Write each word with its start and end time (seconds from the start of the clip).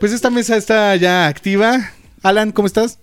Pues 0.00 0.12
esta 0.12 0.30
mesa 0.30 0.56
está 0.56 0.94
ya 0.96 1.26
activa. 1.26 1.90
Alan, 2.22 2.52
¿cómo 2.52 2.66
estás? 2.66 2.98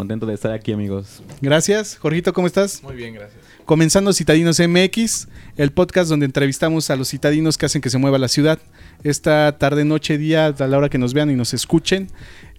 Contento 0.00 0.24
de 0.24 0.32
estar 0.32 0.52
aquí, 0.52 0.72
amigos. 0.72 1.22
Gracias. 1.42 1.98
Jorgito, 1.98 2.32
¿cómo 2.32 2.46
estás? 2.46 2.82
Muy 2.82 2.96
bien, 2.96 3.12
gracias. 3.12 3.38
Comenzando 3.66 4.14
Citadinos 4.14 4.58
MX, 4.58 5.28
el 5.58 5.72
podcast 5.72 6.08
donde 6.08 6.24
entrevistamos 6.24 6.88
a 6.88 6.96
los 6.96 7.10
citadinos 7.10 7.58
que 7.58 7.66
hacen 7.66 7.82
que 7.82 7.90
se 7.90 7.98
mueva 7.98 8.16
la 8.16 8.28
ciudad. 8.28 8.58
Esta 9.04 9.58
tarde, 9.58 9.84
noche, 9.84 10.16
día, 10.16 10.46
a 10.46 10.66
la 10.66 10.78
hora 10.78 10.88
que 10.88 10.96
nos 10.96 11.12
vean 11.12 11.30
y 11.30 11.34
nos 11.34 11.52
escuchen, 11.52 12.08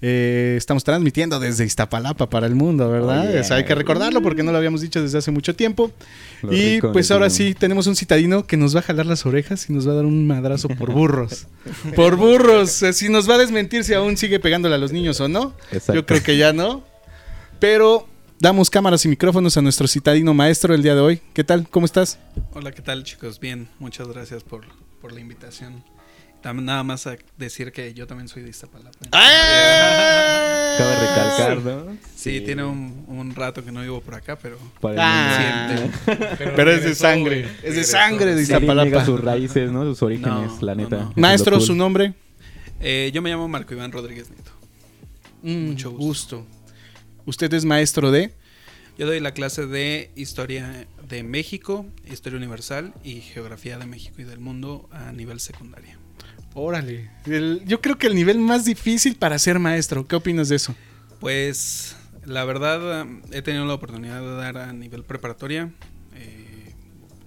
eh, 0.04 0.54
estamos 0.56 0.84
transmitiendo 0.84 1.40
desde 1.40 1.66
Iztapalapa 1.66 2.30
para 2.30 2.46
el 2.46 2.54
mundo, 2.54 2.92
¿verdad? 2.92 3.26
Oh, 3.28 3.32
yeah. 3.32 3.42
O 3.42 3.44
sea, 3.44 3.58
hay 3.58 3.66
que 3.66 3.74
recordarlo 3.74 4.22
porque 4.22 4.44
no 4.44 4.52
lo 4.52 4.60
habíamos 4.60 4.82
dicho 4.82 5.02
desde 5.02 5.18
hace 5.18 5.32
mucho 5.32 5.56
tiempo. 5.56 5.92
Lo 6.44 6.54
y 6.54 6.80
pues 6.80 7.10
ahora 7.10 7.32
sí, 7.32 7.56
tenemos 7.56 7.88
un 7.88 7.96
citadino 7.96 8.46
que 8.46 8.56
nos 8.56 8.76
va 8.76 8.82
a 8.82 8.84
jalar 8.84 9.08
las 9.08 9.26
orejas 9.26 9.68
y 9.68 9.74
nos 9.74 9.88
va 9.88 9.94
a 9.94 9.96
dar 9.96 10.06
un 10.06 10.28
madrazo 10.28 10.70
por 10.70 10.92
burros. 10.92 11.48
por 11.96 12.18
burros. 12.18 12.84
Eh, 12.84 12.94
Si 12.94 13.10
nos 13.10 13.28
va 13.28 13.34
a 13.34 13.38
desmentir 13.40 13.84
si 13.84 13.96
aún 13.96 14.16
sigue 14.16 14.40
pegándole 14.40 14.76
a 14.76 14.78
los 14.78 14.92
niños 14.92 15.20
o 15.22 15.28
no. 15.28 15.56
Exacto. 15.72 15.96
Yo 15.96 16.06
creo 16.06 16.22
que 16.22 16.38
ya 16.38 16.54
no. 16.54 16.91
Pero 17.62 18.08
damos 18.40 18.72
cámaras 18.72 19.06
y 19.06 19.08
micrófonos 19.08 19.56
a 19.56 19.62
nuestro 19.62 19.88
citadino 19.88 20.34
maestro 20.34 20.74
el 20.74 20.82
día 20.82 20.96
de 20.96 21.02
hoy. 21.02 21.22
¿Qué 21.34 21.44
tal? 21.44 21.68
¿Cómo 21.70 21.86
estás? 21.86 22.18
Hola, 22.54 22.72
¿qué 22.72 22.82
tal 22.82 23.04
chicos? 23.04 23.40
Bien, 23.40 23.70
muchas 23.78 24.08
gracias 24.08 24.42
por, 24.44 24.64
por 25.00 25.14
la 25.14 25.20
invitación. 25.20 25.84
También 26.42 26.66
nada 26.66 26.82
más 26.84 27.06
a 27.06 27.18
decir 27.38 27.72
que 27.72 27.94
yo 27.94 28.08
también 28.08 28.28
soy 28.28 28.42
de 28.42 28.50
Iztapalapa. 28.50 28.98
¡Ah! 29.12 30.74
Cabe 30.80 30.96
recalcar, 31.08 31.58
¿no? 31.62 31.98
Sí, 32.16 32.42
tiene 32.42 32.64
un, 32.64 33.06
un 33.08 33.36
rato 33.36 33.64
que 33.64 33.72
no 33.72 33.82
vivo 33.82 34.02
por 34.02 34.16
acá, 34.16 34.40
pero 34.40 34.58
Ah. 34.98 35.68
siente. 35.78 36.26
Pero 36.56 36.72
es 36.72 36.84
de 36.84 36.96
sangre. 36.96 37.48
Es 37.62 37.76
de 37.76 37.84
sangre 37.84 38.34
de 38.34 38.42
Iztapalapa. 38.42 39.06
sus 39.06 39.22
raíces, 39.22 39.72
¿no? 39.72 39.84
Sus 39.84 40.02
orígenes, 40.02 40.54
No, 40.54 40.58
la 40.62 40.74
neta. 40.74 40.98
no. 40.98 41.14
Maestro, 41.16 41.58
cool. 41.58 41.68
su 41.68 41.76
nombre. 41.76 42.16
Eh, 42.80 43.12
yo 43.14 43.22
me 43.22 43.30
llamo 43.30 43.48
Marco 43.48 43.76
Iván 43.76 43.92
Rodríguez 43.92 44.32
Nieto. 44.32 44.50
Mucho 45.44 45.92
Mucho 45.92 45.92
gusto. 45.92 46.46
Usted 47.26 47.54
es 47.54 47.66
maestro 47.66 48.12
de. 48.12 48.34
Yo 48.98 49.06
doy 49.08 49.20
la 49.20 49.34
clase 49.34 49.66
de 49.66 50.12
Historia 50.16 50.88
de 51.08 51.24
México, 51.24 51.86
Historia 52.10 52.38
Universal 52.38 52.94
y 53.04 53.22
Geografía 53.22 53.78
de 53.78 53.86
México 53.86 54.16
y 54.22 54.24
del 54.26 54.40
Mundo 54.40 54.90
a 54.92 55.12
nivel 55.12 55.40
secundaria. 55.40 55.98
Órale. 56.54 57.10
El- 57.26 57.64
yo 57.66 57.80
creo 57.82 57.98
que 57.98 58.08
el 58.08 58.16
nivel 58.16 58.40
más 58.40 58.66
difícil 58.66 59.16
para 59.16 59.40
ser 59.40 59.60
maestro. 59.60 60.06
¿Qué 60.06 60.16
opinas 60.16 60.50
de 60.50 60.58
eso? 60.58 60.76
Pues 61.20 61.96
la 62.26 62.44
verdad 62.44 63.04
um, 63.04 63.22
he 63.32 63.42
tenido 63.42 63.66
la 63.66 63.74
oportunidad 63.76 64.22
de 64.22 64.36
dar 64.36 64.58
a 64.58 64.74
nivel 64.74 65.04
preparatoria, 65.04 65.72
eh, 66.16 66.74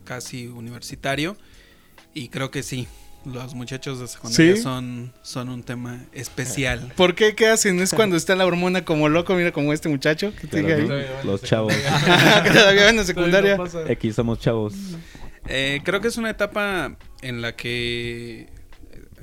casi 0.04 0.46
universitario, 0.48 1.36
y 2.12 2.28
creo 2.28 2.50
que 2.50 2.62
sí, 2.62 2.86
los 3.24 3.54
muchachos 3.54 4.00
de 4.00 4.08
secundaria 4.08 4.56
¿Sí? 4.56 4.62
son, 4.62 5.12
son 5.22 5.48
un 5.48 5.62
tema 5.62 6.04
especial. 6.12 6.92
¿Por 6.96 7.14
qué? 7.14 7.34
¿Qué 7.34 7.48
hacen? 7.48 7.80
¿Es 7.80 7.92
cuando 7.94 8.16
está 8.16 8.34
la 8.36 8.46
hormona 8.46 8.84
como 8.84 9.08
loco? 9.08 9.34
Mira 9.34 9.52
como 9.52 9.72
este 9.72 9.88
muchacho. 9.88 10.32
Que 10.40 10.46
te 10.46 10.58
ahí. 10.72 10.88
Los 11.24 11.42
chavos. 11.42 11.74
todavía 12.52 12.90
en 12.90 12.96
la 12.96 13.04
secundaria. 13.04 13.58
X 13.88 14.14
somos 14.14 14.38
chavos. 14.38 14.74
Eh, 15.46 15.80
creo 15.84 16.00
que 16.00 16.08
es 16.08 16.16
una 16.16 16.30
etapa 16.30 16.96
en 17.22 17.42
la 17.42 17.54
que 17.54 18.48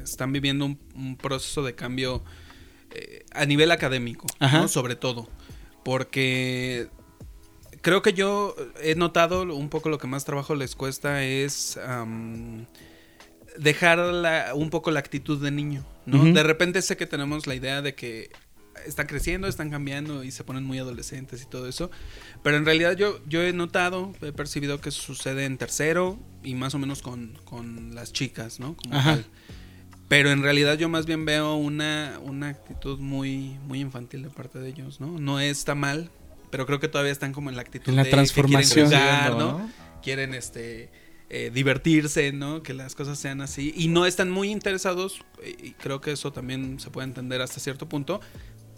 están 0.04 0.32
viviendo 0.32 0.66
un, 0.66 0.80
un 0.96 1.18
proceso 1.18 1.64
de 1.64 1.76
cambio 1.76 2.24
eh, 2.94 3.26
a 3.34 3.46
nivel 3.46 3.72
académico, 3.72 4.28
Ajá. 4.40 4.60
¿no? 4.60 4.68
sobre 4.68 4.96
todo, 4.96 5.30
porque 5.84 6.90
creo 7.82 8.02
que 8.02 8.12
yo 8.14 8.54
he 8.82 8.96
notado 8.96 9.44
un 9.44 9.70
poco 9.70 9.88
lo 9.90 9.98
que 9.98 10.08
más 10.08 10.26
trabajo 10.26 10.56
les 10.56 10.76
cuesta 10.76 11.24
es 11.24 11.80
dejar 13.58 13.98
la- 14.00 14.54
un 14.56 14.70
poco 14.70 14.92
la 14.92 15.00
actitud 15.00 15.42
de 15.42 15.52
niño, 15.52 15.86
¿no? 16.06 16.24
De 16.24 16.44
repente 16.44 16.82
sé 16.82 16.98
que 16.98 17.06
tenemos 17.06 17.48
la 17.48 17.56
idea 17.56 17.82
de 17.82 17.96
que 17.96 18.30
están 18.86 19.06
creciendo, 19.06 19.48
están 19.48 19.70
cambiando 19.70 20.24
y 20.24 20.32
se 20.32 20.44
ponen 20.44 20.64
muy 20.64 20.80
adolescentes 20.80 21.42
y 21.44 21.46
todo 21.46 21.68
eso. 21.68 21.92
Pero 22.44 22.58
en 22.58 22.66
realidad 22.66 22.96
yo, 22.98 23.20
yo 23.28 23.44
he 23.44 23.54
notado, 23.54 24.14
he 24.22 24.32
percibido 24.32 24.80
que 24.82 24.92
sucede 24.92 25.46
en 25.46 25.58
tercero 25.58 26.18
y 26.44 26.56
más 26.56 26.74
o 26.74 26.80
menos 26.80 27.02
con, 27.02 27.38
con 27.44 27.94
las 27.94 28.12
chicas, 28.14 28.60
¿no? 28.60 28.76
Como 28.76 28.96
Ajá. 28.96 29.16
tal. 29.16 29.26
Pero 30.08 30.32
en 30.32 30.42
realidad 30.44 30.78
yo 30.78 30.90
más 30.90 31.06
bien 31.06 31.26
veo 31.26 31.56
una, 31.56 32.20
una 32.24 32.50
actitud 32.50 33.00
muy, 33.00 33.58
muy 33.68 33.80
infantil 33.80 34.24
de 34.24 34.30
parte 34.30 34.60
de 34.60 34.70
ellos, 34.70 35.00
¿no? 35.00 35.20
No 35.20 35.40
está 35.40 35.76
mal, 35.76 36.10
pero 36.50 36.66
creo 36.66 36.80
que 36.80 36.88
todavía 36.88 37.12
están 37.14 37.32
como 37.34 37.50
en 37.50 37.56
la 37.56 37.62
actitud 37.62 37.90
En 37.90 37.96
la 37.98 38.04
de 38.04 38.10
que 38.10 38.12
quieren 38.12 38.26
transformación. 38.28 38.86
jugar, 38.88 39.32
¿no? 39.38 39.70
Quieren 40.02 40.34
este 40.34 40.90
eh, 41.34 41.50
divertirse, 41.50 42.34
¿no? 42.34 42.62
Que 42.62 42.74
las 42.74 42.94
cosas 42.94 43.18
sean 43.18 43.40
así. 43.40 43.74
Y 43.78 43.88
no 43.88 44.06
están 44.06 44.30
muy 44.30 44.52
interesados, 44.52 45.22
y 45.64 45.72
creo 45.72 46.02
que 46.02 46.12
eso 46.12 46.34
también 46.34 46.78
se 46.82 46.90
puede 46.90 47.08
entender 47.08 47.42
hasta 47.42 47.62
cierto 47.62 47.88
punto, 47.88 48.20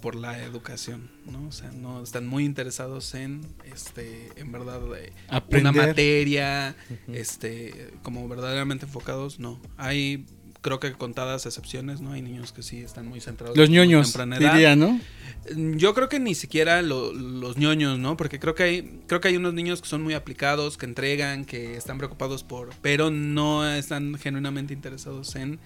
por 0.03 0.13
la 0.13 0.43
educación, 0.43 1.09
¿no? 1.25 1.47
O 1.47 1.51
sea, 1.51 1.71
no 1.71 2.03
están 2.03 2.27
muy 2.27 2.45
interesados 2.45 3.15
en, 3.15 3.41
este, 3.63 4.29
en 4.35 4.51
verdad, 4.51 4.81
eh, 4.95 5.13
Aprender. 5.29 5.71
una 5.71 5.87
materia, 5.87 6.75
este, 7.07 7.91
como 8.03 8.27
verdaderamente 8.27 8.85
enfocados, 8.85 9.39
no. 9.39 9.59
Hay, 9.75 10.27
creo 10.63 10.79
que 10.79 10.91
contadas 10.93 11.45
excepciones, 11.45 12.01
¿no? 12.01 12.13
Hay 12.13 12.23
niños 12.23 12.51
que 12.53 12.63
sí 12.63 12.79
están 12.81 13.05
muy 13.07 13.21
centrados. 13.21 13.55
Los 13.55 13.69
ñoños, 13.69 14.07
temprana 14.07 14.37
edad. 14.37 14.53
diría, 14.53 14.75
¿no? 14.75 14.99
Yo 15.77 15.93
creo 15.93 16.09
que 16.09 16.19
ni 16.19 16.33
siquiera 16.33 16.81
lo- 16.81 17.13
los 17.13 17.57
ñoños, 17.57 17.99
¿no? 17.99 18.17
Porque 18.17 18.39
creo 18.39 18.55
que 18.55 18.63
hay, 18.63 19.01
creo 19.07 19.21
que 19.21 19.27
hay 19.27 19.35
unos 19.37 19.53
niños 19.53 19.81
que 19.81 19.87
son 19.87 20.01
muy 20.01 20.15
aplicados, 20.15 20.77
que 20.77 20.85
entregan, 20.87 21.45
que 21.45 21.75
están 21.77 21.97
preocupados 21.99 22.43
por, 22.43 22.69
pero 22.81 23.11
no 23.11 23.69
están 23.69 24.15
genuinamente 24.15 24.73
interesados 24.73 25.35
en, 25.35 25.59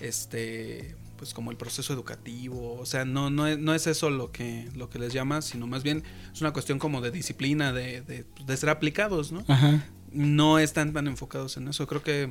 este, 0.00 0.94
pues 1.16 1.32
como 1.34 1.50
el 1.50 1.56
proceso 1.56 1.92
educativo. 1.92 2.74
O 2.78 2.86
sea, 2.86 3.04
no, 3.04 3.30
no 3.30 3.46
es, 3.46 3.58
no 3.58 3.74
es 3.74 3.86
eso 3.86 4.10
lo 4.10 4.30
que, 4.30 4.68
lo 4.76 4.90
que 4.90 4.98
les 4.98 5.12
llama, 5.12 5.42
sino 5.42 5.66
más 5.66 5.82
bien 5.82 6.02
es 6.32 6.40
una 6.40 6.52
cuestión 6.52 6.78
como 6.78 7.00
de 7.00 7.10
disciplina, 7.10 7.72
de, 7.72 8.02
de, 8.02 8.24
de 8.46 8.56
ser 8.56 8.68
aplicados, 8.70 9.32
¿no? 9.32 9.44
Ajá. 9.48 9.84
No 10.12 10.58
están 10.58 10.92
tan 10.92 11.06
enfocados 11.06 11.56
en 11.56 11.68
eso. 11.68 11.86
Creo 11.86 12.02
que 12.02 12.28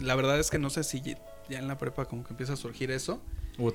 la 0.00 0.14
verdad 0.14 0.38
es 0.38 0.50
que 0.50 0.58
no 0.58 0.70
sé 0.70 0.84
si 0.84 1.02
ya 1.48 1.58
en 1.58 1.68
la 1.68 1.78
prepa 1.78 2.04
como 2.06 2.24
que 2.24 2.30
empieza 2.32 2.52
a 2.52 2.56
surgir 2.56 2.90
eso. 2.90 3.20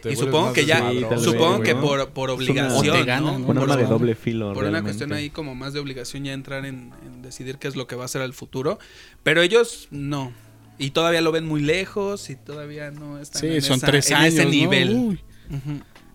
Y 0.09 0.15
supongo 0.15 0.53
que 0.53 0.65
ya, 0.65 0.81
supongo 1.19 1.61
que 1.61 1.73
¿no? 1.73 1.81
por, 1.81 2.09
por 2.11 2.29
obligación, 2.29 2.71
O 2.71 2.81
te 2.81 3.03
ganan, 3.03 3.23
¿no? 3.25 3.31
¿no? 3.31 3.37
Un 3.39 3.45
Por- 3.47 3.57
arma 3.59 3.75
de 3.75 3.83
por- 3.83 3.99
doble 3.99 4.15
filo, 4.15 4.53
por 4.53 4.63
una 4.63 4.81
cuestión 4.81 5.11
ahí 5.11 5.29
como 5.29 5.55
más 5.55 5.73
de 5.73 5.79
obligación 5.81 6.23
ya 6.23 6.31
entrar 6.31 6.65
en, 6.65 6.93
en 7.05 7.21
decidir 7.21 7.57
qué 7.57 7.67
es 7.67 7.75
lo 7.75 7.85
que 7.85 7.95
va 7.97 8.05
a 8.05 8.07
ser 8.07 8.21
el 8.21 8.31
futuro. 8.33 8.79
Pero 9.23 9.41
ellos 9.41 9.89
no. 9.91 10.31
Y 10.79 10.91
todavía 10.91 11.19
lo 11.21 11.33
ven 11.33 11.45
muy 11.45 11.61
lejos 11.61 12.29
y 12.29 12.37
todavía 12.37 12.91
no 12.91 13.19
están 13.19 13.41
Sí, 13.41 13.47
en, 13.47 13.61
son 13.61 13.77
esa- 13.77 13.87
tres 13.87 14.09
en 14.09 14.15
años. 14.17 14.33
ese 14.35 14.45
¿no? 14.45 14.51
nivel. 14.51 14.95
Uy. 14.95 15.19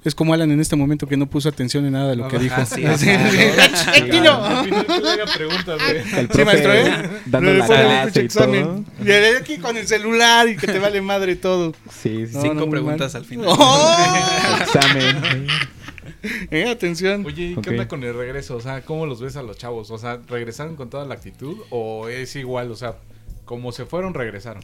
Es 0.05 0.15
como 0.15 0.33
Alan 0.33 0.51
en 0.53 0.61
este 0.61 0.77
momento 0.77 1.07
que 1.09 1.17
no 1.17 1.27
puso 1.27 1.49
atención 1.49 1.85
en 1.85 1.93
nada 1.93 2.11
de 2.11 2.17
lo 2.17 2.29
que 2.29 2.39
dijo. 2.39 2.55
Así 2.55 2.85
es. 2.85 3.01
Sí, 3.01 3.07
güey. 3.07 3.51
El 6.17 6.27
Sí, 6.27 6.27
profe 6.29 6.45
maestro, 6.45 6.73
¿eh? 6.75 7.11
dando 7.27 7.53
la 7.53 7.67
clase 7.67 8.23
y 8.25 8.29
todo. 8.29 8.85
Y 9.01 9.05
de 9.05 9.37
aquí 9.39 9.59
con 9.59 9.77
el 9.77 9.87
celular 9.87 10.49
y 10.49 10.57
que 10.57 10.67
te 10.67 10.79
vale 10.79 11.01
madre 11.01 11.37
todo. 11.37 11.73
Sí, 11.91 12.27
sí. 12.27 12.35
No, 12.35 12.43
Cinco 12.43 12.55
no, 12.55 12.71
preguntas 12.71 13.15
mal. 13.15 13.23
al 13.23 13.29
final. 13.29 13.47
¡Oh! 13.51 14.59
Examen. 14.63 15.47
Eh, 16.51 16.69
atención. 16.69 17.25
Oye, 17.27 17.43
¿y 17.51 17.55
qué 17.55 17.61
Ok. 17.61 17.67
onda 17.69 17.89
con 17.89 18.03
el 18.03 18.15
regreso? 18.15 18.57
O 18.57 18.61
sea, 18.61 18.83
¿cómo 18.83 19.07
los 19.07 19.21
ves 19.21 19.37
a 19.37 19.43
los 19.43 19.57
chavos? 19.57 19.91
O 19.91 19.99
sea, 19.99 20.19
¿regresaron 20.29 20.77
con 20.77 20.91
toda 20.91 21.05
la 21.05 21.15
actitud 21.15 21.57
o 21.71 22.09
es 22.09 22.35
igual? 22.37 22.71
O 22.71 22.77
sea, 22.77 22.95
como 23.49 23.73
se 23.73 23.85
fueron, 23.87 24.15
regresaron. 24.15 24.63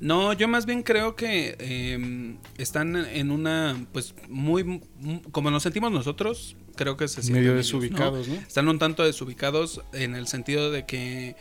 No, 0.00 0.34
yo 0.34 0.46
más 0.48 0.66
bien 0.66 0.82
creo 0.82 1.16
que 1.16 1.56
eh, 1.58 2.36
están 2.58 2.96
en 2.96 3.30
una, 3.30 3.86
pues, 3.92 4.14
muy, 4.28 4.64
mu- 4.64 5.22
como 5.30 5.50
nos 5.50 5.62
sentimos 5.62 5.90
nosotros, 5.92 6.56
creo 6.76 6.96
que 6.98 7.08
se 7.08 7.22
sienten 7.22 7.42
Medio 7.44 7.52
ellos, 7.54 7.72
¿no? 7.72 7.78
desubicados, 7.80 8.28
¿no? 8.28 8.34
Están 8.34 8.68
un 8.68 8.78
tanto 8.78 9.04
desubicados 9.04 9.80
en 9.92 10.14
el 10.16 10.26
sentido 10.26 10.70
de 10.72 10.84
que 10.84 11.36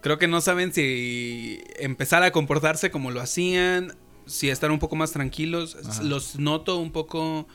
creo 0.00 0.18
que 0.18 0.26
no 0.26 0.40
saben 0.40 0.72
si 0.72 1.60
empezar 1.78 2.22
a 2.22 2.30
comportarse 2.32 2.90
como 2.90 3.10
lo 3.10 3.20
hacían, 3.20 3.94
si 4.26 4.48
estar 4.48 4.70
un 4.70 4.78
poco 4.78 4.96
más 4.96 5.12
tranquilos. 5.12 5.76
Ajá. 5.84 6.02
Los 6.02 6.38
noto 6.38 6.78
un 6.78 6.90
poco 6.92 7.46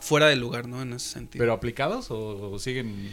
fuera 0.00 0.26
de 0.28 0.36
lugar, 0.36 0.68
¿no? 0.68 0.82
En 0.82 0.92
ese 0.92 1.08
sentido. 1.08 1.42
¿Pero 1.42 1.52
aplicados 1.52 2.10
o, 2.12 2.52
o 2.52 2.58
siguen? 2.60 3.10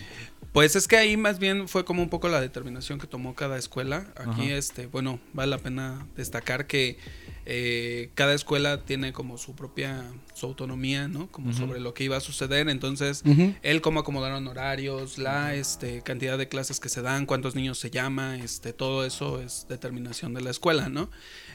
Pues 0.53 0.75
es 0.75 0.87
que 0.87 0.97
ahí 0.97 1.17
más 1.17 1.39
bien 1.39 1.67
fue 1.67 1.83
como 1.83 2.03
un 2.03 2.09
poco 2.09 2.29
la 2.29 2.39
determinación 2.39 2.99
que 2.99 3.07
tomó 3.07 3.33
cada 3.33 3.57
escuela. 3.57 4.05
Aquí, 4.15 4.43
Ajá. 4.43 4.55
este, 4.55 4.85
bueno, 4.85 5.19
vale 5.33 5.49
la 5.49 5.57
pena 5.57 6.05
destacar 6.15 6.67
que 6.67 6.99
eh, 7.47 8.11
cada 8.13 8.35
escuela 8.35 8.85
tiene 8.85 9.13
como 9.13 9.39
su 9.39 9.55
propia, 9.55 10.03
su 10.35 10.45
autonomía, 10.45 11.07
¿no? 11.07 11.27
Como 11.31 11.53
sobre 11.53 11.79
lo 11.79 11.95
que 11.95 12.03
iba 12.03 12.17
a 12.17 12.19
suceder. 12.19 12.69
Entonces, 12.69 13.23
el 13.63 13.81
cómo 13.81 14.01
acomodaron 14.01 14.47
horarios, 14.47 15.17
la 15.17 15.55
este, 15.55 16.03
cantidad 16.03 16.37
de 16.37 16.47
clases 16.47 16.79
que 16.79 16.87
se 16.87 17.01
dan, 17.01 17.25
cuántos 17.25 17.55
niños 17.55 17.79
se 17.79 17.89
llama, 17.89 18.37
este, 18.37 18.73
todo 18.73 19.05
eso 19.05 19.41
es 19.41 19.65
determinación 19.67 20.35
de 20.35 20.41
la 20.41 20.51
escuela, 20.51 20.87
¿no? 20.87 21.09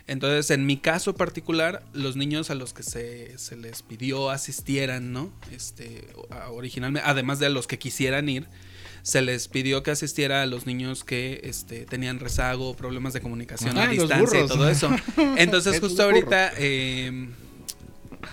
Entonces, 0.08 0.50
en 0.50 0.66
mi 0.66 0.76
caso 0.76 1.14
particular, 1.14 1.84
los 1.92 2.16
niños 2.16 2.50
a 2.50 2.56
los 2.56 2.72
que 2.74 2.82
se, 2.82 3.38
se 3.38 3.56
les 3.56 3.82
pidió 3.82 4.30
asistieran, 4.30 5.12
¿no? 5.12 5.30
Este, 5.52 6.08
originalmente, 6.50 7.08
además 7.08 7.38
de 7.38 7.46
a 7.46 7.50
los 7.50 7.68
que 7.68 7.78
quisieran 7.78 8.28
ir, 8.28 8.48
se 9.02 9.22
les 9.22 9.48
pidió 9.48 9.82
que 9.82 9.90
asistiera 9.90 10.42
a 10.42 10.46
los 10.46 10.66
niños 10.66 11.04
que 11.04 11.40
este, 11.44 11.84
tenían 11.86 12.18
rezago, 12.20 12.74
problemas 12.76 13.12
de 13.12 13.20
comunicación 13.20 13.78
Ah, 13.78 13.84
a 13.84 13.88
distancia 13.88 14.44
y 14.44 14.46
todo 14.46 14.68
eso. 14.68 14.90
Entonces, 15.36 15.80
justo 15.80 16.02
ahorita, 16.02 16.52
eh, 16.58 17.28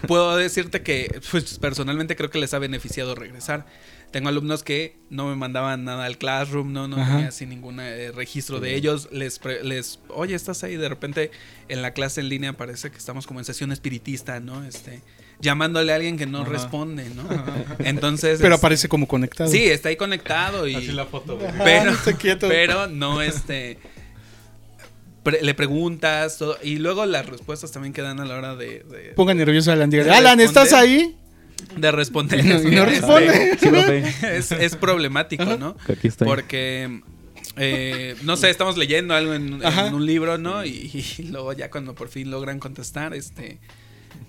puedo 0.07 0.35
decirte 0.37 0.81
que 0.81 1.21
pues, 1.31 1.59
personalmente 1.59 2.15
creo 2.15 2.29
que 2.29 2.39
les 2.39 2.53
ha 2.53 2.59
beneficiado 2.59 3.15
regresar. 3.15 3.65
Tengo 4.11 4.29
alumnos 4.29 4.63
que 4.63 4.97
no 5.09 5.27
me 5.27 5.35
mandaban 5.35 5.83
nada 5.83 6.05
al 6.05 6.17
classroom, 6.17 6.71
no, 6.71 6.87
no 6.87 6.95
Ajá. 6.97 7.11
tenía 7.13 7.27
así 7.29 7.45
ningún 7.45 7.79
eh, 7.81 8.11
registro 8.13 8.61
de 8.61 8.75
ellos. 8.75 9.09
Les, 9.11 9.39
pre- 9.39 9.61
les, 9.63 9.99
oye, 10.07 10.35
estás 10.35 10.63
ahí. 10.63 10.77
De 10.77 10.87
repente 10.87 11.31
en 11.67 11.81
la 11.81 11.91
clase 11.91 12.21
en 12.21 12.29
línea 12.29 12.53
parece 12.53 12.91
que 12.91 12.97
estamos 12.97 13.27
como 13.27 13.39
en 13.41 13.45
sesión 13.45 13.73
espiritista, 13.73 14.39
¿no? 14.39 14.63
Este, 14.63 15.01
llamándole 15.41 15.91
a 15.91 15.95
alguien 15.95 16.17
que 16.17 16.25
no 16.25 16.41
Ajá. 16.41 16.49
responde, 16.49 17.05
¿no? 17.15 17.23
Entonces. 17.79 18.39
Pero 18.41 18.55
es- 18.55 18.59
aparece 18.59 18.87
como 18.87 19.07
conectado. 19.07 19.49
Sí, 19.49 19.63
está 19.65 19.89
ahí 19.89 19.95
conectado 19.95 20.67
y. 20.67 20.75
Así 20.75 20.91
la 20.91 21.05
foto. 21.05 21.37
güey. 21.37 21.51
Pero, 21.63 21.91
Ah, 21.91 22.11
quieto. 22.19 22.47
pero 22.47 22.87
no, 22.87 23.21
este. 23.21 23.77
pre- 25.23 25.41
le 25.41 25.53
preguntas 25.53 26.37
todo, 26.37 26.57
y 26.63 26.77
luego 26.77 27.05
las 27.05 27.25
respuestas 27.25 27.71
también 27.71 27.93
quedan 27.93 28.19
a 28.19 28.25
la 28.25 28.35
hora 28.35 28.55
de, 28.55 28.83
de, 28.89 29.13
Ponga 29.15 29.33
nervioso 29.33 29.71
a 29.71 29.73
Alan. 29.73 29.89
diga, 29.89 30.15
Alan, 30.15 30.39
¿estás 30.39 30.71
ahí? 30.73 31.15
de 31.77 31.91
responder. 31.91 32.43
No- 32.45 32.85
responde. 32.85 33.57
Es, 34.23 34.51
es 34.51 34.75
problemático, 34.75 35.45
¿no? 35.57 35.75
Aquí 35.89 36.09
estoy. 36.09 36.27
Porque, 36.27 37.01
eh, 37.57 38.15
no 38.23 38.37
sé, 38.37 38.49
estamos 38.49 38.77
leyendo 38.77 39.15
algo 39.15 39.33
en, 39.33 39.61
un 39.93 40.05
libro, 40.05 40.37
¿no? 40.37 40.63
Y, 40.65 40.91
y 41.17 41.23
luego 41.23 41.53
ya 41.53 41.71
cuando 41.71 41.95
por 41.95 42.09
fin 42.09 42.29
logran 42.29 42.59
contestar, 42.59 43.13
este... 43.13 43.59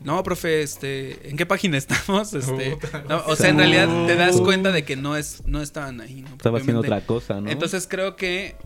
No, 0.07 0.23
profe, 0.23 0.63
este, 0.63 1.29
¿en 1.29 1.37
qué 1.37 1.45
página 1.47 1.77
estamos? 1.85 2.33
Este, 2.33 2.79
no, 3.09 3.25
o 3.27 3.35
sea, 3.37 3.51
en 3.51 3.59
realidad 3.59 4.07
te 4.07 4.15
das 4.15 4.41
cuenta 4.41 4.71
de 4.71 4.85
que 4.85 4.95
no 4.97 5.17
es, 5.17 5.43
no 5.47 5.61
estaban 5.61 6.01
ahí, 6.01 6.23
¿no? 6.23 6.29
Estaba 6.31 6.59
haciendo 6.59 6.81
otra 6.81 7.01
cosa, 7.05 7.41
¿no? 7.41 7.51
Entonces 7.51 7.87
creo 7.91 8.15
que 8.15 8.47
eh, 8.47 8.57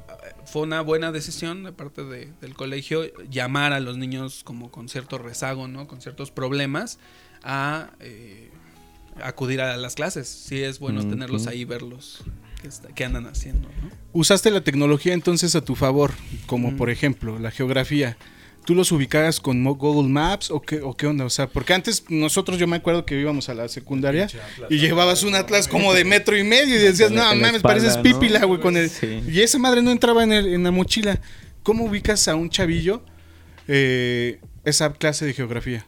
fue 0.45 0.63
una 0.63 0.83
buena 0.83 1.13
decisión 1.13 1.65
de 1.65 1.73
parte 1.73 2.05
de- 2.05 2.31
del 2.43 2.55
colegio 2.55 3.05
llamar 3.31 3.73
a 3.73 3.81
los 3.81 3.97
niños 3.97 4.45
como 4.45 4.71
con 4.71 4.89
cierto 4.91 5.17
rezago, 5.17 5.67
¿no? 5.67 5.89
Con 5.89 6.03
ciertos 6.03 6.31
problemas 6.31 6.99
a 7.43 7.91
eh, 8.01 8.51
acudir 9.25 9.63
a 9.63 9.77
las 9.79 9.95
clases. 9.95 10.29
Sí 10.29 10.63
es 10.63 10.79
bueno 10.79 11.09
tenerlos 11.09 11.47
ahí, 11.47 11.65
verlos 11.65 12.23
está- 12.65 12.89
qué 12.95 13.07
andan 13.07 13.27
haciendo, 13.27 13.69
¿no? 13.83 13.91
Usaste 14.13 14.51
la 14.51 14.61
tecnología 14.61 15.15
entonces 15.15 15.55
a 15.57 15.65
tu 15.65 15.75
favor, 15.75 16.13
como 16.47 16.73
Mm. 16.73 16.77
por 16.77 16.91
ejemplo 16.91 17.39
la 17.39 17.51
geografía. 17.51 18.19
¿Tú 18.71 18.77
los 18.77 18.93
ubicabas 18.93 19.41
con 19.41 19.65
Google 19.65 20.09
Maps 20.09 20.49
o 20.49 20.63
qué, 20.63 20.81
o 20.81 20.97
qué 20.97 21.09
onda? 21.09 21.25
O 21.25 21.29
sea, 21.29 21.49
porque 21.49 21.75
antes 21.75 22.05
nosotros 22.09 22.57
yo 22.57 22.69
me 22.69 22.77
acuerdo 22.77 23.05
que 23.05 23.19
íbamos 23.21 23.49
a 23.49 23.55
la 23.55 23.67
secundaria 23.67 24.29
y 24.69 24.79
llevabas 24.79 25.25
un 25.25 25.35
atlas 25.35 25.67
como 25.67 25.93
de 25.93 26.05
metro 26.05 26.39
y 26.39 26.45
medio 26.45 26.77
y 26.77 26.79
decías, 26.79 27.11
no 27.11 27.35
mames, 27.35 27.63
pareces 27.63 27.97
¿no? 27.97 28.05
pípila, 28.05 28.45
güey, 28.45 28.61
con 28.61 28.77
el... 28.77 28.89
Sí. 28.89 29.25
Y 29.27 29.41
esa 29.41 29.59
madre 29.59 29.83
no 29.83 29.91
entraba 29.91 30.23
en, 30.23 30.31
el- 30.33 30.55
en 30.55 30.63
la 30.63 30.71
mochila. 30.71 31.19
¿Cómo 31.65 31.87
ubicas 31.87 32.29
a 32.29 32.37
un 32.37 32.49
chavillo 32.49 33.03
eh, 33.67 34.39
esa 34.65 34.93
clase 34.93 35.27
de 35.27 35.35
geografía? 35.35 35.85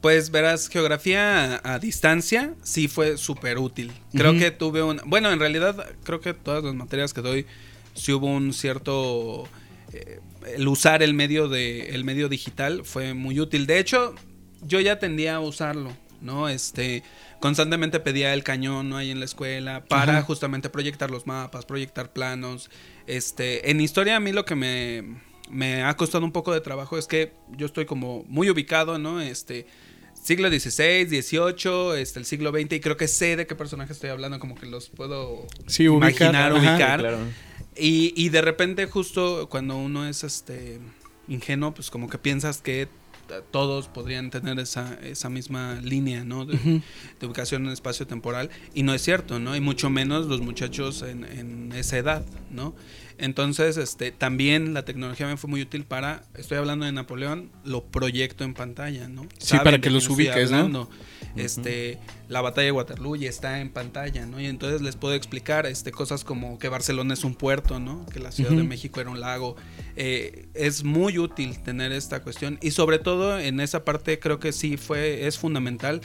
Pues 0.00 0.30
verás, 0.30 0.70
geografía 0.70 1.56
a, 1.56 1.74
a 1.74 1.78
distancia 1.78 2.54
sí 2.62 2.88
fue 2.88 3.18
súper 3.18 3.58
útil. 3.58 3.92
Creo 4.14 4.38
que 4.38 4.50
tuve 4.52 4.82
un... 4.82 5.02
Bueno, 5.04 5.30
en 5.32 5.38
realidad 5.38 5.86
creo 6.02 6.22
que 6.22 6.32
todas 6.32 6.64
las 6.64 6.74
materias 6.74 7.12
que 7.12 7.20
doy 7.20 7.44
sí 7.92 8.10
hubo 8.14 8.26
un 8.26 8.54
cierto... 8.54 9.46
eh, 9.92 10.20
el 10.54 10.68
usar 10.68 11.02
el 11.02 11.14
medio, 11.14 11.48
de, 11.48 11.90
el 11.94 12.04
medio 12.04 12.28
digital 12.28 12.82
fue 12.84 13.14
muy 13.14 13.40
útil. 13.40 13.66
De 13.66 13.78
hecho, 13.78 14.14
yo 14.62 14.80
ya 14.80 14.98
tendía 14.98 15.36
a 15.36 15.40
usarlo, 15.40 15.92
¿no? 16.20 16.48
Este, 16.48 17.02
constantemente 17.40 18.00
pedía 18.00 18.32
el 18.34 18.42
cañón 18.42 18.88
¿no? 18.88 18.96
ahí 18.96 19.10
en 19.10 19.18
la 19.18 19.24
escuela 19.26 19.84
para 19.84 20.12
Ajá. 20.18 20.22
justamente 20.22 20.68
proyectar 20.70 21.10
los 21.10 21.26
mapas, 21.26 21.64
proyectar 21.66 22.12
planos. 22.12 22.70
Este, 23.06 23.70
en 23.70 23.80
historia 23.80 24.16
a 24.16 24.20
mí 24.20 24.32
lo 24.32 24.44
que 24.44 24.54
me, 24.54 25.20
me 25.50 25.82
ha 25.82 25.94
costado 25.96 26.24
un 26.24 26.32
poco 26.32 26.52
de 26.52 26.60
trabajo 26.60 26.98
es 26.98 27.06
que 27.06 27.32
yo 27.56 27.66
estoy 27.66 27.84
como 27.86 28.24
muy 28.28 28.48
ubicado, 28.50 28.98
¿no? 28.98 29.20
Este, 29.20 29.66
siglo 30.14 30.48
XVI, 30.48 31.06
XVIII, 31.06 32.00
este, 32.00 32.18
el 32.18 32.24
siglo 32.24 32.50
XX 32.50 32.72
y 32.72 32.80
creo 32.80 32.96
que 32.96 33.06
sé 33.06 33.36
de 33.36 33.46
qué 33.46 33.54
personaje 33.54 33.92
estoy 33.92 34.10
hablando, 34.10 34.40
como 34.40 34.54
que 34.56 34.66
los 34.66 34.88
puedo 34.88 35.46
Sí, 35.66 35.86
ubicar, 35.88 36.10
imaginar, 36.10 36.52
ajá. 36.52 36.58
ubicar. 36.58 37.00
Claro. 37.00 37.18
Y, 37.78 38.12
y 38.16 38.30
de 38.30 38.42
repente 38.42 38.86
justo 38.86 39.48
cuando 39.48 39.76
uno 39.76 40.08
es 40.08 40.24
este 40.24 40.80
ingenuo, 41.28 41.72
pues 41.74 41.90
como 41.90 42.08
que 42.08 42.18
piensas 42.18 42.62
que 42.62 42.88
todos 43.50 43.88
podrían 43.88 44.30
tener 44.30 44.58
esa, 44.58 44.98
esa 45.02 45.28
misma 45.28 45.80
línea, 45.82 46.24
¿no? 46.24 46.44
De, 46.44 46.82
ubicación 47.22 47.66
en 47.66 47.72
espacio 47.72 48.06
temporal. 48.06 48.50
Y 48.74 48.82
no 48.82 48.94
es 48.94 49.02
cierto, 49.02 49.38
¿no? 49.38 49.56
Y 49.56 49.60
mucho 49.60 49.90
menos 49.90 50.26
los 50.26 50.40
muchachos 50.40 51.02
en, 51.02 51.24
en 51.24 51.72
esa 51.72 51.98
edad, 51.98 52.24
¿no? 52.50 52.74
Entonces, 53.18 53.76
este, 53.78 54.10
también 54.10 54.74
la 54.74 54.84
tecnología 54.84 55.26
me 55.26 55.36
fue 55.36 55.48
muy 55.48 55.62
útil 55.62 55.84
para, 55.84 56.24
estoy 56.34 56.58
hablando 56.58 56.84
de 56.84 56.92
Napoleón, 56.92 57.50
lo 57.64 57.84
proyecto 57.84 58.44
en 58.44 58.52
pantalla, 58.52 59.08
¿no? 59.08 59.26
Sí, 59.38 59.56
para 59.62 59.80
que 59.80 59.90
los 59.90 60.08
ubiques, 60.08 60.50
¿no? 60.50 60.88
Este, 61.34 61.98
la 62.28 62.40
batalla 62.40 62.66
de 62.66 62.72
Waterloo 62.72 63.16
ya 63.16 63.28
está 63.28 63.60
en 63.60 63.70
pantalla, 63.70 64.26
¿no? 64.26 64.40
Y 64.40 64.46
entonces 64.46 64.82
les 64.82 64.96
puedo 64.96 65.14
explicar 65.14 65.66
este, 65.66 65.92
cosas 65.92 66.24
como 66.24 66.58
que 66.58 66.68
Barcelona 66.68 67.14
es 67.14 67.24
un 67.24 67.34
puerto, 67.34 67.78
¿no? 67.78 68.04
Que 68.06 68.20
la 68.20 68.32
Ciudad 68.32 68.50
de. 68.50 68.62
México 68.62 69.00
era 69.00 69.10
un 69.10 69.20
lago. 69.20 69.56
Eh, 69.96 70.46
es 70.54 70.84
muy 70.84 71.18
útil 71.18 71.58
tener 71.62 71.90
esta 71.90 72.22
cuestión 72.22 72.58
y 72.60 72.72
sobre 72.72 72.98
todo 72.98 73.38
en 73.40 73.60
esa 73.60 73.82
parte 73.82 74.18
creo 74.18 74.38
que 74.38 74.52
sí 74.52 74.76
fue, 74.76 75.26
es 75.26 75.38
fundamental 75.38 76.02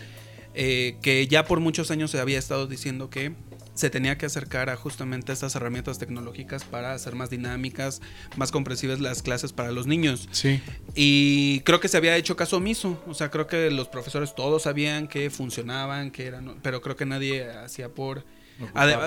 eh, 0.54 0.98
que 1.02 1.28
ya 1.28 1.46
por 1.46 1.60
muchos 1.60 1.92
años 1.92 2.12
se 2.12 2.20
había 2.20 2.40
estado 2.40 2.68
diciendo 2.68 3.10
que 3.10 3.34
se 3.74 3.90
tenía 3.90 4.18
que 4.18 4.26
acercar 4.26 4.70
a 4.70 4.76
justamente 4.76 5.32
estas 5.32 5.56
herramientas 5.56 5.98
tecnológicas 5.98 6.64
para 6.66 6.94
hacer 6.94 7.16
más 7.16 7.30
dinámicas, 7.30 8.02
más 8.36 8.52
comprensivas 8.52 9.00
las 9.00 9.22
clases 9.24 9.54
para 9.54 9.72
los 9.72 9.88
niños. 9.88 10.28
Sí. 10.32 10.62
Y 10.94 11.62
creo 11.62 11.80
que 11.80 11.88
se 11.88 11.98
había 11.98 12.18
hecho 12.18 12.36
caso 12.36 12.58
omiso. 12.58 13.02
O 13.08 13.14
sea, 13.14 13.32
creo 13.32 13.48
que 13.48 13.72
los 13.72 13.88
profesores 13.88 14.36
todos 14.36 14.64
sabían 14.64 15.08
que 15.08 15.30
funcionaban, 15.30 16.12
que 16.12 16.26
eran, 16.26 16.58
pero 16.62 16.82
creo 16.82 16.96
que 16.96 17.06
nadie 17.06 17.50
hacía 17.50 17.90
por. 17.90 18.26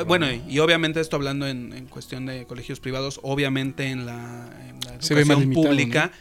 Bueno, 0.07 0.27
¿no? 0.27 0.33
y, 0.33 0.43
y 0.49 0.59
obviamente 0.59 1.01
esto 1.01 1.17
hablando 1.17 1.47
en, 1.47 1.73
en 1.73 1.87
cuestión 1.87 2.27
de 2.27 2.47
colegios 2.47 2.81
privados, 2.81 3.21
obviamente 3.23 3.87
en 3.87 4.07
la, 4.07 4.51
en 4.69 4.81
la 4.81 4.95
educación 4.95 5.41
limitado, 5.41 5.69
pública 5.69 6.13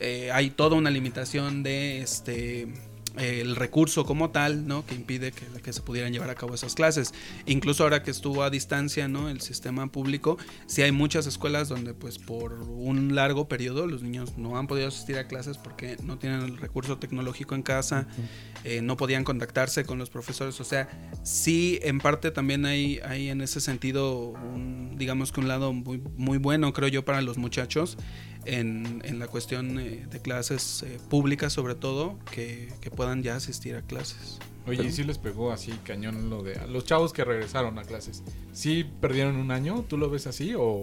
eh, 0.00 0.30
hay 0.32 0.50
toda 0.50 0.76
una 0.76 0.90
limitación 0.90 1.62
de 1.62 2.02
este 2.02 2.68
el 3.16 3.56
recurso 3.56 4.04
como 4.04 4.30
tal, 4.30 4.66
¿no? 4.66 4.84
Que 4.86 4.94
impide 4.94 5.32
que, 5.32 5.46
que 5.62 5.72
se 5.72 5.82
pudieran 5.82 6.12
llevar 6.12 6.30
a 6.30 6.34
cabo 6.34 6.54
esas 6.54 6.74
clases. 6.74 7.12
Incluso 7.46 7.82
ahora 7.82 8.02
que 8.02 8.10
estuvo 8.10 8.42
a 8.42 8.50
distancia, 8.50 9.08
¿no? 9.08 9.28
El 9.28 9.40
sistema 9.40 9.90
público, 9.90 10.38
sí 10.66 10.82
hay 10.82 10.92
muchas 10.92 11.26
escuelas 11.26 11.68
donde, 11.68 11.94
pues, 11.94 12.18
por 12.18 12.54
un 12.54 13.14
largo 13.14 13.48
periodo 13.48 13.86
los 13.86 14.02
niños 14.02 14.36
no 14.36 14.58
han 14.58 14.66
podido 14.66 14.88
asistir 14.88 15.18
a 15.18 15.26
clases 15.26 15.58
porque 15.58 15.96
no 16.02 16.18
tienen 16.18 16.42
el 16.42 16.56
recurso 16.58 16.98
tecnológico 16.98 17.54
en 17.54 17.62
casa, 17.62 18.06
eh, 18.64 18.82
no 18.82 18.96
podían 18.96 19.24
contactarse 19.24 19.84
con 19.84 19.98
los 19.98 20.10
profesores. 20.10 20.60
O 20.60 20.64
sea, 20.64 20.88
sí, 21.22 21.78
en 21.82 21.98
parte 21.98 22.30
también 22.30 22.66
hay, 22.66 23.00
hay 23.04 23.28
en 23.30 23.40
ese 23.40 23.60
sentido, 23.60 24.28
un, 24.28 24.96
digamos 24.96 25.32
que 25.32 25.40
un 25.40 25.48
lado 25.48 25.72
muy, 25.72 26.02
muy 26.16 26.38
bueno, 26.38 26.72
creo 26.72 26.88
yo, 26.88 27.04
para 27.04 27.22
los 27.22 27.38
muchachos 27.38 27.96
en, 28.48 29.02
en 29.04 29.18
la 29.18 29.28
cuestión 29.28 29.78
eh, 29.78 30.06
de 30.10 30.20
clases 30.20 30.82
eh, 30.82 30.98
públicas, 31.08 31.52
sobre 31.52 31.74
todo, 31.74 32.18
que, 32.30 32.72
que 32.80 32.90
puedan 32.90 33.22
ya 33.22 33.36
asistir 33.36 33.76
a 33.76 33.82
clases. 33.82 34.38
Oye, 34.66 34.84
¿y 34.84 34.92
sí 34.92 35.04
les 35.04 35.18
pegó 35.18 35.52
así 35.52 35.72
cañón 35.84 36.28
lo 36.28 36.42
de 36.42 36.56
a 36.56 36.66
los 36.66 36.84
chavos 36.84 37.12
que 37.12 37.24
regresaron 37.24 37.78
a 37.78 37.84
clases? 37.84 38.22
¿Sí 38.52 38.84
perdieron 39.00 39.36
un 39.36 39.50
año? 39.50 39.84
¿Tú 39.88 39.96
lo 39.96 40.10
ves 40.10 40.26
así 40.26 40.54
o...? 40.56 40.82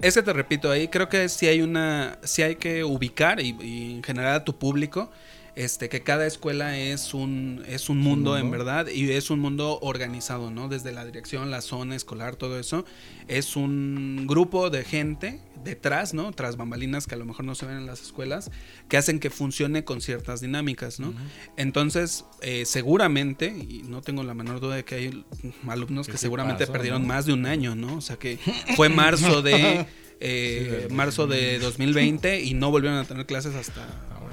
Es 0.00 0.14
que 0.14 0.22
te 0.22 0.32
repito, 0.32 0.70
ahí 0.70 0.88
creo 0.88 1.08
que 1.08 1.28
sí 1.28 1.46
hay 1.46 1.60
una, 1.60 2.18
sí 2.22 2.42
hay 2.42 2.56
que 2.56 2.84
ubicar 2.84 3.40
y, 3.40 3.56
y 3.60 3.92
en 3.94 4.02
general 4.02 4.34
a 4.34 4.44
tu 4.44 4.58
público, 4.58 5.10
este, 5.58 5.88
que 5.88 6.02
cada 6.04 6.24
escuela 6.24 6.78
es 6.78 7.14
un, 7.14 7.64
es 7.66 7.88
un 7.88 7.98
mundo, 7.98 8.38
en 8.38 8.48
verdad, 8.48 8.86
y 8.86 9.10
es 9.10 9.28
un 9.28 9.40
mundo 9.40 9.80
organizado, 9.82 10.52
¿no? 10.52 10.68
Desde 10.68 10.92
la 10.92 11.04
dirección, 11.04 11.50
la 11.50 11.62
zona 11.62 11.96
escolar, 11.96 12.36
todo 12.36 12.60
eso, 12.60 12.84
es 13.26 13.56
un 13.56 14.26
grupo 14.28 14.70
de 14.70 14.84
gente 14.84 15.40
detrás, 15.64 16.14
¿no? 16.14 16.30
Tras 16.30 16.56
bambalinas 16.56 17.08
que 17.08 17.16
a 17.16 17.18
lo 17.18 17.24
mejor 17.24 17.44
no 17.44 17.56
se 17.56 17.66
ven 17.66 17.78
en 17.78 17.86
las 17.86 18.00
escuelas, 18.02 18.52
que 18.88 18.98
hacen 18.98 19.18
que 19.18 19.30
funcione 19.30 19.82
con 19.82 20.00
ciertas 20.00 20.40
dinámicas, 20.40 21.00
¿no? 21.00 21.12
Entonces, 21.56 22.24
eh, 22.40 22.64
seguramente, 22.64 23.46
y 23.48 23.82
no 23.82 24.00
tengo 24.00 24.22
la 24.22 24.34
menor 24.34 24.60
duda 24.60 24.76
de 24.76 24.84
que 24.84 24.94
hay 24.94 25.24
alumnos 25.66 26.06
Que 26.06 26.18
seguramente 26.18 26.66
pasó, 26.66 26.72
perdieron 26.72 27.02
¿no? 27.02 27.08
más 27.08 27.26
de 27.26 27.32
un 27.32 27.46
año, 27.46 27.74
¿no? 27.74 27.96
O 27.96 28.00
sea 28.00 28.14
que 28.14 28.38
fue 28.76 28.90
marzo 28.90 29.42
de 29.42 29.86
eh, 30.20 30.86
Sí, 30.88 30.94
marzo 30.94 31.26
de 31.26 31.58
2020 31.58 32.42
y 32.42 32.54
no 32.54 32.70
volvieron 32.70 32.98
a 32.98 33.04
tener 33.04 33.26
clases 33.26 33.56
hasta 33.56 33.86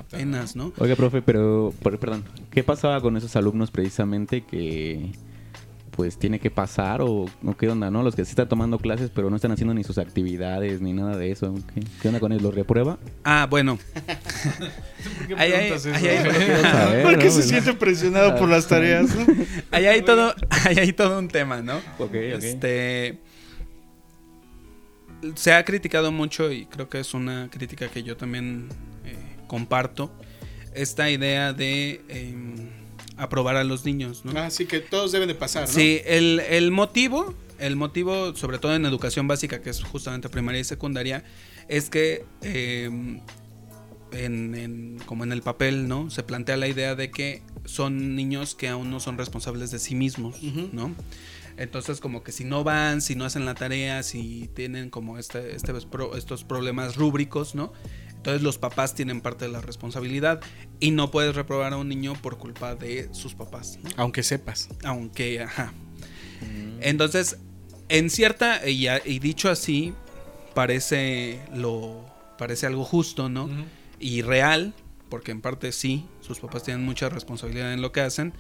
apenas, 0.08 0.56
¿no? 0.56 0.72
Oiga, 0.78 0.96
profe, 0.96 1.22
pero, 1.22 1.74
perdón, 1.82 2.24
¿qué 2.52 2.64
pasaba 2.64 3.02
con 3.02 3.18
esos 3.18 3.36
alumnos 3.36 3.72
precisamente 3.72 4.42
que 4.42 5.12
pues 5.96 6.18
tiene 6.20 6.40
que 6.40 6.52
pasar 6.52 7.02
o, 7.02 7.26
o 7.46 7.58
qué 7.58 7.70
onda, 7.70 7.90
no? 7.90 8.04
Los 8.04 8.16
que 8.16 8.26
sí 8.26 8.32
están 8.32 8.50
tomando 8.50 8.78
clases 8.80 9.10
pero 9.14 9.30
no 9.30 9.38
están 9.38 9.54
haciendo 9.54 9.74
ni 9.74 9.84
sus 9.84 9.98
actividades 9.98 10.82
ni 10.82 10.92
nada 10.92 11.16
de 11.16 11.32
eso. 11.32 11.56
¿Qué, 11.74 11.82
qué 12.02 12.08
onda 12.10 12.20
con 12.20 12.34
ellos? 12.34 12.44
¿Los 12.44 12.54
reprueba? 12.54 13.00
Ah, 13.24 13.48
bueno. 13.50 13.80
¿Por 13.96 15.28
qué 15.28 15.36
preguntas 15.36 15.86
eso? 15.86 16.00
Quiero 16.00 16.62
saber, 16.62 17.04
¿Por 17.04 17.18
qué 17.18 17.26
¿no? 17.26 17.32
se 17.32 17.44
siente 17.44 17.74
presionado 17.74 18.36
por 18.36 18.50
las 18.50 18.68
tareas? 18.68 19.16
no? 19.16 19.26
Ahí 19.72 19.86
hay 19.86 20.02
todo, 20.02 20.36
ahí 20.66 20.80
hay 20.80 20.94
todo 20.94 21.18
un 21.18 21.30
tema, 21.30 21.62
¿no? 21.62 21.78
Ok, 21.98 22.12
ok. 22.36 22.44
Este 22.44 23.20
se 25.36 25.54
ha 25.54 25.64
criticado 25.66 26.12
mucho 26.12 26.52
y 26.52 26.66
creo 26.66 26.90
que 26.90 27.00
es 27.00 27.14
una 27.14 27.50
crítica 27.50 27.88
que 27.88 28.04
yo 28.04 28.16
también 28.16 28.68
comparto. 29.48 30.12
esta 30.74 31.10
idea 31.10 31.54
de 31.54 32.02
em, 32.10 32.70
aprobar 33.18 33.56
a 33.56 33.64
los 33.64 33.86
niños, 33.86 34.26
¿no? 34.26 34.38
Ah, 34.38 34.50
sí, 34.50 34.66
que 34.66 34.80
todos 34.82 35.12
deben 35.14 35.28
de 35.30 35.36
pasar, 35.36 35.68
¿no? 35.68 35.74
Sí, 35.74 36.02
el, 36.06 36.42
el 36.42 36.72
motivo, 36.72 37.34
el 37.60 37.78
motivo, 37.78 38.36
sobre 38.36 38.58
todo 38.60 38.76
en 38.76 38.86
educación 38.86 39.26
básica, 39.28 39.62
que 39.62 39.70
es 39.70 39.82
justamente 39.84 40.28
primaria 40.28 40.60
y 40.60 40.66
secundaria, 40.66 41.24
es 41.70 41.90
que 41.90 42.26
em, 42.42 43.22
en, 44.12 44.56
en- 44.56 45.00
como 45.06 45.24
en 45.24 45.32
el 45.32 45.42
papel, 45.42 45.88
¿no? 45.88 46.10
Se 46.10 46.24
plantea 46.24 46.58
la 46.58 46.68
idea 46.68 46.96
de 46.96 47.10
que 47.12 47.42
son 47.66 48.16
niños 48.16 48.54
que 48.56 48.68
aún 48.68 48.90
no 48.92 49.00
son 49.00 49.18
responsables 49.18 49.72
de 49.72 49.80
sí 49.80 49.96
mismos. 49.96 50.36
¿no? 50.74 50.94
Entonces, 51.58 52.02
como 52.02 52.22
que 52.22 52.32
si 52.34 52.44
no 52.44 52.64
van, 52.66 53.02
si 53.02 53.16
no 53.16 53.24
hacen 53.26 53.46
la 53.46 53.56
tarea, 53.56 54.04
si 54.04 54.50
tienen 54.54 54.90
como 54.90 55.18
este, 55.18 55.56
este 55.56 55.72
estos 56.18 56.44
problemas 56.44 56.98
rúbricos, 56.98 57.56
¿no? 57.56 57.72
Entonces 58.26 58.42
los 58.42 58.58
papás 58.58 58.96
tienen 58.96 59.22
parte 59.22 59.46
de 59.46 59.52
la 59.52 59.62
responsabilidad 59.62 60.42
y 60.80 60.90
no 60.90 61.12
puedes 61.12 61.36
reprobar 61.36 61.74
a 61.74 61.78
un 61.78 61.88
niño 61.88 62.14
por 62.24 62.40
culpa 62.40 62.74
de 62.74 63.08
sus 63.12 63.36
papás, 63.36 63.78
¿no? 63.84 63.92
Aunque 63.98 64.24
sepas. 64.24 64.68
Aunque, 64.84 65.42
ajá. 65.44 65.72
Entonces, 66.82 67.38
en 67.88 68.10
cierta, 68.10 68.68
y, 68.68 69.20
dicho 69.20 69.48
así, 69.52 69.94
parece 70.56 71.40
lo 71.54 72.04
parece 72.40 72.66
algo 72.66 72.84
justo, 72.84 73.30
¿no? 73.30 73.48
Y 74.00 74.24
real, 74.24 74.74
porque 75.10 75.32
en 75.32 75.42
parte 75.42 75.72
sí, 75.72 76.08
sus 76.22 76.40
papás 76.40 76.64
tienen 76.64 76.84
mucha 76.84 77.10
responsabilidad 77.10 77.74
en 77.74 77.84
lo 77.84 77.92
que 77.92 78.02
hacen, 78.02 78.34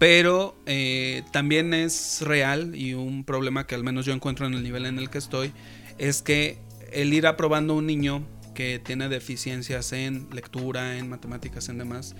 pero 0.00 0.56
eh, 0.66 1.22
también 1.30 1.74
es 1.74 2.22
real 2.22 2.74
y 2.74 2.94
un 2.94 3.22
problema 3.22 3.68
que 3.68 3.76
al 3.76 3.84
menos 3.84 4.04
yo 4.04 4.14
encuentro 4.14 4.46
en 4.46 4.54
el 4.54 4.64
nivel 4.64 4.84
en 4.84 4.98
el 4.98 5.10
que 5.10 5.18
estoy, 5.18 5.52
es 5.98 6.22
que 6.22 6.58
el 6.90 7.14
ir 7.14 7.28
aprobando 7.28 7.74
a 7.74 7.76
un 7.76 7.86
niño 7.86 8.26
que 8.54 8.78
tiene 8.78 9.08
deficiencias 9.08 9.92
en 9.92 10.28
lectura, 10.32 10.96
en 10.98 11.08
matemáticas, 11.08 11.68
en 11.68 11.78
demás, 11.78 12.14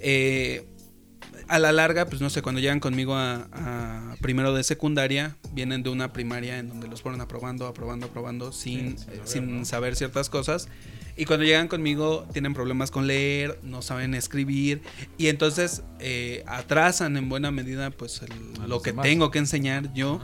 eh, 0.00 0.66
a 1.48 1.58
la 1.58 1.72
larga, 1.72 2.06
pues 2.06 2.20
no 2.22 2.30
sé, 2.30 2.42
cuando 2.42 2.60
llegan 2.60 2.80
conmigo 2.80 3.14
a, 3.16 3.48
a 3.52 4.16
primero 4.20 4.54
de 4.54 4.62
secundaria, 4.62 5.36
vienen 5.52 5.82
de 5.82 5.90
una 5.90 6.12
primaria 6.12 6.58
en 6.58 6.68
donde 6.68 6.86
los 6.88 7.02
ponen 7.02 7.20
aprobando, 7.20 7.66
aprobando, 7.66 8.06
aprobando, 8.06 8.52
sin, 8.52 8.96
sin 8.98 8.98
eh, 8.98 8.98
saber, 8.98 9.26
sin 9.28 9.58
¿no? 9.58 9.64
saber 9.64 9.96
ciertas 9.96 10.30
cosas. 10.30 10.68
Y 11.16 11.26
cuando 11.26 11.44
llegan 11.44 11.68
conmigo 11.68 12.26
tienen 12.32 12.54
problemas 12.54 12.90
con 12.90 13.06
leer, 13.06 13.58
no 13.62 13.82
saben 13.82 14.14
escribir 14.14 14.82
y 15.16 15.28
entonces 15.28 15.82
eh, 16.00 16.42
atrasan 16.46 17.16
en 17.16 17.28
buena 17.28 17.50
medida 17.50 17.90
pues 17.90 18.20
el- 18.22 18.68
lo 18.68 18.82
que 18.82 18.90
demás. 18.90 19.04
tengo 19.04 19.30
que 19.30 19.38
enseñar 19.38 19.92
yo 19.94 20.20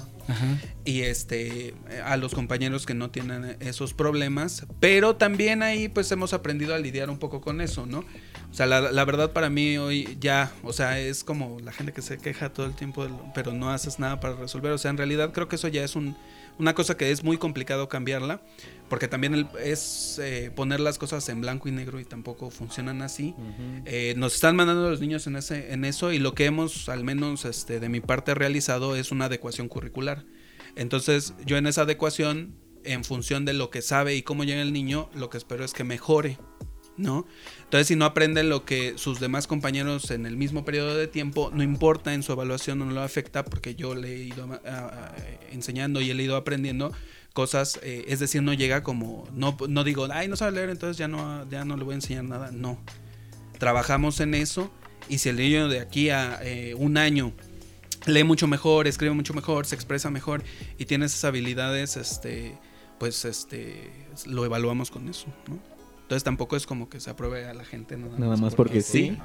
Y 0.84 1.02
este 1.02 1.74
a 2.04 2.16
los 2.16 2.34
compañeros 2.34 2.86
que 2.86 2.94
no 2.94 3.10
tienen 3.10 3.56
esos 3.60 3.94
problemas 3.94 4.66
pero 4.80 5.16
también 5.16 5.62
ahí 5.62 5.88
pues 5.88 6.10
hemos 6.12 6.32
aprendido 6.32 6.74
a 6.74 6.78
lidiar 6.78 7.10
un 7.10 7.18
poco 7.18 7.40
con 7.40 7.60
eso 7.60 7.86
no 7.86 8.04
o 8.50 8.54
sea 8.54 8.66
la, 8.66 8.80
la 8.92 9.04
verdad 9.04 9.32
para 9.32 9.48
mí 9.48 9.78
hoy 9.78 10.16
ya 10.20 10.52
o 10.64 10.72
sea 10.72 10.98
es 10.98 11.22
como 11.22 11.58
la 11.60 11.72
gente 11.72 11.92
que 11.92 12.02
se 12.02 12.18
queja 12.18 12.52
todo 12.52 12.66
el 12.66 12.74
tiempo 12.74 13.04
lo- 13.04 13.32
pero 13.34 13.52
no 13.52 13.70
haces 13.70 13.98
nada 13.98 14.18
para 14.20 14.34
resolver. 14.34 14.72
O 14.72 14.78
sea 14.78 14.90
en 14.90 14.96
realidad 14.96 15.32
creo 15.32 15.46
que 15.48 15.54
eso 15.56 15.68
ya 15.68 15.84
es 15.84 15.94
un, 15.94 16.16
una 16.58 16.74
cosa 16.74 16.96
que 16.96 17.10
es 17.12 17.22
muy 17.22 17.38
complicado 17.38 17.88
cambiarla 17.88 18.42
porque 18.88 19.06
también 19.06 19.34
el- 19.34 19.46
es 19.62 20.18
eh, 20.20 20.50
poner 20.54 20.80
las 20.80 20.98
cosas 20.98 21.28
en 21.28 21.40
blanco 21.40 21.68
y 21.68 21.72
negro 21.72 22.00
y 22.00 22.04
tampoco 22.04 22.50
funcionan 22.50 23.02
así. 23.02 23.34
Eh, 23.86 24.14
nos 24.16 24.34
están 24.34 24.56
mandando 24.56 24.90
los 24.90 25.00
niños 25.00 25.26
en 25.28 25.36
ese 25.36 25.72
en 25.72 25.84
eso 25.84 26.12
y 26.12 26.18
lo 26.18 26.34
que 26.34 26.46
hemos 26.46 26.88
al 26.88 27.04
menos 27.04 27.44
este 27.44 27.78
de 27.78 27.88
mi 27.88 28.00
parte 28.00 28.34
realizado 28.34 28.96
es 28.96 29.12
una 29.12 29.26
adecuación 29.26 29.68
curricular. 29.68 30.24
Entonces 30.76 31.34
yo 31.46 31.56
en 31.56 31.66
esa 31.66 31.82
adecuación 31.82 32.56
en 32.84 33.04
función 33.04 33.44
de 33.44 33.52
lo 33.52 33.70
que 33.70 33.80
sabe 33.82 34.16
y 34.16 34.22
cómo 34.22 34.42
llega 34.44 34.62
el 34.62 34.72
niño 34.72 35.08
lo 35.14 35.30
que 35.30 35.36
espero 35.38 35.64
es 35.64 35.72
que 35.72 35.84
mejore 35.84 36.38
no 36.96 37.26
entonces 37.70 37.86
si 37.86 37.94
no 37.94 38.04
aprende 38.04 38.42
lo 38.42 38.64
que 38.64 38.98
sus 38.98 39.20
demás 39.20 39.46
compañeros 39.46 40.10
en 40.10 40.26
el 40.26 40.36
mismo 40.36 40.64
periodo 40.64 40.96
de 40.96 41.06
tiempo 41.06 41.52
no 41.54 41.62
importa 41.62 42.14
en 42.14 42.24
su 42.24 42.32
evaluación 42.32 42.80
no 42.80 42.86
lo 42.86 43.00
afecta 43.00 43.44
porque 43.44 43.76
yo 43.76 43.94
le 43.94 44.12
he 44.12 44.24
ido 44.24 44.48
ah, 44.52 44.60
ah, 44.66 45.14
enseñando 45.52 46.00
y 46.00 46.10
he 46.10 46.14
ido 46.14 46.34
aprendiendo 46.34 46.92
cosas, 47.32 47.78
eh, 47.84 48.06
es 48.08 48.18
decir, 48.18 48.42
no 48.42 48.52
llega 48.54 48.82
como, 48.82 49.24
no, 49.32 49.56
no 49.68 49.84
digo, 49.84 50.08
ay, 50.10 50.26
no 50.26 50.34
sabe 50.34 50.50
leer, 50.50 50.70
entonces 50.70 50.96
ya 50.96 51.06
no, 51.06 51.48
ya 51.48 51.64
no 51.64 51.76
le 51.76 51.84
voy 51.84 51.92
a 51.92 51.94
enseñar 51.94 52.24
nada, 52.24 52.50
no. 52.50 52.76
Trabajamos 53.58 54.18
en 54.18 54.34
eso 54.34 54.72
y 55.08 55.18
si 55.18 55.28
el 55.28 55.36
niño 55.36 55.68
de 55.68 55.78
aquí 55.78 56.10
a 56.10 56.40
eh, 56.42 56.74
un 56.74 56.96
año 56.96 57.32
lee 58.06 58.24
mucho 58.24 58.48
mejor, 58.48 58.88
escribe 58.88 59.14
mucho 59.14 59.32
mejor, 59.32 59.64
se 59.64 59.76
expresa 59.76 60.10
mejor 60.10 60.42
y 60.76 60.86
tiene 60.86 61.06
esas 61.06 61.24
habilidades, 61.24 61.96
este, 61.96 62.58
pues 62.98 63.24
este, 63.24 63.92
lo 64.26 64.44
evaluamos 64.44 64.90
con 64.90 65.08
eso, 65.08 65.26
¿no? 65.46 65.69
Entonces 66.10 66.24
tampoco 66.24 66.56
es 66.56 66.66
como 66.66 66.88
que 66.88 66.98
se 66.98 67.08
apruebe 67.08 67.46
a 67.46 67.54
la 67.54 67.64
gente 67.64 67.96
nada, 67.96 68.18
Nada 68.18 68.36
más 68.36 68.56
porque 68.56 68.82
sí, 68.82 69.16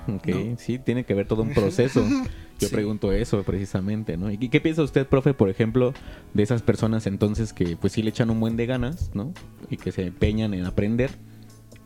sí, 0.60 0.78
tiene 0.78 1.04
que 1.04 1.14
haber 1.14 1.28
todo 1.28 1.42
un 1.42 1.52
proceso. 1.52 2.08
Yo 2.60 2.68
Sí. 2.68 2.76
pregunto 2.76 3.12
eso 3.12 3.42
precisamente, 3.42 4.18
¿no? 4.18 4.30
¿Y 4.32 4.38
qué 4.50 4.62
piensa 4.62 4.84
usted, 4.84 5.08
profe, 5.08 5.34
por 5.34 5.50
ejemplo, 5.50 5.96
de 6.36 6.44
esas 6.44 6.62
personas 6.62 7.08
entonces 7.08 7.54
que 7.54 7.76
pues 7.76 7.94
sí 7.94 8.04
le 8.04 8.12
echan 8.12 8.30
un 8.30 8.40
buen 8.40 8.56
de 8.56 8.68
ganas, 8.68 9.10
¿no? 9.16 9.34
Y 9.72 9.78
que 9.78 9.92
se 9.92 10.06
empeñan 10.06 10.54
en 10.54 10.64
aprender, 10.66 11.10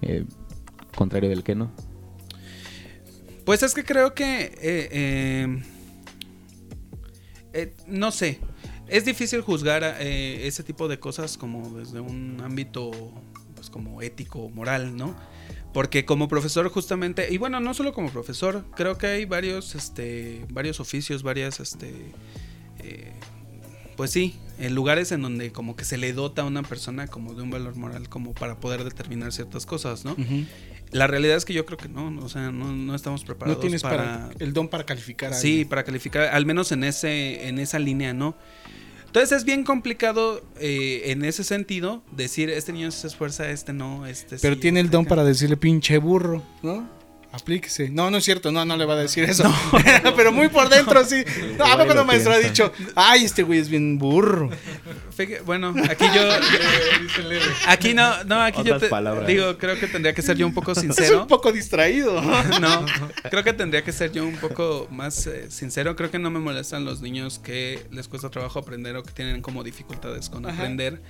eh, 0.02 0.26
contrario 0.98 1.30
del 1.30 1.44
que 1.46 1.56
no. 1.56 1.72
Pues 3.46 3.64
es 3.64 3.74
que 3.74 3.86
creo 3.86 4.14
que. 4.14 4.52
eh, 4.62 5.64
eh, 7.54 7.74
no 7.88 8.12
sé. 8.12 8.42
Es 8.90 9.06
difícil 9.06 9.40
juzgar 9.40 9.84
ese 10.02 10.62
tipo 10.64 10.90
de 10.90 11.00
cosas 11.00 11.38
como 11.38 11.70
desde 11.80 12.02
un 12.02 12.42
ámbito 12.44 12.92
pues 13.60 13.70
como 13.70 14.02
ético, 14.02 14.50
moral, 14.50 14.96
¿no? 14.96 15.14
Porque 15.74 16.06
como 16.06 16.30
profesor 16.30 16.70
justamente, 16.70 17.28
y 17.30 17.38
bueno, 17.38 17.60
no 17.60 17.74
solo 17.74 17.92
como 17.92 18.10
profesor, 18.10 18.64
creo 18.74 18.98
que 18.98 19.08
hay 19.08 19.26
varios, 19.26 19.76
este, 19.76 20.46
varios 20.50 20.80
oficios, 20.80 21.24
varias, 21.24 21.60
este, 21.60 21.94
eh, 22.80 23.12
pues 23.98 24.12
sí, 24.12 24.40
en 24.60 24.74
lugares 24.76 25.12
en 25.12 25.22
donde 25.22 25.52
como 25.52 25.76
que 25.76 25.84
se 25.84 25.98
le 25.98 26.14
dota 26.14 26.44
a 26.44 26.46
una 26.46 26.64
persona 26.64 27.08
como 27.08 27.34
de 27.34 27.44
un 27.44 27.50
valor 27.50 27.76
moral 27.76 28.08
como 28.08 28.34
para 28.34 28.62
poder 28.62 28.86
determinar 28.86 29.34
ciertas 29.34 29.66
cosas, 29.66 30.06
¿no? 30.06 30.16
La 30.92 31.06
realidad 31.06 31.36
es 31.36 31.44
que 31.44 31.54
yo 31.54 31.66
creo 31.66 31.78
que 31.78 31.90
no, 31.90 32.18
o 32.24 32.30
sea, 32.30 32.50
no, 32.52 32.72
no 32.72 32.96
estamos 32.96 33.22
No 33.22 33.28
preparados 33.28 33.60
tienes 33.60 33.82
para, 33.82 34.30
para... 34.30 34.32
el 34.40 34.54
don 34.54 34.70
para 34.70 34.86
calificar 34.86 35.34
a 35.34 35.36
sí, 35.36 35.50
alguien. 35.50 35.68
para 35.68 35.84
calificar, 35.84 36.30
al 36.34 36.46
menos 36.46 36.72
en 36.72 36.86
ese, 36.86 37.50
en 37.50 37.60
esa 37.60 37.78
línea, 37.78 38.14
¿no? 38.14 38.38
Entonces 39.10 39.40
es 39.40 39.44
bien 39.44 39.64
complicado 39.64 40.44
eh, 40.60 41.02
en 41.06 41.26
ese 41.26 41.44
sentido 41.44 42.04
decir 42.12 42.52
este 42.52 42.74
niño 42.74 42.92
se 42.92 43.08
esfuerza, 43.08 43.50
este 43.50 43.74
no, 43.74 44.06
este 44.06 44.38
Pero 44.40 44.54
sí, 44.54 44.62
tiene 44.62 44.82
el 44.82 44.86
este 44.86 44.98
don 44.98 45.06
acá". 45.06 45.10
para 45.10 45.24
decirle 45.24 45.58
pinche 45.58 45.98
burro, 45.98 46.44
¿no? 46.62 46.88
Aplíquese. 47.32 47.90
No, 47.92 48.10
no 48.10 48.18
es 48.18 48.24
cierto, 48.26 48.52
no, 48.52 48.66
no 48.66 48.76
le 48.76 48.86
va 48.86 48.96
a 48.96 48.98
decir 48.98 49.24
eso. 49.24 49.44
Pero 50.16 50.32
muy 50.32 50.50
por 50.50 50.68
dentro, 50.68 51.06
sí. 51.06 51.24
No, 51.60 51.66
¿A 51.66 51.78
poco 51.78 51.94
no 51.94 52.04
maestro 52.04 52.34
ha 52.34 52.40
dicho, 52.40 52.72
ay, 52.96 53.24
este 53.26 53.44
güey 53.44 53.60
es 53.60 53.70
bien 53.70 54.00
burro? 54.00 54.50
Bueno, 55.46 55.76
aquí 55.90 56.06
yo, 56.16 56.22
aquí 57.68 57.94
no, 57.94 58.24
no, 58.24 58.42
aquí 58.42 58.64
yo 58.64 58.78
te, 58.78 58.88
palabras. 58.88 59.28
digo, 59.28 59.58
creo 59.58 59.80
que 59.80 59.88
tendría 59.88 60.14
que 60.14 60.22
ser 60.22 60.38
yo 60.38 60.48
un 60.48 60.54
poco 60.54 60.72
Es 60.72 60.80
sincero. 60.80 61.22
un 61.22 61.28
poco 61.28 61.52
distraído. 61.52 62.20
No, 62.60 62.86
creo 63.30 63.44
que 63.44 63.54
tendría 63.54 63.84
que 63.84 63.92
ser 63.92 64.12
yo 64.12 64.26
un 64.26 64.38
poco 64.38 64.88
más 64.90 65.28
eh, 65.28 65.52
sincero. 65.52 65.96
Creo 65.96 66.10
que 66.10 66.20
no 66.20 66.32
me 66.32 66.40
molestan 66.40 66.84
los 66.86 67.02
niños 67.02 67.38
que 67.38 67.86
les 67.92 68.08
cuesta 68.08 68.30
trabajo 68.30 68.58
aprender 68.60 68.96
o 68.96 69.04
que 69.04 69.12
tienen 69.12 69.42
como 69.42 69.64
dificultades 69.64 70.30
con 70.30 70.46
Ajá. 70.46 70.56
aprender. 70.56 71.02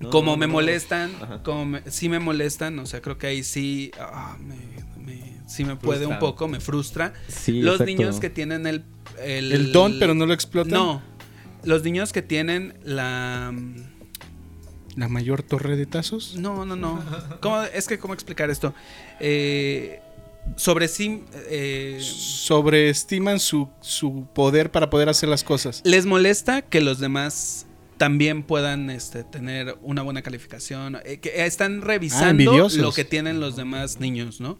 No, 0.00 0.10
como 0.10 0.30
no, 0.32 0.36
me 0.36 0.46
no. 0.46 0.52
molestan, 0.52 1.12
Ajá. 1.20 1.42
como 1.42 1.64
me- 1.66 1.82
sí 1.90 2.08
me 2.08 2.20
molestan, 2.20 2.78
o 2.78 2.86
sea, 2.86 3.02
creo 3.02 3.18
que 3.18 3.26
ahí 3.26 3.42
sí, 3.42 3.90
ah, 3.98 4.36
me, 4.38 4.54
me- 4.54 4.77
sí 5.48 5.64
me 5.64 5.74
puede 5.74 6.06
un 6.06 6.18
poco, 6.20 6.46
me 6.46 6.60
frustra. 6.60 7.12
Sí, 7.26 7.60
los 7.62 7.80
exacto. 7.80 7.92
niños 7.92 8.20
que 8.20 8.30
tienen 8.30 8.66
el, 8.66 8.84
el... 9.20 9.50
El 9.52 9.72
don, 9.72 9.98
pero 9.98 10.14
no 10.14 10.26
lo 10.26 10.34
explotan. 10.34 10.72
No, 10.74 11.02
los 11.64 11.82
niños 11.82 12.12
que 12.12 12.22
tienen 12.22 12.74
la... 12.84 13.52
La 14.96 15.08
mayor 15.08 15.42
torre 15.42 15.76
de 15.76 15.86
tazos. 15.86 16.36
No, 16.36 16.64
no, 16.64 16.74
no. 16.76 17.02
¿Cómo, 17.40 17.62
es 17.62 17.86
que, 17.86 17.98
¿cómo 17.98 18.14
explicar 18.14 18.50
esto? 18.50 18.74
Eh, 19.20 20.00
sobre 20.56 20.88
sí... 20.88 21.22
eh, 21.48 21.98
Sobreestiman 22.02 23.38
su, 23.38 23.68
su 23.80 24.26
poder 24.34 24.70
para 24.72 24.90
poder 24.90 25.08
hacer 25.08 25.28
las 25.28 25.44
cosas. 25.44 25.82
les 25.84 26.04
molesta 26.04 26.62
que 26.62 26.80
los 26.80 26.98
demás 26.98 27.66
también 27.96 28.44
puedan 28.44 28.90
este, 28.90 29.24
tener 29.24 29.76
una 29.82 30.02
buena 30.02 30.22
calificación, 30.22 30.98
eh, 31.04 31.18
que 31.18 31.44
están 31.46 31.82
revisando 31.82 32.30
envidiosos. 32.30 32.78
lo 32.78 32.92
que 32.92 33.04
tienen 33.04 33.40
los 33.40 33.56
demás 33.56 33.98
niños, 34.00 34.40
¿no? 34.40 34.56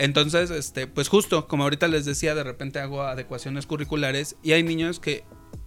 Entonces, 0.00 0.50
este, 0.50 0.86
pues 0.86 1.08
justo, 1.08 1.46
como 1.46 1.64
ahorita 1.64 1.86
les 1.86 2.06
decía, 2.06 2.34
de 2.34 2.42
repente 2.42 2.78
hago 2.80 3.02
adecuaciones 3.02 3.66
curriculares 3.66 4.36
y 4.42 4.52
hay 4.52 4.62
niños 4.62 4.98
que 4.98 5.24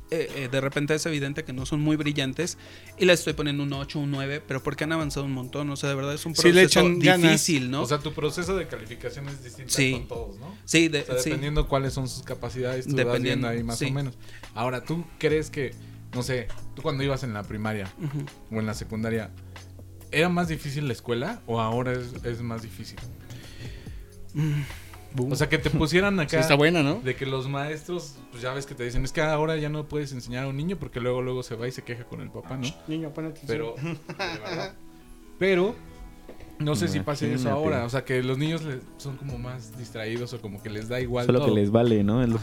eh, 0.10 0.28
eh, 0.36 0.50
de 0.52 0.60
repente 0.60 0.96
es 0.96 1.06
evidente 1.06 1.44
que 1.44 1.54
no 1.54 1.68
son 1.68 1.82
muy 1.82 1.98
brillantes 1.98 2.58
y 2.98 3.06
les 3.06 3.20
estoy 3.20 3.34
poniendo 3.34 3.62
un 3.62 3.72
8, 3.74 4.00
un 4.00 4.10
9, 4.10 4.42
pero 4.48 4.64
porque 4.64 4.86
han 4.86 4.92
avanzado 4.92 5.28
un 5.28 5.34
montón, 5.34 5.70
o 5.70 5.76
sea, 5.76 5.90
de 5.90 5.96
verdad 5.96 6.16
es 6.16 6.26
un 6.26 6.34
Sí, 6.36 6.42
proceso 6.42 6.56
le 6.56 6.64
echan 6.64 7.00
ganas. 7.00 7.22
difícil, 7.32 7.70
¿no? 7.70 7.84
O 7.84 7.86
sea, 7.86 8.00
tu 8.00 8.12
proceso 8.12 8.56
de 8.56 8.68
calificación 8.68 9.30
es 9.30 9.44
distinto 9.44 9.72
Sí. 9.72 9.92
con 9.92 10.08
todos, 10.08 10.40
¿no? 10.40 10.56
sí, 10.66 10.88
de- 10.88 11.02
O 11.02 11.06
sea, 11.06 11.20
sí. 11.20 11.30
dependiendo 11.30 11.68
cuáles 11.68 11.94
son 11.94 12.08
sus 12.10 12.24
capacidades, 12.24 12.88
tú 12.88 12.96
vas 13.06 13.22
viendo 13.22 13.48
ahí 13.48 13.62
más 13.64 13.78
sí. 13.78 13.86
o 13.86 13.92
menos. 13.92 14.18
Ahora, 14.56 14.84
¿tú 14.84 15.06
crees 15.20 15.52
que, 15.52 15.76
no 16.16 16.24
sé, 16.24 16.48
tú 16.76 16.82
cuando 16.82 17.04
ibas 17.04 17.24
en 17.24 17.34
la 17.36 17.44
primaria 17.44 17.88
o 18.52 18.60
en 18.60 18.66
la 18.66 18.74
secundaria, 18.74 19.30
¿era 20.12 20.28
más 20.30 20.48
difícil 20.48 20.88
la 20.88 20.94
escuela 20.94 21.42
o 21.46 21.60
ahora 21.62 21.92
es, 21.94 22.14
es 22.24 22.42
más 22.42 22.64
difícil? 22.64 22.98
O 25.30 25.36
sea, 25.36 25.48
que 25.48 25.60
te 25.60 25.70
pusieran 25.70 26.20
acá. 26.20 26.30
Sí, 26.30 26.36
está 26.38 26.56
buena, 26.56 26.82
¿no? 26.82 26.96
De 27.02 27.16
que 27.16 27.26
los 27.28 27.48
maestros, 27.48 28.16
pues 28.32 28.42
ya 28.42 28.52
ves 28.54 28.66
que 28.66 28.74
te 28.74 28.84
dicen, 28.84 29.04
es 29.06 29.12
que 29.12 29.22
ahora 29.22 29.56
ya 29.58 29.70
no 29.70 29.86
puedes 29.88 30.12
enseñar 30.12 30.46
a 30.46 30.48
un 30.48 30.58
niño 30.58 30.78
porque 30.78 31.00
luego 31.00 31.22
luego 31.22 31.44
se 31.44 31.56
va 31.56 31.68
y 31.68 31.72
se 31.72 31.84
queja 31.84 32.04
con 32.06 32.22
el 32.22 32.30
papá, 32.32 32.58
¿no? 32.58 32.68
Niño, 32.88 33.12
pon 33.14 33.26
atención. 33.28 33.48
Pero, 33.48 33.76
de 33.78 33.98
pero 35.38 35.76
no 36.60 36.76
sé 36.76 36.88
si 36.88 37.00
pase 37.02 37.32
eso 37.32 37.50
ahora. 37.52 37.84
O 37.86 37.90
sea, 37.90 38.04
que 38.06 38.24
los 38.24 38.38
niños 38.40 38.64
le- 38.64 38.80
son 38.98 39.18
como 39.18 39.38
más 39.38 39.78
distraídos 39.78 40.34
o 40.34 40.42
como 40.42 40.64
que 40.64 40.70
les 40.72 40.88
da 40.90 41.00
igual 41.00 41.26
Solo 41.28 41.40
todo. 41.42 41.50
que 41.54 41.62
les 41.62 41.70
vale, 41.72 42.04
¿no? 42.04 42.24
Es, 42.24 42.30
lo- 42.30 42.40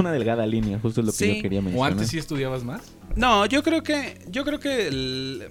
una 0.00 0.12
delgada 0.12 0.44
línea, 0.46 0.78
justo 0.80 1.00
es 1.02 1.06
lo 1.06 1.12
que 1.12 1.18
Sí. 1.18 1.36
yo 1.36 1.42
quería 1.42 1.60
O 1.60 1.62
mencionar. 1.62 1.92
antes 1.92 2.08
sí 2.08 2.18
estudiabas 2.18 2.64
más. 2.64 2.82
No, 3.14 3.46
yo 3.46 3.62
creo 3.62 3.82
que. 3.84 4.18
Yo 4.28 4.44
creo 4.44 4.58
que 4.58 4.88
el- 4.88 5.48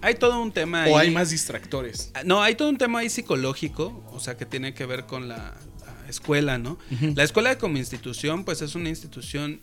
hay 0.00 0.14
todo 0.14 0.40
un 0.40 0.52
tema 0.52 0.84
ahí. 0.84 0.92
O 0.92 0.98
hay 0.98 1.10
más 1.10 1.30
distractores. 1.30 2.10
Ah, 2.14 2.22
No, 2.24 2.42
hay 2.42 2.54
todo 2.54 2.68
un 2.68 2.78
tema 2.78 3.00
ahí 3.00 3.10
psicológico, 3.10 4.04
o 4.12 4.20
sea, 4.20 4.36
que 4.36 4.46
tiene 4.46 4.74
que 4.74 4.86
ver 4.86 5.06
con 5.06 5.28
la, 5.28 5.54
la 5.84 6.08
escuela, 6.08 6.58
¿no? 6.58 6.78
La 7.14 7.24
escuela 7.24 7.58
como 7.58 7.78
institución, 7.78 8.44
pues 8.44 8.62
es 8.62 8.74
una 8.74 8.88
institución 8.88 9.60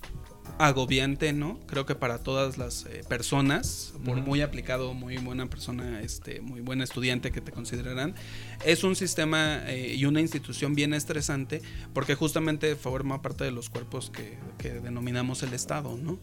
agobiante, 0.57 1.33
¿no? 1.33 1.59
Creo 1.67 1.85
que 1.85 1.95
para 1.95 2.19
todas 2.19 2.57
las 2.57 2.85
eh, 2.85 3.03
personas, 3.07 3.93
por 4.05 4.17
muy 4.17 4.41
aplicado, 4.41 4.93
muy 4.93 5.17
buena 5.17 5.47
persona, 5.47 6.01
este, 6.01 6.39
muy 6.41 6.61
buen 6.61 6.81
estudiante 6.81 7.31
que 7.31 7.41
te 7.41 7.51
considerarán, 7.51 8.15
es 8.63 8.83
un 8.83 8.95
sistema 8.95 9.63
eh, 9.67 9.95
y 9.95 10.05
una 10.05 10.21
institución 10.21 10.73
bien 10.75 10.93
estresante 10.93 11.61
porque 11.93 12.15
justamente 12.15 12.75
forma 12.75 13.21
parte 13.21 13.43
de 13.43 13.51
los 13.51 13.69
cuerpos 13.69 14.09
que, 14.09 14.37
que 14.57 14.79
denominamos 14.79 15.43
el 15.43 15.53
Estado, 15.53 15.97
¿no? 15.97 16.19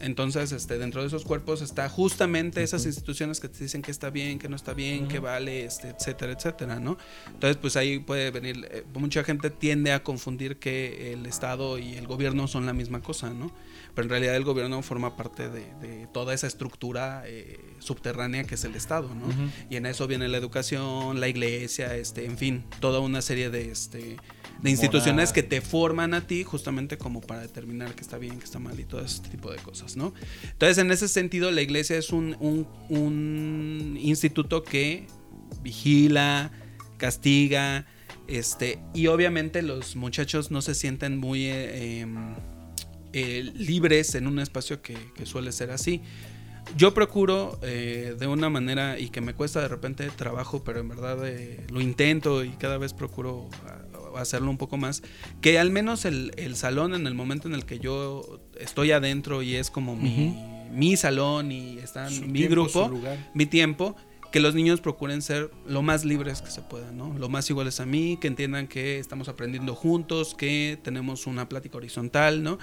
Entonces, 0.00 0.52
este, 0.52 0.78
dentro 0.78 1.00
de 1.00 1.08
esos 1.08 1.24
cuerpos 1.24 1.62
está 1.62 1.88
justamente 1.88 2.62
esas 2.62 2.86
instituciones 2.86 3.40
que 3.40 3.48
te 3.48 3.58
dicen 3.64 3.82
que 3.82 3.90
está 3.90 4.10
bien, 4.10 4.38
que 4.38 4.48
no 4.48 4.56
está 4.56 4.74
bien, 4.74 5.08
que 5.08 5.18
vale, 5.18 5.64
este, 5.64 5.88
etcétera, 5.88 6.32
etcétera, 6.32 6.78
¿no? 6.78 6.98
Entonces, 7.26 7.56
pues 7.56 7.76
ahí 7.76 7.98
puede 7.98 8.30
venir, 8.30 8.68
eh, 8.70 8.84
mucha 8.94 9.24
gente 9.24 9.50
tiende 9.50 9.92
a 9.92 10.02
confundir 10.02 10.58
que 10.58 11.12
el 11.12 11.26
Estado 11.26 11.78
y 11.78 11.94
el 11.94 12.06
gobierno 12.06 12.46
son 12.46 12.66
la 12.66 12.72
misma 12.72 13.00
cosa, 13.00 13.30
¿no? 13.30 13.52
Pero 13.98 14.06
en 14.06 14.10
realidad 14.10 14.36
el 14.36 14.44
gobierno 14.44 14.80
forma 14.82 15.16
parte 15.16 15.48
de, 15.50 15.74
de 15.80 16.06
toda 16.12 16.32
esa 16.32 16.46
estructura 16.46 17.24
eh, 17.26 17.58
subterránea 17.80 18.44
que 18.44 18.54
es 18.54 18.62
el 18.62 18.76
Estado, 18.76 19.12
¿no? 19.12 19.26
Y 19.68 19.74
en 19.74 19.86
eso 19.86 20.06
viene 20.06 20.28
la 20.28 20.36
educación, 20.38 21.18
la 21.18 21.26
iglesia, 21.26 21.96
este, 21.96 22.24
en 22.24 22.38
fin, 22.38 22.64
toda 22.78 23.00
una 23.00 23.22
serie 23.22 23.50
de, 23.50 23.72
este, 23.72 24.16
de 24.62 24.70
instituciones 24.70 25.30
Moral. 25.30 25.34
que 25.34 25.42
te 25.42 25.60
forman 25.60 26.14
a 26.14 26.28
ti 26.28 26.44
justamente 26.44 26.96
como 26.96 27.20
para 27.22 27.40
determinar 27.40 27.92
qué 27.96 28.02
está 28.02 28.18
bien, 28.18 28.38
qué 28.38 28.44
está 28.44 28.60
mal 28.60 28.78
y 28.78 28.84
todo 28.84 29.00
ese 29.04 29.20
tipo 29.22 29.50
de 29.50 29.56
cosas, 29.58 29.96
¿no? 29.96 30.14
Entonces, 30.44 30.78
en 30.78 30.92
ese 30.92 31.08
sentido, 31.08 31.50
la 31.50 31.62
iglesia 31.62 31.98
es 31.98 32.10
un, 32.10 32.36
un- 32.38 32.68
un 32.88 33.98
instituto 34.00 34.62
que 34.62 35.08
vigila, 35.60 36.52
castiga, 36.98 37.84
este, 38.28 38.78
y 38.94 39.08
obviamente 39.08 39.60
los 39.62 39.96
muchachos 39.96 40.52
no 40.52 40.62
se 40.62 40.76
sienten 40.76 41.18
muy 41.18 41.46
eh, 41.46 42.00
em, 42.02 42.36
eh, 43.12 43.50
libres 43.54 44.14
en 44.14 44.26
un 44.26 44.38
espacio 44.38 44.82
que, 44.82 44.96
que 45.14 45.26
suele 45.26 45.52
ser 45.52 45.70
así. 45.70 46.02
Yo 46.76 46.92
procuro 46.92 47.58
eh, 47.62 48.14
de 48.18 48.26
una 48.26 48.50
manera 48.50 48.98
y 48.98 49.08
que 49.08 49.22
me 49.22 49.32
cuesta 49.34 49.60
de 49.60 49.68
repente 49.68 50.08
trabajo, 50.10 50.62
pero 50.64 50.80
en 50.80 50.88
verdad 50.88 51.26
eh, 51.26 51.64
lo 51.70 51.80
intento 51.80 52.44
y 52.44 52.50
cada 52.50 52.76
vez 52.76 52.92
procuro 52.92 53.48
a- 53.66 54.20
hacerlo 54.20 54.50
un 54.50 54.58
poco 54.58 54.76
más, 54.76 55.02
que 55.40 55.58
al 55.58 55.70
menos 55.70 56.04
el, 56.04 56.32
el 56.36 56.56
salón 56.56 56.94
en 56.94 57.06
el 57.06 57.14
momento 57.14 57.48
en 57.48 57.54
el 57.54 57.64
que 57.64 57.78
yo 57.78 58.40
estoy 58.60 58.90
adentro 58.92 59.42
y 59.42 59.54
es 59.54 59.70
como 59.70 59.96
mi, 59.96 60.34
mi 60.70 60.96
salón 60.96 61.52
y 61.52 61.78
está 61.78 62.10
mi 62.10 62.32
tiempo, 62.40 62.50
grupo, 62.50 62.88
mi 63.34 63.46
tiempo, 63.46 63.96
que 64.32 64.40
los 64.40 64.54
niños 64.54 64.80
procuren 64.80 65.22
ser 65.22 65.50
lo 65.66 65.82
más 65.82 66.04
libres 66.04 66.42
que 66.42 66.50
se 66.50 66.60
puedan, 66.62 66.96
¿no? 66.98 67.16
Lo 67.18 67.28
más 67.28 67.48
iguales 67.48 67.80
a 67.80 67.86
mí, 67.86 68.18
que 68.20 68.28
entiendan 68.28 68.68
que 68.68 68.98
estamos 68.98 69.28
aprendiendo 69.28 69.74
juntos, 69.74 70.34
que 70.34 70.78
tenemos 70.82 71.26
una 71.26 71.48
plática 71.48 71.78
horizontal, 71.78 72.42
¿no? 72.42 72.58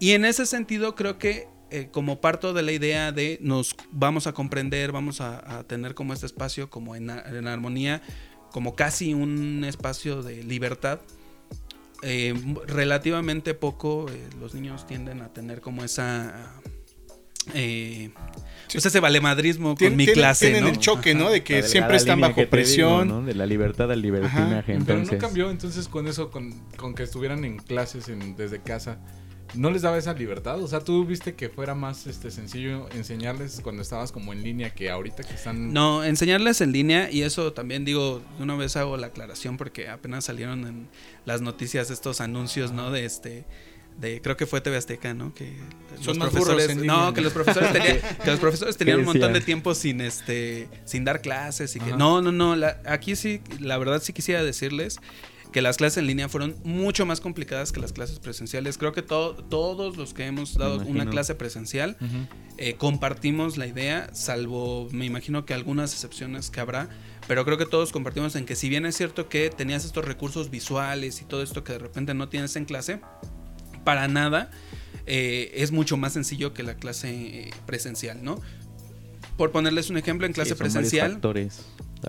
Y 0.00 0.12
en 0.12 0.24
ese 0.24 0.44
sentido 0.46 0.94
creo 0.94 1.18
que 1.18 1.46
eh, 1.70 1.88
como 1.90 2.20
parto 2.20 2.52
de 2.52 2.62
la 2.62 2.72
idea 2.72 3.12
de 3.12 3.38
nos 3.40 3.74
vamos 3.90 4.26
a 4.26 4.32
comprender, 4.32 4.92
vamos 4.92 5.20
a, 5.20 5.58
a 5.58 5.64
tener 5.64 5.94
como 5.94 6.12
este 6.12 6.26
espacio 6.26 6.68
como 6.68 6.94
en, 6.96 7.10
en 7.10 7.46
armonía, 7.46 8.02
como 8.50 8.74
casi 8.74 9.14
un 9.14 9.64
espacio 9.64 10.22
de 10.22 10.42
libertad. 10.44 11.00
eh, 12.02 12.34
relativamente 12.66 13.54
poco 13.54 14.06
eh, 14.10 14.28
los 14.38 14.54
niños 14.54 14.86
tienden 14.86 15.22
a 15.22 15.32
tener 15.32 15.60
como 15.60 15.84
esa 15.84 16.60
eh, 18.64 18.70
pues 18.72 18.86
ese 18.86 19.00
valemadrismo 19.00 19.76
con 19.76 19.96
mi 19.96 20.06
clase, 20.06 20.46
tienen 20.46 20.64
¿no? 20.64 20.70
el 20.70 20.78
choque, 20.78 21.14
¿no? 21.14 21.30
De 21.30 21.42
que 21.42 21.62
siempre 21.62 21.96
están 21.96 22.20
bajo 22.20 22.40
digo, 22.40 22.50
presión. 22.50 23.08
¿no? 23.08 23.22
De 23.22 23.34
la 23.34 23.46
libertad 23.46 23.90
al 23.92 24.02
libertinaje, 24.02 24.64
Pero 24.66 24.78
entonces. 24.98 25.12
no 25.12 25.18
cambió 25.18 25.50
entonces 25.50 25.88
con 25.88 26.06
eso, 26.06 26.30
con, 26.30 26.52
con 26.76 26.94
que 26.94 27.02
estuvieran 27.02 27.44
en 27.44 27.58
clases 27.58 28.08
en- 28.08 28.36
desde 28.36 28.60
casa. 28.60 28.98
¿No 29.54 29.70
les 29.70 29.82
daba 29.82 29.96
esa 29.98 30.12
libertad? 30.14 30.60
O 30.60 30.66
sea, 30.66 30.80
¿tú 30.80 31.04
viste 31.04 31.34
que 31.34 31.48
fuera 31.48 31.76
más 31.76 32.08
este 32.08 32.32
sencillo 32.32 32.88
enseñarles 32.90 33.60
cuando 33.62 33.82
estabas 33.82 34.10
como 34.10 34.32
en 34.32 34.42
línea 34.42 34.70
que 34.74 34.90
ahorita 34.90 35.22
que 35.22 35.34
están... 35.34 35.72
No, 35.72 36.02
enseñarles 36.02 36.60
en 36.60 36.72
línea 36.72 37.08
y 37.08 37.22
eso 37.22 37.52
también 37.52 37.84
digo, 37.84 38.20
de 38.36 38.42
una 38.42 38.56
vez 38.56 38.76
hago 38.76 38.96
la 38.96 39.08
aclaración 39.08 39.56
porque 39.56 39.88
apenas 39.88 40.24
salieron 40.24 40.66
en 40.66 40.88
las 41.24 41.40
noticias 41.40 41.90
estos 41.92 42.20
anuncios, 42.20 42.72
¿no? 42.72 42.90
De 42.90 43.04
este 43.04 43.44
de 43.98 44.20
creo 44.20 44.36
que 44.36 44.46
fue 44.46 44.60
TV 44.60 44.76
Azteca, 44.76 45.14
¿no? 45.14 45.32
Que 45.34 45.56
Son 46.00 46.20
en 46.20 46.80
línea. 46.80 46.84
no, 46.96 47.14
que 47.14 47.20
los 47.20 47.32
profesores 47.32 47.72
tenían, 47.72 47.98
que 48.22 48.30
los 48.30 48.40
profesores 48.40 48.76
tenían 48.76 48.98
un 49.00 49.04
montón 49.06 49.32
de 49.32 49.40
tiempo 49.40 49.74
sin 49.74 50.00
este 50.00 50.68
sin 50.84 51.04
dar 51.04 51.20
clases 51.22 51.74
y 51.76 51.78
que 51.80 51.90
Ajá. 51.90 51.96
no, 51.96 52.20
no, 52.20 52.32
no, 52.32 52.56
la- 52.56 52.80
aquí 52.86 53.14
sí 53.16 53.40
la 53.60 53.78
verdad 53.78 54.02
sí 54.02 54.12
quisiera 54.12 54.42
decirles 54.42 54.98
que 55.52 55.62
las 55.62 55.76
clases 55.76 55.98
en 55.98 56.08
línea 56.08 56.28
fueron 56.28 56.56
mucho 56.64 57.06
más 57.06 57.20
complicadas 57.20 57.70
que 57.70 57.78
las 57.78 57.92
clases 57.92 58.18
presenciales. 58.18 58.76
Creo 58.76 58.92
que 58.92 59.02
to- 59.02 59.36
todos 59.48 59.96
los 59.96 60.12
que 60.12 60.26
hemos 60.26 60.54
dado 60.54 60.78
una 60.84 61.06
clase 61.08 61.36
presencial 61.36 61.96
eh, 62.58 62.74
compartimos 62.74 63.56
la 63.56 63.68
idea, 63.68 64.10
salvo 64.12 64.88
me 64.90 65.04
imagino 65.06 65.46
que 65.46 65.54
algunas 65.54 65.92
excepciones 65.92 66.50
que 66.50 66.58
habrá, 66.58 66.88
pero 67.28 67.44
creo 67.44 67.56
que 67.56 67.66
todos 67.66 67.92
compartimos 67.92 68.34
en 68.34 68.46
que 68.46 68.56
si 68.56 68.68
bien 68.68 68.84
es 68.84 68.96
cierto 68.96 69.28
que 69.28 69.48
tenías 69.48 69.84
estos 69.84 70.04
recursos 70.04 70.50
visuales 70.50 71.22
y 71.22 71.24
todo 71.24 71.40
esto 71.44 71.62
que 71.62 71.74
de 71.74 71.78
repente 71.78 72.14
no 72.14 72.28
tienes 72.28 72.56
en 72.56 72.64
clase, 72.64 73.00
para 73.84 74.08
nada 74.08 74.50
eh, 75.06 75.52
es 75.56 75.70
mucho 75.70 75.96
más 75.96 76.14
sencillo 76.14 76.54
que 76.54 76.62
la 76.62 76.74
clase 76.74 77.10
eh, 77.10 77.50
presencial, 77.66 78.24
¿no? 78.24 78.40
Por 79.36 79.50
ponerles 79.50 79.90
un 79.90 79.96
ejemplo, 79.98 80.26
en 80.26 80.32
clase 80.32 80.54
presencial, 80.54 81.12
factores, 81.12 81.60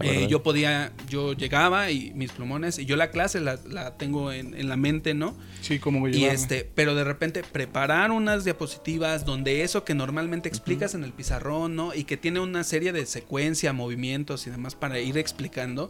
eh, 0.02 0.28
yo 0.30 0.44
podía, 0.44 0.92
yo 1.10 1.34
llegaba 1.34 1.90
y 1.90 2.12
mis 2.14 2.32
plumones, 2.32 2.78
y 2.78 2.86
yo 2.86 2.96
la 2.98 3.10
clase 3.10 3.40
la, 3.40 3.58
la 3.68 3.98
tengo 3.98 4.32
en, 4.32 4.54
en 4.54 4.70
la 4.70 4.76
mente, 4.76 5.14
¿no? 5.16 5.36
Sí, 5.62 5.80
como 5.80 6.00
voy 6.02 6.12
a 6.12 6.16
Y 6.16 6.20
llevarme. 6.20 6.40
este, 6.40 6.70
pero 6.76 6.94
de 6.94 7.04
repente 7.04 7.42
preparar 7.44 8.12
unas 8.12 8.44
diapositivas 8.44 9.26
donde 9.26 9.64
eso 9.64 9.84
que 9.86 9.96
normalmente 9.96 10.50
explicas 10.50 10.94
en 10.94 11.04
el 11.04 11.14
pizarrón, 11.14 11.76
¿no? 11.76 11.96
Y 11.96 12.04
que 12.04 12.16
tiene 12.18 12.40
una 12.42 12.64
serie 12.64 12.92
de 12.92 13.06
secuencia, 13.08 13.74
movimientos 13.74 14.46
y 14.46 14.52
demás 14.52 14.76
para 14.76 15.00
ir 15.00 15.18
explicando, 15.18 15.90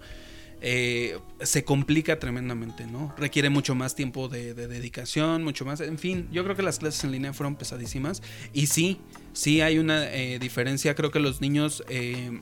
eh, 0.68 1.20
se 1.42 1.64
complica 1.64 2.18
tremendamente, 2.18 2.88
¿no? 2.88 3.14
Requiere 3.20 3.52
mucho 3.52 3.76
más 3.76 3.94
tiempo 3.94 4.30
de, 4.30 4.56
de 4.56 4.68
dedicación, 4.68 5.44
mucho 5.44 5.64
más. 5.64 5.80
En 5.80 6.00
fin, 6.00 6.28
yo 6.32 6.44
creo 6.44 6.56
que 6.56 6.64
las 6.64 6.80
clases 6.80 7.04
en 7.04 7.12
línea 7.12 7.34
fueron 7.34 7.56
pesadísimas. 7.56 8.24
Y 8.52 8.66
sí, 8.66 9.00
sí 9.32 9.62
hay 9.62 9.78
una 9.78 10.12
eh, 10.12 10.40
diferencia. 10.40 10.96
Creo 10.96 11.12
que 11.12 11.20
los 11.20 11.40
niños. 11.40 11.84
eh, 11.88 12.42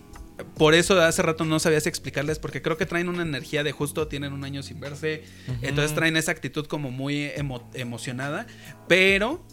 por 0.56 0.74
eso 0.74 1.00
hace 1.00 1.22
rato 1.22 1.46
no 1.46 1.60
sabías 1.60 1.86
explicarles, 1.86 2.40
porque 2.40 2.62
creo 2.64 2.76
que 2.76 2.88
traen 2.88 3.08
una 3.08 3.22
energía 3.22 3.64
de 3.64 3.72
justo, 3.72 4.08
tienen 4.08 4.34
un 4.34 4.44
año 4.44 4.64
sin 4.64 4.80
verse, 4.80 5.24
entonces 5.62 5.94
traen 5.94 6.18
esa 6.18 6.32
actitud 6.32 6.66
como 6.66 6.90
muy 6.90 7.30
emo- 7.38 7.64
emocionada, 7.76 8.48
pero 8.90 9.46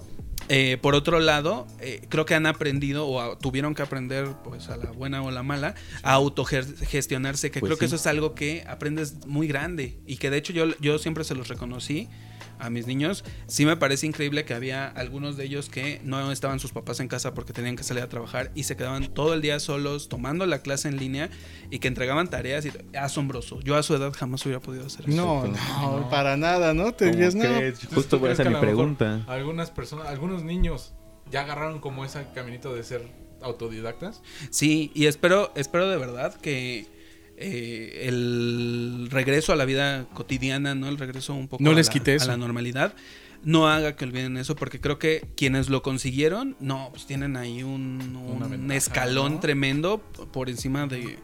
eh, 0.49 0.79
por 0.81 0.95
otro 0.95 1.21
lado, 1.21 1.67
eh, 1.81 2.01
creo 2.09 2.25
que 2.27 2.35
han 2.35 2.47
aprendido 2.47 3.07
o 3.07 3.21
a- 3.21 3.39
tuvieron 3.39 3.75
que 3.75 3.83
aprender, 3.83 4.27
pues 4.45 4.69
a 4.69 4.77
la 4.77 4.91
buena 4.91 5.23
o 5.23 5.31
la 5.31 5.43
mala, 5.43 5.75
a 6.03 6.13
autogestionarse, 6.15 7.51
que 7.51 7.61
Pues 7.61 7.71
creo 7.71 7.79
que 7.79 7.85
eso 7.87 7.97
es 7.97 8.07
algo 8.07 8.35
que 8.35 8.65
aprendes 8.67 9.27
muy 9.27 9.47
grande 9.47 9.99
y 10.07 10.17
que 10.17 10.31
de 10.31 10.39
hecho 10.39 10.53
yo, 10.53 10.67
yo 10.81 10.99
siempre 10.99 11.25
se 11.25 11.35
los 11.35 11.49
reconocí 11.49 12.09
a 12.61 12.71
mis 12.71 12.87
niños. 12.87 13.25
Sí 13.47 13.67
me 13.67 13.77
parece 13.77 14.07
increíble 14.07 14.45
que 14.45 14.55
había 14.55 14.87
algunos 14.87 15.37
de 15.37 15.45
ellos 15.45 15.69
que 15.69 16.01
no 16.05 16.31
estaban 16.33 16.61
sus 16.61 16.73
papás 16.73 17.01
en 17.01 17.09
casa 17.09 17.35
porque 17.35 17.53
tenían 17.53 17.77
que 17.77 17.83
salir 17.83 18.03
a 18.03 18.09
trabajar 18.09 18.51
y 18.55 18.65
se 18.65 18.77
quedaban 18.77 19.09
todo 19.09 19.35
el 19.35 19.43
día 19.43 19.59
solos 19.61 20.09
tomando 20.09 20.47
la 20.47 20.61
clase 20.61 20.89
en 20.89 20.97
línea 20.97 21.31
y 21.71 21.79
que 21.79 21.89
entregaban 21.89 22.29
tareas 22.29 22.65
y 22.67 22.73
asombroso. 22.97 23.61
Yo 23.61 23.77
a 23.77 23.83
su 23.83 23.95
edad 23.95 24.13
jamás 24.13 24.45
hubiera 24.45 24.61
podido 24.61 24.87
hacer 24.87 25.09
eso. 25.09 25.17
No, 25.17 25.47
no, 25.47 26.09
para 26.11 26.37
nada, 26.37 26.75
¿no? 26.75 26.93
Te 26.93 27.07
¿Cómo 27.07 27.17
dirías, 27.17 27.35
no. 27.35 27.45
Justo 27.95 28.17
¿tú 28.17 28.21
voy 28.21 28.31
a 28.31 28.33
hacer 28.33 28.51
mi 28.51 28.57
pregunta. 28.57 29.25
Algunas 29.27 29.71
personas, 29.71 30.09
algunos 30.09 30.45
niños 30.45 30.93
ya 31.31 31.43
agarraron 31.43 31.81
como 31.81 32.05
ese 32.05 32.27
caminito 32.35 32.75
de 32.75 32.83
ser 32.83 33.09
autodidactas. 33.43 34.23
Sí, 34.51 34.91
y 34.95 35.07
espero, 35.07 35.53
espero 35.55 35.89
de 35.89 35.97
verdad 35.97 36.35
que 36.35 36.87
eh, 37.41 38.07
el 38.07 39.09
regreso 39.11 39.53
a 39.53 39.57
la 39.57 39.65
vida 39.65 40.07
cotidiana, 40.13 40.75
¿no? 40.75 40.89
El 40.89 40.99
regreso 40.99 41.35
un 41.35 41.49
poco 41.49 41.63
No 41.65 41.71
a, 41.71 41.75
les 41.75 41.89
la, 41.89 42.35
a 42.35 42.37
normalidad, 42.37 42.95
no 43.43 43.69
haga 43.69 43.97
que 43.97 44.05
olviden 44.05 44.37
eso, 44.37 44.55
porque 44.55 44.81
creo 44.81 44.99
que 44.99 45.27
quienes 45.37 45.71
lo 45.71 45.83
consiguieron, 45.83 46.57
no, 46.61 46.89
pues 46.91 47.07
tienen 47.07 47.37
ahí 47.37 47.63
un, 47.63 48.15
Una 48.17 48.45
un 48.45 48.51
ventaja, 48.51 48.75
escalón 48.77 49.35
¿no? 49.35 49.41
tremendo 49.41 49.99
por 50.33 50.51
encima 50.51 50.87
de 50.87 51.19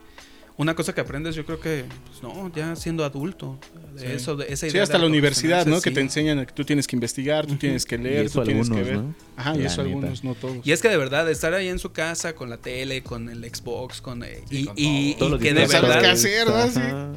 una 0.59 0.75
cosa 0.75 0.95
que 0.95 1.01
aprendes, 1.03 1.35
yo 1.35 1.45
creo 1.45 1.61
que, 1.61 1.85
pues 2.07 2.23
no, 2.23 2.51
ya 2.55 2.75
siendo 2.77 3.05
adulto, 3.05 3.59
de 3.95 4.01
Sí. 4.01 4.07
eso, 4.09 4.37
de 4.37 4.47
esa 4.47 4.67
Sí, 4.67 4.73
idea 4.73 4.83
hasta 4.85 4.95
de 4.97 5.01
la 5.05 5.07
universidad, 5.09 5.67
¿no? 5.67 5.81
Que 5.83 5.91
te 5.91 5.97
sí. 5.97 6.01
enseñan 6.03 6.47
que 6.47 6.53
tú 6.53 6.65
tienes 6.65 6.87
que 6.87 6.97
investigar, 6.97 7.47
tú 7.47 7.57
tienes 7.57 7.85
que 7.85 7.99
leer, 7.99 8.31
tú 8.31 8.43
tienes 8.43 8.71
que 8.71 8.83
ver. 8.83 8.97
¿no? 8.99 9.15
Ajá, 9.37 9.55
y 9.55 9.65
eso 9.65 9.83
neta. 9.83 9.97
algunos, 9.97 10.25
no 10.25 10.35
todos. 10.35 10.67
Y 10.67 10.73
es 10.73 10.81
que 10.81 10.89
de 10.89 10.97
verdad, 10.97 11.31
estar 11.31 11.53
ahí 11.53 11.69
en 11.69 11.79
su 11.79 11.93
casa 11.93 12.35
con 12.35 12.49
la 12.49 12.57
tele, 12.57 13.03
con 13.03 13.29
el 13.29 13.45
Xbox, 13.45 14.01
con, 14.01 14.23
eh, 14.23 14.43
Sí, 14.49 14.61
y, 14.61 14.65
con 14.65 14.75
y- 14.79 15.15
todo. 15.19 15.29
y 15.29 15.33
los 15.33 15.41
que 15.41 15.53
de 15.55 15.67
verdad. 15.67 16.17
Sí. 16.17 16.29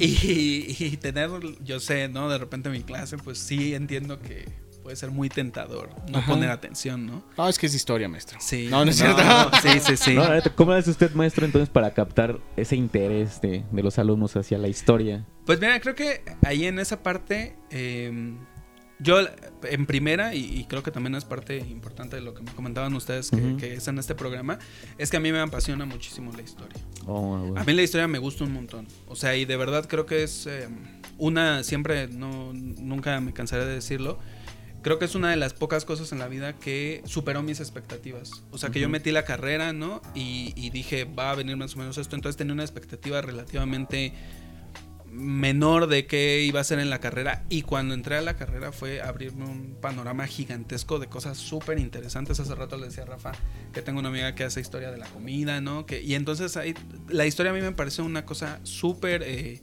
Y, 0.00 0.84
y 0.84 0.96
tener, 0.96 1.30
yo 1.64 1.80
sé, 1.80 2.08
¿no? 2.08 2.28
De 2.28 2.38
repente 2.38 2.68
mi 2.70 2.82
clase, 2.82 3.16
pues 3.18 3.38
sí 3.38 3.74
entiendo 3.74 4.18
que 4.20 4.46
puede 4.90 4.98
ser 4.98 5.12
muy 5.12 5.28
tentador 5.28 5.88
no 6.10 6.18
Ajá. 6.18 6.32
poner 6.32 6.50
atención, 6.50 7.06
¿no? 7.06 7.22
No, 7.38 7.48
es 7.48 7.60
que 7.60 7.66
es 7.66 7.74
historia, 7.76 8.08
maestro. 8.08 8.38
Sí. 8.40 8.66
No, 8.68 8.84
no 8.84 8.90
es 8.90 8.96
cierto. 8.96 9.22
sí, 9.62 9.68
sí, 9.78 9.96
sí. 9.96 10.14
No, 10.14 10.24
¿Cómo 10.56 10.72
hace 10.72 10.90
usted, 10.90 11.12
maestro, 11.12 11.46
entonces 11.46 11.68
para 11.68 11.92
captar 11.94 12.40
ese 12.56 12.74
interés 12.74 13.40
de, 13.40 13.64
de 13.70 13.82
los 13.84 14.00
alumnos 14.00 14.34
hacia 14.34 14.58
la 14.58 14.66
historia? 14.66 15.24
Pues 15.46 15.60
mira, 15.60 15.78
creo 15.80 15.94
que 15.94 16.24
ahí 16.44 16.66
en 16.66 16.80
esa 16.80 17.04
parte, 17.04 17.56
eh, 17.70 18.34
yo 18.98 19.20
en 19.62 19.86
primera, 19.86 20.34
y, 20.34 20.58
y 20.58 20.64
creo 20.64 20.82
que 20.82 20.90
también 20.90 21.14
es 21.14 21.24
parte 21.24 21.58
importante 21.58 22.16
de 22.16 22.22
lo 22.22 22.34
que 22.34 22.42
me 22.42 22.50
comentaban 22.50 22.92
ustedes 22.94 23.30
que, 23.30 23.74
es 23.74 23.86
en 23.86 23.96
este 24.00 24.16
programa, 24.16 24.58
es 24.98 25.12
que 25.12 25.18
a 25.18 25.20
mí 25.20 25.30
me 25.30 25.38
apasiona 25.38 25.84
muchísimo 25.84 26.32
la 26.32 26.42
historia. 26.42 26.82
Oh. 27.06 27.54
A 27.56 27.62
mí 27.62 27.72
la 27.74 27.82
historia 27.82 28.08
me 28.08 28.18
gusta 28.18 28.42
un 28.42 28.54
montón. 28.54 28.88
O 29.06 29.14
sea, 29.14 29.36
y 29.36 29.44
de 29.44 29.56
verdad 29.56 29.86
creo 29.88 30.04
que 30.04 30.24
es 30.24 30.46
eh, 30.46 30.68
una, 31.16 31.62
siempre, 31.62 32.08
no, 32.08 32.52
nunca 32.52 33.20
me 33.20 33.32
cansaré 33.32 33.66
de 33.66 33.74
decirlo. 33.74 34.18
Creo 34.82 34.98
que 34.98 35.04
es 35.04 35.14
una 35.14 35.30
de 35.30 35.36
las 35.36 35.52
pocas 35.52 35.84
cosas 35.84 36.10
en 36.12 36.18
la 36.18 36.28
vida 36.28 36.54
que 36.54 37.02
superó 37.04 37.42
mis 37.42 37.60
expectativas. 37.60 38.42
O 38.50 38.58
sea, 38.58 38.70
que 38.70 38.80
yo 38.80 38.88
metí 38.88 39.10
la 39.10 39.24
carrera, 39.24 39.72
¿no? 39.72 40.00
Y, 40.14 40.54
y 40.56 40.70
dije, 40.70 41.04
va 41.04 41.30
a 41.30 41.34
venir 41.34 41.56
más 41.56 41.74
o 41.74 41.78
menos 41.78 41.98
esto. 41.98 42.16
Entonces 42.16 42.36
tenía 42.36 42.54
una 42.54 42.62
expectativa 42.62 43.20
relativamente 43.20 44.14
menor 45.12 45.88
de 45.88 46.06
qué 46.06 46.42
iba 46.44 46.60
a 46.60 46.64
ser 46.64 46.78
en 46.78 46.88
la 46.88 46.98
carrera. 47.00 47.44
Y 47.50 47.62
cuando 47.62 47.94
entré 47.94 48.16
a 48.16 48.22
la 48.22 48.36
carrera 48.36 48.72
fue 48.72 49.02
abrirme 49.02 49.44
un 49.44 49.76
panorama 49.80 50.26
gigantesco 50.26 50.98
de 50.98 51.08
cosas 51.08 51.36
súper 51.36 51.78
interesantes. 51.78 52.40
Hace 52.40 52.54
rato 52.54 52.78
le 52.78 52.86
decía 52.86 53.02
a 53.02 53.06
Rafa 53.06 53.32
que 53.72 53.82
tengo 53.82 53.98
una 54.00 54.08
amiga 54.08 54.34
que 54.34 54.44
hace 54.44 54.60
historia 54.60 54.90
de 54.90 54.98
la 54.98 55.06
comida, 55.08 55.60
¿no? 55.60 55.84
Que, 55.84 56.00
y 56.00 56.14
entonces 56.14 56.56
ahí, 56.56 56.74
la 57.08 57.26
historia 57.26 57.52
a 57.52 57.54
mí 57.54 57.60
me 57.60 57.72
parece 57.72 58.02
una 58.02 58.24
cosa 58.24 58.60
súper... 58.62 59.22
eh, 59.24 59.60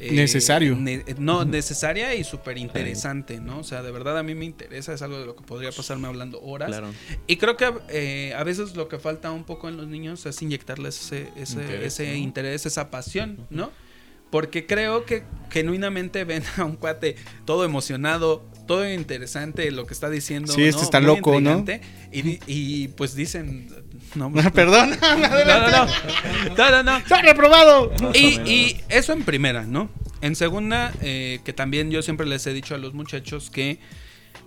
eh, 0.00 0.12
Necesario. 0.12 0.74
ne- 0.76 1.04
no, 1.18 1.44
necesaria 1.44 2.14
y 2.14 2.24
súper 2.24 2.56
interesante, 2.58 3.38
¿no? 3.40 3.58
O 3.58 3.64
sea, 3.64 3.82
de 3.82 3.90
verdad 3.92 4.18
a 4.18 4.22
mí 4.22 4.34
me 4.34 4.44
interesa, 4.46 4.92
es 4.94 5.02
algo 5.02 5.18
de 5.20 5.26
lo 5.26 5.36
que 5.36 5.42
podría 5.44 5.70
pasarme 5.72 6.08
hablando 6.08 6.40
horas. 6.40 6.68
Claro. 6.68 6.88
Y 7.26 7.36
creo 7.36 7.56
que 7.56 7.72
eh, 7.90 8.32
a 8.36 8.42
veces 8.44 8.74
lo 8.76 8.88
que 8.88 8.98
falta 8.98 9.30
un 9.30 9.44
poco 9.44 9.68
en 9.68 9.76
los 9.76 9.86
niños 9.88 10.24
es 10.26 10.40
inyectarles 10.42 11.00
ese, 11.00 11.28
ese 11.36 11.60
Interés, 11.60 11.84
ese 12.00 12.08
¿no? 12.08 12.14
interés, 12.16 12.66
esa 12.66 12.90
pasión, 12.90 13.46
¿no? 13.50 13.70
Porque 14.30 14.66
creo 14.66 15.04
que 15.04 15.24
genuinamente 15.50 16.24
ven 16.24 16.42
a 16.56 16.64
un 16.64 16.76
cuate 16.76 17.16
todo 17.44 17.64
emocionado, 17.64 18.44
todo 18.66 18.88
interesante 18.88 19.70
lo 19.72 19.86
que 19.86 19.94
está 19.94 20.08
diciendo. 20.08 20.52
Sí, 20.52 20.64
este 20.64 20.78
¿no? 20.78 20.84
está 20.84 21.00
Muy 21.00 21.06
loco, 21.16 21.40
¿no? 21.40 21.64
Y, 22.12 22.88
pues 22.88 23.14
dicen. 23.14 23.68
No, 24.14 24.32
Ah, 24.42 24.50
Perdón. 24.50 24.90
no, 25.00 25.18
no, 25.18 25.70
no. 25.70 25.86
No, 26.56 26.70
no, 26.70 26.82
no. 26.82 26.96
¡Está 26.98 27.22
reprobado! 27.22 27.92
Y, 28.14 28.40
y 28.48 28.80
eso 28.88 29.12
en 29.12 29.24
primera, 29.24 29.64
¿no? 29.64 29.90
En 30.20 30.36
segunda, 30.36 30.92
eh, 31.00 31.40
que 31.44 31.52
también 31.52 31.90
yo 31.90 32.02
siempre 32.02 32.26
les 32.26 32.46
he 32.46 32.52
dicho 32.52 32.74
a 32.74 32.78
los 32.78 32.92
muchachos 32.92 33.50
que 33.50 33.78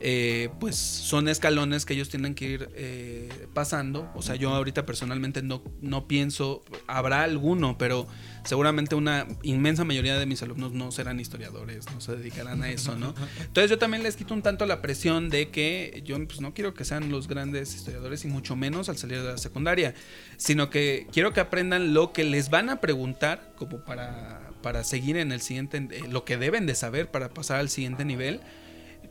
eh, 0.06 0.50
pues 0.60 0.76
son 0.76 1.30
escalones 1.30 1.86
que 1.86 1.94
ellos 1.94 2.10
tienen 2.10 2.36
que 2.36 2.46
ir 2.46 2.70
eh, 2.76 3.48
pasando. 3.54 4.12
O 4.16 4.22
sea, 4.22 4.36
yo 4.36 4.50
ahorita 4.50 4.86
personalmente 4.86 5.42
no, 5.42 5.64
no 5.80 6.10
pienso, 6.10 6.62
habrá 6.88 7.24
alguno, 7.24 7.78
pero 7.78 8.06
seguramente 8.44 8.96
una 8.96 9.26
inmensa 9.44 9.86
mayoría 9.86 10.20
de 10.20 10.26
mis 10.26 10.44
alumnos 10.44 10.74
no 10.74 10.92
serán 10.92 11.22
historiadores, 11.22 11.86
no 11.94 12.02
se 12.02 12.18
dedicarán 12.18 12.64
a 12.64 12.70
eso, 12.70 12.98
¿no? 12.98 13.16
Entonces 13.40 13.72
yo 13.72 13.78
también 13.78 14.04
les 14.04 14.18
quito 14.18 14.34
un 14.34 14.42
tanto 14.42 14.66
la 14.66 14.82
presión 14.82 15.30
de 15.30 15.52
que 15.52 16.04
yo 16.06 16.18
pues, 16.28 16.42
no 16.42 16.54
quiero 16.54 16.74
que 16.74 16.84
sean 16.84 17.10
los 17.10 17.30
grandes 17.30 17.74
historiadores 17.74 18.26
y 18.26 18.28
mucho 18.28 18.58
menos 18.58 18.90
al 18.90 18.98
salir 18.98 19.22
de 19.22 19.32
la 19.32 19.38
secundaria, 19.38 19.94
sino 20.36 20.70
que 20.70 21.08
quiero 21.14 21.32
que 21.32 21.40
aprendan 21.40 21.94
lo 21.94 22.12
que 22.12 22.26
les 22.26 22.50
van 22.50 22.70
a 22.70 22.82
preguntar 22.82 23.54
como 23.56 23.86
para, 23.86 24.52
para 24.62 24.84
seguir 24.84 25.16
en 25.16 25.32
el 25.32 25.40
siguiente, 25.40 25.78
eh, 25.78 26.02
lo 26.10 26.26
que 26.26 26.36
deben 26.36 26.66
de 26.66 26.76
saber 26.76 27.10
para 27.10 27.30
pasar 27.30 27.62
al 27.62 27.70
siguiente 27.70 28.04
nivel 28.04 28.42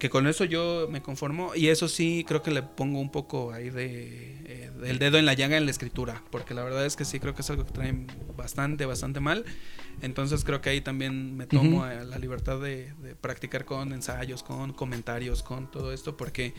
que 0.03 0.11
con 0.11 0.27
eso 0.27 0.45
yo 0.45 0.89
me 0.91 1.01
conformo 1.01 1.53
y 1.55 1.69
eso 1.69 1.87
sí 1.87 2.25
creo 2.27 2.43
que 2.43 2.51
le 2.51 2.65
pongo 2.65 2.99
un 2.99 3.13
poco 3.13 3.53
ahí 3.53 3.71
de 3.71 4.37
eh, 4.47 4.71
del 4.81 4.99
dedo 4.99 5.17
en 5.17 5.27
la 5.27 5.35
llaga 5.35 5.57
en 5.57 5.65
la 5.65 5.71
escritura 5.71 6.25
porque 6.33 6.55
la 6.55 6.65
verdad 6.65 6.85
es 6.85 6.97
que 6.97 7.05
sí 7.05 7.21
creo 7.21 7.37
que 7.37 7.43
es 7.43 7.51
algo 7.51 7.65
que 7.65 7.71
traen 7.71 8.09
bastante 8.37 8.85
bastante 8.85 9.21
mal. 9.21 9.45
Entonces 10.01 10.43
creo 10.43 10.61
que 10.61 10.71
ahí 10.71 10.81
también 10.81 11.37
me 11.37 11.47
tomo 11.47 11.87
eh, 11.87 12.05
la 12.05 12.19
libertad 12.19 12.59
de, 12.59 12.93
de 12.95 13.15
practicar 13.15 13.65
con 13.65 13.93
ensayos 13.93 14.43
con 14.43 14.73
comentarios 14.73 15.45
con 15.45 15.71
todo 15.71 15.93
esto 15.93 16.17
porque 16.17 16.53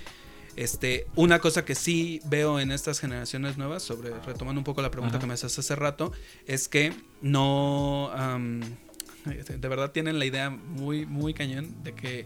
este, 0.55 1.07
una 1.17 1.39
cosa 1.39 1.65
que 1.65 1.75
sí 1.75 2.21
veo 2.23 2.61
en 2.61 2.71
estas 2.71 3.01
generaciones 3.01 3.57
nuevas, 3.57 3.83
sobre 3.83 4.11
retomando 4.25 4.61
un 4.61 4.63
poco 4.63 4.81
la 4.81 4.89
pregunta 4.89 5.19
que 5.19 5.27
me 5.27 5.33
haces 5.33 5.59
hace 5.59 5.75
rato, 5.75 6.13
es 6.47 6.69
que 6.69 6.93
no, 7.21 8.09
de 9.25 9.67
verdad 9.67 9.91
tienen 9.91 10.17
la 10.17 10.25
idea 10.25 10.49
muy, 10.49 11.05
muy 11.05 11.33
cañón 11.33 11.83
de 11.83 11.93
que 11.93 12.25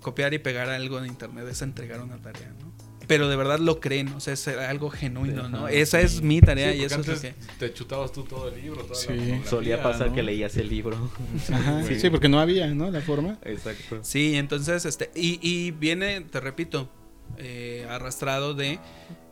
copiar 0.00 0.34
y 0.34 0.38
pegar 0.38 0.68
algo 0.70 1.00
de 1.00 1.08
internet 1.08 1.46
es 1.50 1.62
entregar 1.62 2.00
una 2.00 2.16
tarea, 2.18 2.48
¿no? 2.60 2.70
Pero 3.06 3.28
de 3.28 3.34
verdad 3.34 3.58
lo 3.58 3.80
creen, 3.80 4.08
o 4.10 4.20
sea, 4.20 4.34
es 4.34 4.46
algo 4.46 4.88
genuino, 4.88 5.48
¿no? 5.48 5.66
Esa 5.66 6.00
es 6.00 6.22
mi 6.22 6.40
tarea 6.40 6.72
Sí, 6.72 6.78
y 6.78 6.84
eso 6.84 7.00
es 7.00 7.06
lo 7.08 7.20
que... 7.20 7.34
te 7.58 7.72
chutabas 7.74 8.12
tú 8.12 8.22
todo 8.22 8.48
el 8.48 8.62
libro, 8.62 8.82
toda 8.84 8.94
Sí. 8.94 9.08
la 9.12 9.44
Solía 9.48 9.82
pasar 9.82 10.08
¿no? 10.10 10.14
que 10.14 10.22
leías 10.22 10.56
el 10.56 10.68
libro. 10.68 11.10
Ajá, 11.52 11.82
Sí. 11.82 11.98
sí, 11.98 12.08
porque 12.08 12.28
no 12.28 12.38
había, 12.38 12.68
¿no? 12.68 12.88
La 12.90 13.00
forma. 13.00 13.36
Exacto. 13.44 13.98
Sí, 14.02 14.36
entonces, 14.36 14.84
este, 14.84 15.10
y, 15.16 15.40
y 15.42 15.72
viene, 15.72 16.20
te 16.20 16.38
repito, 16.38 16.88
eh, 17.36 17.84
arrastrado 17.90 18.54
de... 18.54 18.78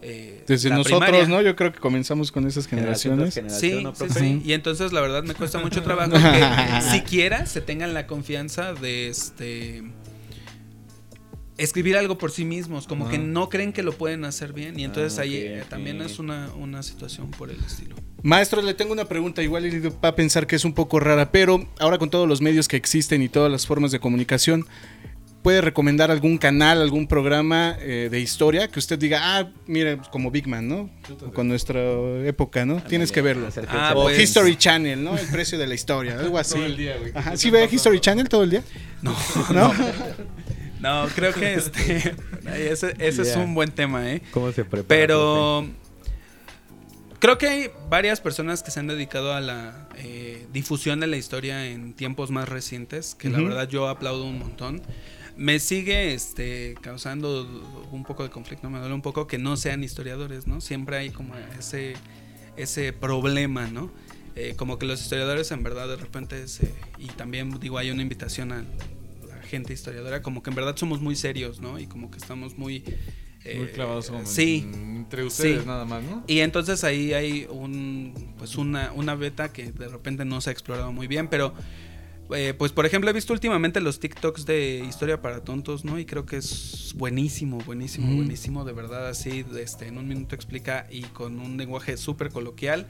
eh, 0.03 0.43
Desde 0.49 0.71
la 0.71 0.77
nosotros, 0.79 1.01
primaria. 1.03 1.29
¿no? 1.29 1.41
Yo 1.43 1.55
creo 1.55 1.71
que 1.73 1.79
comenzamos 1.79 2.33
con 2.33 2.49
esas 2.49 2.67
tras 2.67 2.81
generaciones. 2.81 3.35
generación, 3.35 3.79
Sí, 3.79 3.83
¿no, 3.85 3.95
sí, 3.95 4.07
sí. 4.11 4.43
Y 4.45 4.55
entonces 4.55 4.93
la 4.93 5.01
verdad 5.01 5.23
me 5.23 5.35
cuesta 5.35 5.59
mucho 5.59 5.83
trabajo 5.85 6.13
que 6.15 6.81
siquiera 6.91 7.47
se 7.47 7.61
tengan 7.61 7.95
la 7.95 8.09
confianza 8.09 8.75
de 8.75 9.09
este 9.09 9.85
escribir 11.59 11.97
algo 11.97 12.17
por 12.19 12.31
sí 12.31 12.45
mismos, 12.45 12.87
como 12.87 13.07
Ah. 13.07 13.11
que 13.11 13.19
no 13.19 13.49
creen 13.49 13.73
que 13.73 13.83
lo 13.83 13.93
pueden 13.93 14.25
hacer 14.25 14.53
bien 14.53 14.79
y 14.79 14.85
entonces 14.85 15.19
Ah, 15.19 15.23
ahí 15.23 15.37
eh, 15.37 15.65
también 15.69 16.01
es 16.01 16.19
una, 16.19 16.49
una 16.57 16.83
situación 16.83 17.31
por 17.33 17.51
el 17.51 17.59
estilo. 17.61 17.97
Maestro, 18.23 18.63
le 18.63 18.75
tengo 18.75 18.93
una 18.93 19.05
pregunta. 19.05 19.43
Igual 19.43 19.67
y 19.67 19.79
va 19.81 20.09
a 20.09 20.17
pensar 20.17 20.47
que 20.47 20.57
es 20.57 20.65
un 20.65 20.73
poco 20.73 20.99
rara, 21.01 21.31
pero 21.31 21.69
ahora 21.79 21.99
con 21.99 22.11
todos 22.11 22.27
los 22.29 22.41
medios 22.41 22.67
que 22.69 22.77
existen 22.77 23.23
y 23.23 23.29
todas 23.29 23.51
las 23.53 23.67
formas 23.67 23.93
de 23.93 24.01
comunicación, 24.01 24.67
¿puede 25.43 25.61
recomendar 25.61 26.11
algún 26.11 26.37
canal, 26.37 26.83
algún 26.83 27.07
programa 27.07 27.77
eh, 27.81 28.09
de 28.11 28.21
historia 28.21 28.67
que 28.69 28.79
usted 28.81 28.99
diga, 28.99 29.21
ah, 29.39 29.51
mire, 29.67 29.99
como 30.11 30.31
Big 30.33 30.49
Man, 30.49 30.67
¿no? 30.69 30.91
O 31.25 31.33
con 31.33 31.47
nuestra 31.49 31.81
época, 32.27 32.67
¿no? 32.67 32.83
Tienes 32.83 33.13
que 33.13 33.23
verlo. 33.23 33.49
Ah, 33.69 33.93
O 33.97 34.03
pues- 34.05 34.19
History 34.19 34.57
Channel, 34.57 35.03
¿no? 35.03 35.17
El 35.17 35.27
precio 35.29 35.57
de 35.59 35.67
la 35.69 35.75
historia, 35.75 36.19
algo 36.19 36.39
así. 36.39 36.55
Todo 36.55 36.67
el 36.67 36.77
día, 36.77 36.97
güey. 36.99 37.13
Ajá, 37.15 37.31
¿Qué 37.33 37.37
¿sí 37.37 37.51
ve? 37.51 37.69
History 37.71 38.01
Channel 38.01 38.29
todo 38.29 38.43
el 38.43 38.51
día? 38.51 38.63
No, 39.01 39.15
¿No? 39.53 39.73
no, 39.73 39.75
creo 41.15 41.33
que 41.33 41.55
este 41.55 42.15
ese, 42.71 42.95
ese 42.99 43.23
es 43.23 43.37
un 43.37 43.55
buen 43.55 43.71
tema, 43.71 44.11
¿eh? 44.13 44.23
¿Cómo 44.33 44.53
se 44.53 44.65
prepara? 44.65 44.87
Pero 44.89 45.67
creo 47.19 47.39
que 47.39 47.49
hay 47.49 47.71
varias 47.89 48.21
personas 48.21 48.63
que 48.63 48.71
se 48.71 48.81
han 48.81 48.87
dedicado 48.87 49.33
a 49.35 49.41
la 49.41 49.89
eh, 49.97 50.47
difusión 50.53 51.01
de 51.01 51.07
la 51.07 51.17
historia 51.17 51.67
en 51.67 51.95
tiempos 51.95 52.31
más 52.31 52.49
recientes, 52.49 53.15
que 53.15 53.29
la 53.29 53.41
verdad 53.41 53.69
yo 53.69 53.89
aplaudo 53.89 54.25
un 54.25 54.39
montón. 54.39 54.83
Me 55.37 55.61
sigue 55.61 56.15
este, 56.15 56.75
causando 56.81 57.47
un 57.93 58.03
poco 58.05 58.25
de 58.25 58.31
conflicto, 58.31 58.69
me 58.71 58.81
duele 58.81 58.95
un 58.95 59.03
poco 59.03 59.29
que 59.29 59.39
no 59.39 59.57
sean 59.57 59.85
historiadores, 59.85 60.49
¿no? 60.49 60.61
Siempre 60.61 60.97
hay 60.97 61.11
como 61.11 61.35
ese, 61.59 61.95
ese 62.57 62.93
problema, 62.93 63.69
¿no? 63.69 63.91
Eh, 64.35 64.55
como 64.57 64.79
que 64.79 64.87
los 64.87 65.01
historiadores 65.01 65.51
en 65.53 65.63
verdad 65.63 65.87
de 65.89 65.97
repente, 65.97 66.47
se- 66.49 66.75
y 66.99 67.07
también 67.07 67.57
digo, 67.61 67.79
hay 67.79 67.91
una 67.93 68.03
invitación 68.03 68.51
a 68.53 68.63
la 68.63 68.65
gente 69.49 69.73
historiadora, 69.73 70.23
como 70.23 70.43
que 70.43 70.51
en 70.51 70.57
verdad 70.57 70.77
somos 70.77 71.01
muy 71.01 71.17
serios, 71.17 71.61
¿no? 71.61 71.79
Y 71.81 71.87
como 71.87 72.11
que 72.11 72.19
estamos 72.19 72.57
muy... 72.57 72.85
eh, 73.45 73.57
Muy 73.59 73.69
clavados 73.69 74.11
como 74.11 74.27
sí, 74.27 74.69
en- 74.73 74.97
entre 74.97 75.25
ustedes 75.25 75.61
Sí. 75.63 75.67
nada 75.67 75.85
más, 75.85 76.03
¿no? 76.05 76.23
y 76.27 76.41
entonces 76.41 76.85
ahí 76.85 77.13
hay 77.15 77.47
un 77.51 78.35
pues 78.39 78.57
una, 78.57 78.93
una 78.93 79.15
beta 79.15 79.53
que 79.53 79.73
de 79.73 79.89
repente 79.89 80.25
no 80.25 80.41
se 80.41 80.51
ha 80.51 80.53
explorado 80.53 80.93
muy 80.93 81.07
bien, 81.07 81.29
pero 81.29 81.55
eh, 82.35 82.55
pues 82.57 82.73
por 82.73 82.85
ejemplo 82.87 83.09
he 83.11 83.13
visto 83.13 83.33
últimamente 83.33 83.81
los 83.81 84.01
TikToks 84.01 84.45
de 84.47 84.85
historia 84.89 85.21
para 85.23 85.43
tontos, 85.45 85.85
¿no? 85.85 85.99
Y 85.99 86.05
creo 86.05 86.27
que 86.27 86.37
es 86.37 86.93
buenísimo, 86.97 87.59
buenísimo, 87.65 88.07
Mm. 88.09 88.17
buenísimo, 88.17 88.65
de 88.65 88.73
verdad 88.73 89.09
así, 89.09 89.45
este, 89.59 89.87
en 89.89 89.99
un 89.99 90.07
minuto 90.09 90.35
explica 90.35 90.87
y 90.91 91.03
con 91.03 91.41
un 91.41 91.57
lenguaje 91.57 91.97
súper 91.97 92.31
coloquial 92.31 92.87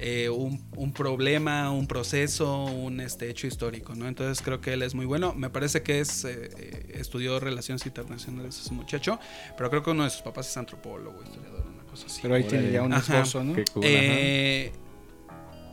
eh, 0.00 0.28
un, 0.28 0.62
un 0.76 0.92
problema, 0.92 1.72
un 1.72 1.88
proceso, 1.88 2.66
un 2.66 3.00
este, 3.00 3.28
hecho 3.30 3.48
histórico, 3.48 3.96
¿no? 3.96 4.06
Entonces 4.06 4.42
creo 4.44 4.60
que 4.60 4.72
él 4.74 4.82
es 4.82 4.94
muy 4.94 5.06
bueno. 5.06 5.34
Me 5.34 5.50
parece 5.50 5.82
que 5.82 5.98
es 5.98 6.24
eh, 6.24 6.86
estudió 6.94 7.40
relaciones 7.40 7.84
internacionales 7.84 8.60
ese 8.60 8.72
muchacho, 8.74 9.18
pero 9.56 9.70
creo 9.70 9.82
que 9.82 9.90
uno 9.90 10.04
de 10.04 10.10
sus 10.10 10.22
papás 10.22 10.48
es 10.48 10.56
antropólogo, 10.56 11.20
historiador, 11.24 11.66
una 11.66 11.82
cosa 11.84 12.06
así. 12.06 12.20
Pero 12.22 12.34
ahí 12.36 12.44
tiene 12.44 12.70
ya 12.70 12.82
un 12.82 12.92
esposo, 12.92 13.42
¿no? 13.42 13.54
Qué 13.54 13.64
cool, 13.72 13.82
Eh, 13.86 14.72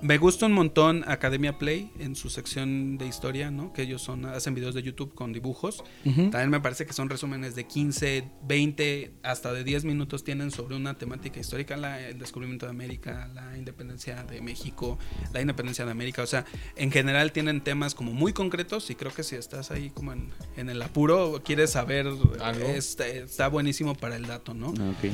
Me 0.01 0.19
gusta 0.19 0.45
un 0.45 0.51
montón 0.53 1.03
Academia 1.07 1.57
Play 1.57 1.91
en 1.97 2.15
su 2.15 2.29
sección 2.29 2.97
de 2.99 3.07
historia, 3.07 3.49
¿no? 3.49 3.73
Que 3.73 3.81
ellos 3.83 4.03
son 4.03 4.25
hacen 4.25 4.53
videos 4.53 4.75
de 4.75 4.83
YouTube 4.83 5.15
con 5.15 5.33
dibujos. 5.33 5.83
También 6.03 6.49
me 6.51 6.59
parece 6.59 6.85
que 6.85 6.93
son 6.93 7.09
resúmenes 7.09 7.55
de 7.55 7.65
15, 7.65 8.29
20, 8.43 9.13
hasta 9.23 9.51
de 9.51 9.63
10 9.63 9.83
minutos 9.83 10.23
tienen 10.23 10.51
sobre 10.51 10.75
una 10.75 10.95
temática 10.95 11.39
histórica, 11.39 11.75
la- 11.75 11.99
el 12.07 12.19
descubrimiento 12.19 12.67
de 12.67 12.71
América, 12.71 13.31
la 13.33 13.57
independencia 13.57 14.23
de 14.25 14.41
México, 14.41 14.99
la 15.33 15.41
independencia 15.41 15.85
de 15.85 15.91
América. 15.91 16.21
O 16.21 16.27
sea, 16.27 16.45
en 16.75 16.91
general 16.91 17.31
tienen 17.31 17.61
temas 17.61 17.95
como 17.95 18.11
muy 18.13 18.31
concretos 18.31 18.89
y 18.91 18.95
creo 18.95 19.11
que 19.13 19.23
si 19.23 19.35
estás 19.37 19.71
ahí 19.71 19.89
como 19.89 20.13
en, 20.13 20.29
en 20.55 20.69
el 20.69 20.81
apuro 20.83 21.41
quieres 21.43 21.71
saber, 21.71 22.05
Algo. 22.41 22.67
este, 22.67 23.19
está 23.23 23.47
buenísimo 23.47 23.95
para 23.95 24.17
el 24.17 24.27
dato, 24.27 24.53
¿no? 24.53 24.71
Ah, 24.79 24.91
ok. 24.99 25.11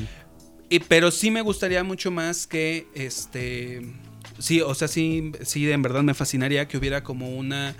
Y- 0.70 0.80
pero 0.80 1.12
sí 1.12 1.32
me 1.32 1.42
gustaría 1.42 1.82
mucho 1.86 2.12
más 2.12 2.46
que 2.46 2.88
este 2.94 3.94
sí 4.40 4.62
o 4.62 4.74
sea 4.74 4.88
sí 4.88 5.32
sí 5.44 5.70
en 5.72 5.82
verdad 5.82 6.04
me 6.04 6.14
fascinaría 6.14 6.68
que 6.68 6.78
hubiera 6.78 7.04
como 7.04 7.30
una 7.30 7.76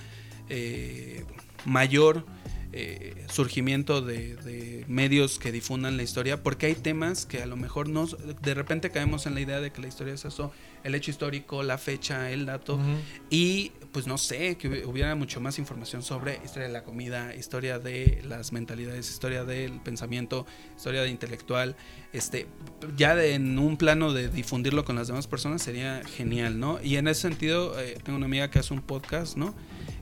eh, 0.50 1.24
mayor 1.66 2.26
eh, 2.74 3.26
surgimiento 3.30 4.02
de, 4.02 4.36
de 4.38 4.86
medios 4.88 5.40
que 5.40 5.52
difundan 5.52 5.98
la 5.98 6.04
historia 6.04 6.42
porque 6.42 6.68
hay 6.68 6.76
temas 6.76 7.26
que 7.26 7.42
a 7.42 7.46
lo 7.46 7.56
mejor 7.58 7.90
nos 7.90 8.18
de 8.42 8.54
repente 8.54 8.92
caemos 8.92 9.26
en 9.26 9.34
la 9.36 9.42
idea 9.42 9.60
de 9.60 9.72
que 9.72 9.82
la 9.82 9.88
historia 9.88 10.14
es 10.14 10.24
eso 10.26 10.52
el 10.84 10.96
hecho 10.96 11.12
histórico 11.12 11.64
la 11.64 11.78
fecha 11.78 12.32
el 12.32 12.46
dato 12.46 12.80
y 13.30 13.72
pues 13.92 14.08
no 14.08 14.18
sé, 14.18 14.56
que 14.56 14.70
hubi- 14.70 14.86
hubiera 14.86 15.14
mucho 15.16 15.42
más 15.42 15.60
información 15.60 16.02
sobre 16.02 16.40
historia 16.46 16.68
de 16.68 16.74
la 16.74 16.84
comida, 16.86 17.36
historia 17.36 17.78
de 17.78 18.22
las 18.26 18.54
mentalidades, 18.54 19.10
historia 19.10 19.44
del 19.44 19.82
pensamiento, 19.82 20.46
historia 20.78 21.02
de 21.02 21.10
intelectual. 21.10 21.76
Este, 22.14 22.48
ya 22.96 23.16
de- 23.16 23.34
en 23.34 23.60
un 23.60 23.76
plano 23.76 24.14
de 24.14 24.30
difundirlo 24.30 24.86
con 24.86 24.96
las 24.96 25.08
demás 25.08 25.28
personas 25.28 25.62
sería 25.62 26.02
genial, 26.16 26.58
¿no? 26.58 26.80
Y 26.82 26.96
en 26.96 27.10
ese 27.10 27.20
sentido, 27.24 27.78
eh, 27.82 27.98
tengo 28.02 28.16
una 28.16 28.28
amiga 28.28 28.50
que 28.50 28.60
hace 28.60 28.74
un 28.74 28.82
podcast, 28.82 29.36
¿no? 29.36 29.54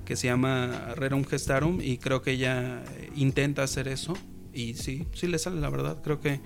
Que 0.10 0.16
se 0.16 0.26
llama 0.26 0.96
Rerum 0.96 1.24
Gestarum 1.24 1.82
y 1.82 2.00
creo 2.00 2.24
que 2.24 2.32
ella 2.32 2.82
eh, 2.98 3.12
intenta 3.16 3.62
hacer 3.62 3.88
eso. 3.88 4.18
Y 4.52 4.74
sí, 4.74 5.06
sí 5.14 5.28
le 5.28 5.38
sale, 5.38 5.62
la 5.62 5.70
verdad. 5.70 6.00
Creo 6.04 6.20
que 6.20 6.40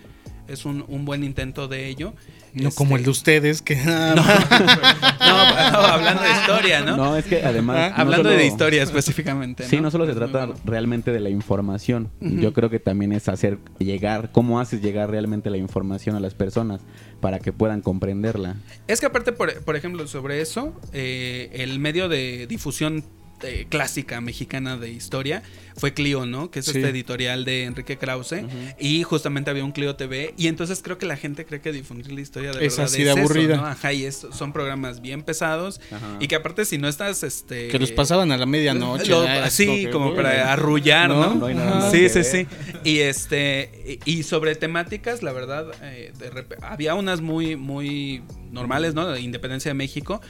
es 0.50 0.66
un, 0.66 0.84
un 0.90 1.06
buen 1.06 1.24
intento 1.24 1.70
de 1.70 1.88
ello. 1.88 2.14
No 2.54 2.68
Este, 2.68 2.78
como 2.78 2.98
el 2.98 3.06
de 3.06 3.10
ustedes, 3.10 3.62
que 3.62 3.76
no, 3.86 4.16
más- 4.18 4.50
no, 4.52 5.72
no, 5.72 5.78
hablando 5.88 6.24
de 6.24 6.32
historia, 6.32 6.82
¿no? 6.82 6.98
No, 6.98 7.16
es 7.16 7.24
que 7.24 7.42
además. 7.42 7.78
Ah, 7.78 7.90
no 7.96 8.02
Hablando 8.02 8.30
solo- 8.30 8.38
de 8.42 8.46
historia 8.48 8.84
específicamente. 8.84 9.64
Sí, 9.64 9.80
no 9.80 9.90
solo 9.90 10.06
se 10.08 10.14
trata 10.14 10.50
realmente 10.66 11.14
de 11.14 11.22
la 11.22 11.30
información. 11.30 12.12
Yo 12.20 12.52
creo 12.52 12.70
que 12.70 12.80
también 12.80 13.14
es 13.14 13.30
hacer 13.30 13.60
llegar, 13.80 14.34
cómo 14.34 14.60
haces 14.60 14.82
llegar 14.82 15.10
realmente 15.10 15.50
la 15.50 15.58
información 15.58 16.18
a 16.18 16.20
las 16.20 16.34
personas 16.34 16.82
para 17.22 17.40
que 17.40 17.54
puedan 17.54 17.80
comprenderla. 17.80 18.58
Es 18.88 19.00
que 19.00 19.06
aparte, 19.06 19.32
por, 19.32 19.64
por 19.64 19.78
ejemplo, 19.78 20.06
sobre 20.08 20.42
eso, 20.42 20.78
eh, 20.92 21.50
el 21.54 21.80
medio 21.80 22.10
de 22.10 22.46
difusión 22.48 23.06
eh, 23.44 23.66
clásica 23.70 24.22
mexicana 24.22 24.78
de 24.78 24.90
historia 24.92 25.44
fue 25.76 25.94
Clio, 25.94 26.26
¿no? 26.26 26.52
Que 26.52 26.60
es 26.60 26.66
Sí. 26.66 26.72
este 26.78 26.90
editorial 26.90 27.46
de 27.46 27.64
Enrique 27.64 27.98
Krause. 27.98 28.36
Y 28.80 29.04
justamente 29.04 29.50
había 29.50 29.66
un 29.66 29.72
Clio 29.72 29.96
TV. 29.96 30.34
Y 30.38 30.48
entonces 30.48 30.82
creo 30.84 30.98
que 30.98 31.06
la 31.06 31.18
gente 31.18 31.46
cree 31.46 31.62
que 31.62 31.72
difundir 31.72 32.12
la 32.12 32.22
historia 32.22 32.52
de 32.52 32.66
Es 32.66 32.78
verdad 32.78 32.94
así 32.94 33.04
de 33.04 33.10
eso, 33.12 33.20
aburrida. 33.20 33.56
¿no? 33.58 33.66
Ajá, 33.66 33.92
y 33.94 34.06
es- 34.06 34.28
son 34.32 34.54
programas 34.54 35.02
bien 35.02 35.24
pesados. 35.24 35.82
Ajá. 35.92 36.18
Y 36.20 36.28
que 36.28 36.36
aparte, 36.36 36.66
si 36.66 36.78
no 36.78 36.88
estás, 36.88 37.24
este... 37.24 37.70
que 37.70 37.80
los 37.80 37.92
pasaban 37.92 38.32
a 38.32 38.38
la 38.38 38.46
medianoche. 38.46 39.10
Lo- 39.10 39.22
así, 39.28 39.86
que, 39.86 39.90
como 39.92 40.16
para 40.16 40.52
arrullar, 40.54 41.10
¿No? 41.10 41.34
¿no? 41.36 41.50
No 41.50 41.92
Sí, 41.92 42.08
sí, 42.10 42.16
ver. 42.16 42.24
sí. 42.26 42.48
Y 42.84 43.00
este 43.00 44.00
y 44.06 44.24
sobre 44.24 44.56
temáticas, 44.56 45.24
la 45.24 45.32
verdad, 45.32 45.68
eh, 45.82 46.12
de 46.20 46.46
había 46.62 46.94
unas 46.96 47.22
muy 47.22 47.56
muy 47.56 48.22
normales, 48.52 48.94
¿no? 48.94 49.08
De 49.08 49.22
Independencia 49.22 49.70
de 49.70 49.76
México. 49.76 50.22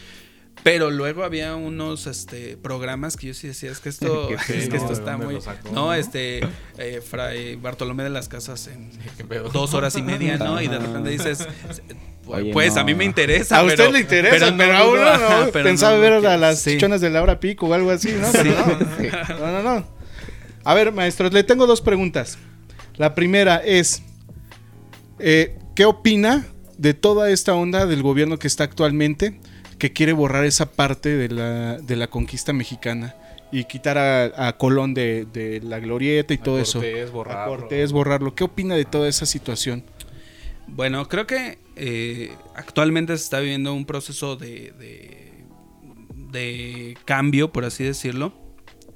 Pero 0.61 0.91
luego 0.91 1.23
había 1.23 1.55
unos 1.55 2.07
este, 2.07 2.55
programas 2.57 3.17
que 3.17 3.27
yo 3.27 3.33
sí 3.33 3.47
decía, 3.47 3.69
es 3.71 3.79
que 3.79 3.89
esto, 3.89 4.29
es 4.29 4.43
que 4.45 4.67
no, 4.69 4.75
esto 4.75 4.87
¿de 4.87 4.93
está 4.93 5.17
muy... 5.17 5.35
no, 5.65 5.71
no? 5.73 5.93
este, 5.93 6.39
eh, 6.77 7.01
Fray 7.05 7.55
Bartolomé 7.57 8.03
de 8.03 8.09
las 8.11 8.29
Casas 8.29 8.67
en 8.67 8.91
dos 9.51 9.73
horas 9.73 9.97
y 9.97 10.01
media, 10.01 10.37
¿no? 10.37 10.61
Y 10.61 10.67
de 10.67 10.79
repente 10.79 11.09
dices, 11.09 11.45
Oye, 12.27 12.53
pues 12.53 12.75
no. 12.75 12.81
a 12.81 12.83
mí 12.85 12.95
me 12.95 13.03
interesa. 13.03 13.57
A 13.59 13.63
usted 13.63 13.75
pero- 13.77 13.91
le 13.91 13.99
interesa, 13.99 14.53
pero, 14.57 14.77
a 14.77 14.83
dudo, 14.83 14.91
uno 14.93 15.17
no. 15.45 15.51
pero 15.51 15.65
Pensaba 15.65 15.95
no, 15.95 16.01
ver 16.01 16.13
a 16.25 16.37
las 16.37 16.59
sí. 16.61 16.71
chichonas 16.71 17.01
de 17.01 17.09
Laura 17.09 17.39
Pico 17.41 17.67
o 17.67 17.73
algo 17.73 17.91
así, 17.91 18.11
¿no? 18.13 18.29
Pero 18.31 18.53
Sí. 18.97 19.07
no. 19.29 19.39
no, 19.39 19.61
no, 19.63 19.63
no. 19.79 19.87
A 20.63 20.73
ver, 20.73 20.93
maestros, 20.93 21.33
le 21.33 21.43
tengo 21.43 21.67
dos 21.67 21.81
preguntas. 21.81 22.37
La 22.95 23.15
primera 23.15 23.57
es, 23.57 24.01
eh, 25.19 25.57
¿qué 25.75 25.83
opina 25.83 26.45
de 26.77 26.93
toda 26.93 27.29
esta 27.31 27.53
onda 27.53 27.85
del 27.85 28.01
gobierno 28.01 28.39
que 28.39 28.47
está 28.47 28.63
actualmente, 28.63 29.39
que 29.77 29.93
quiere 29.93 30.13
borrar 30.13 30.45
esa 30.45 30.71
parte 30.71 31.09
de 31.15 31.29
la, 31.29 31.77
de 31.77 31.95
la 31.95 32.07
conquista 32.07 32.53
mexicana 32.53 33.15
y 33.51 33.65
quitar 33.65 33.97
a, 33.97 34.47
a 34.47 34.57
Colón 34.57 34.93
de, 34.93 35.25
de 35.25 35.61
la 35.61 35.79
glorieta 35.79 36.33
y 36.33 36.37
A 36.37 36.43
todo 36.43 36.59
eso? 36.59 36.79
Cortés, 36.79 37.09
A 37.09 37.11
borrarlo. 37.11 37.57
Cortés, 37.57 37.91
borrarlo. 37.91 38.35
¿Qué 38.35 38.43
opina 38.43 38.75
de 38.75 38.85
toda 38.85 39.07
esa 39.07 39.25
situación? 39.25 39.83
Bueno, 40.67 41.07
creo 41.07 41.27
que 41.27 41.59
eh, 41.75 42.33
actualmente 42.55 43.15
se 43.17 43.23
está 43.23 43.39
viviendo 43.39 43.73
un 43.73 43.85
proceso 43.85 44.35
de, 44.37 44.71
de, 44.79 45.45
de 46.31 46.97
cambio, 47.05 47.51
por 47.51 47.65
así 47.65 47.83
decirlo. 47.83 48.33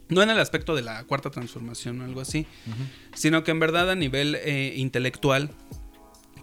No 0.09 0.23
en 0.23 0.29
el 0.29 0.39
aspecto 0.39 0.73
de 0.73 0.81
la 0.83 1.03
cuarta 1.03 1.29
transformación 1.29 1.99
o 2.01 2.05
algo 2.05 2.21
así, 2.21 2.47
sino 3.13 3.43
que 3.43 3.51
en 3.51 3.59
verdad 3.59 3.91
a 3.91 3.95
nivel 3.95 4.35
eh, 4.35 4.73
intelectual 4.77 5.51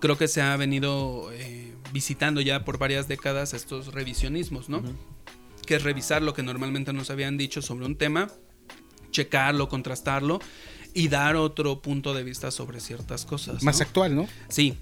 creo 0.00 0.18
que 0.18 0.28
se 0.28 0.42
ha 0.42 0.54
venido 0.58 1.32
eh, 1.32 1.73
visitando 1.94 2.40
ya 2.40 2.64
por 2.64 2.76
varias 2.76 3.06
décadas 3.06 3.54
estos 3.54 3.94
revisionismos, 3.94 4.68
¿no? 4.68 4.82
Que 5.64 5.76
es 5.76 5.84
revisar 5.84 6.22
lo 6.22 6.34
que 6.34 6.42
normalmente 6.42 6.92
nos 6.92 7.08
habían 7.08 7.38
dicho 7.38 7.62
sobre 7.62 7.86
un 7.86 7.94
tema, 7.94 8.26
checarlo, 9.12 9.68
contrastarlo 9.68 10.40
y 10.92 11.06
dar 11.06 11.36
otro 11.36 11.80
punto 11.80 12.12
de 12.12 12.24
vista 12.24 12.50
sobre 12.50 12.80
ciertas 12.80 13.24
cosas. 13.24 13.62
Más 13.62 13.78
¿no? 13.78 13.84
actual, 13.84 14.16
¿no? 14.16 14.28
Sí. 14.48 14.76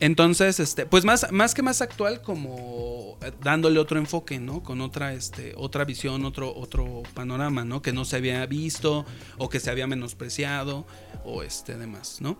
Entonces, 0.00 0.58
este, 0.58 0.84
pues 0.84 1.04
más, 1.04 1.30
más 1.30 1.54
que 1.54 1.62
más 1.62 1.80
actual, 1.80 2.22
como 2.22 3.16
eh, 3.22 3.30
dándole 3.40 3.78
otro 3.78 3.96
enfoque, 3.96 4.40
¿no? 4.40 4.64
Con 4.64 4.80
otra, 4.80 5.12
este, 5.12 5.54
otra 5.56 5.84
visión, 5.84 6.24
otro, 6.24 6.52
otro 6.52 7.04
panorama, 7.14 7.64
¿no? 7.64 7.82
Que 7.82 7.92
no 7.92 8.04
se 8.04 8.16
había 8.16 8.44
visto, 8.46 9.06
o 9.36 9.48
que 9.48 9.60
se 9.60 9.70
había 9.70 9.86
menospreciado, 9.86 10.88
o 11.24 11.44
este 11.44 11.78
demás, 11.78 12.18
¿no? 12.20 12.36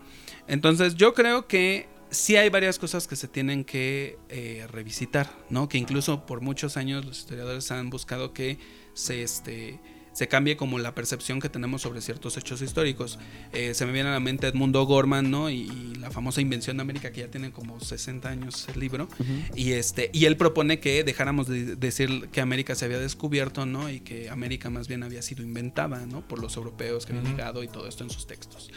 Entonces, 0.47 0.95
yo 0.95 1.13
creo 1.13 1.47
que 1.47 1.87
sí 2.11 2.35
hay 2.35 2.49
varias 2.49 2.79
cosas 2.79 3.07
que 3.07 3.15
se 3.15 3.27
tienen 3.27 3.63
que 3.63 4.17
eh, 4.29 4.65
revisitar, 4.71 5.29
¿no? 5.49 5.69
Que 5.69 5.77
incluso 5.77 6.25
por 6.25 6.41
muchos 6.41 6.77
años 6.77 7.05
los 7.05 7.19
historiadores 7.19 7.71
han 7.71 7.89
buscado 7.89 8.33
que 8.33 8.57
se 8.93 9.23
este 9.23 9.79
se 10.11 10.27
cambie 10.27 10.57
como 10.57 10.79
la 10.79 10.95
percepción 10.95 11.39
que 11.39 11.47
tenemos 11.47 11.83
sobre 11.83 12.01
ciertos 12.01 12.35
hechos 12.35 12.61
históricos. 12.61 13.19
Eh, 13.53 13.73
se 13.73 13.85
me 13.85 13.93
viene 13.93 14.09
a 14.09 14.13
la 14.13 14.19
mente 14.19 14.47
Edmundo 14.47 14.83
Gorman, 14.85 15.31
¿no? 15.31 15.49
Y, 15.49 15.61
y 15.61 15.95
la 15.95 16.11
famosa 16.11 16.41
Invención 16.41 16.75
de 16.75 16.81
América, 16.81 17.11
que 17.11 17.21
ya 17.21 17.29
tiene 17.29 17.51
como 17.51 17.79
60 17.79 18.27
años 18.27 18.67
el 18.73 18.81
libro. 18.81 19.07
Y 19.55 19.73
este, 19.73 20.09
y 20.11 20.25
él 20.25 20.35
propone 20.35 20.81
que 20.81 21.05
dejáramos 21.05 21.47
de 21.47 21.77
decir 21.77 22.27
que 22.33 22.41
América 22.41 22.75
se 22.75 22.83
había 22.85 22.99
descubierto, 22.99 23.65
¿no? 23.65 23.89
Y 23.89 24.01
que 24.01 24.29
América 24.29 24.69
más 24.69 24.89
bien 24.89 25.03
había 25.03 25.21
sido 25.21 25.41
inventada, 25.43 26.05
¿no? 26.05 26.27
Por 26.27 26.39
los 26.39 26.57
europeos 26.57 27.05
que 27.05 27.13
habían 27.13 27.27
Ujú. 27.27 27.35
llegado 27.37 27.63
y 27.63 27.67
todo 27.69 27.87
esto 27.87 28.03
en 28.03 28.09
sus 28.09 28.27
textos. 28.27 28.71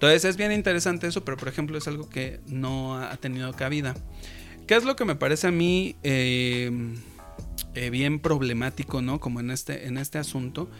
Entonces 0.00 0.24
es 0.24 0.38
bien 0.38 0.50
interesante 0.50 1.06
eso, 1.06 1.26
pero 1.26 1.36
por 1.36 1.48
ejemplo 1.48 1.76
es 1.76 1.86
algo 1.86 2.08
que 2.08 2.40
no 2.46 2.96
ha 2.96 3.14
tenido 3.18 3.52
cabida. 3.52 3.94
¿Qué 4.66 4.74
es 4.74 4.84
lo 4.84 4.96
que 4.96 5.04
me 5.04 5.14
parece 5.14 5.48
a 5.48 5.50
mí 5.50 5.94
eh, 6.02 6.70
eh, 7.74 7.90
bien 7.90 8.18
problemático, 8.18 9.02
¿no? 9.02 9.20
Como 9.20 9.40
en 9.40 9.50
este, 9.50 9.88
en 9.88 9.98
este 9.98 10.16
asunto. 10.16 10.70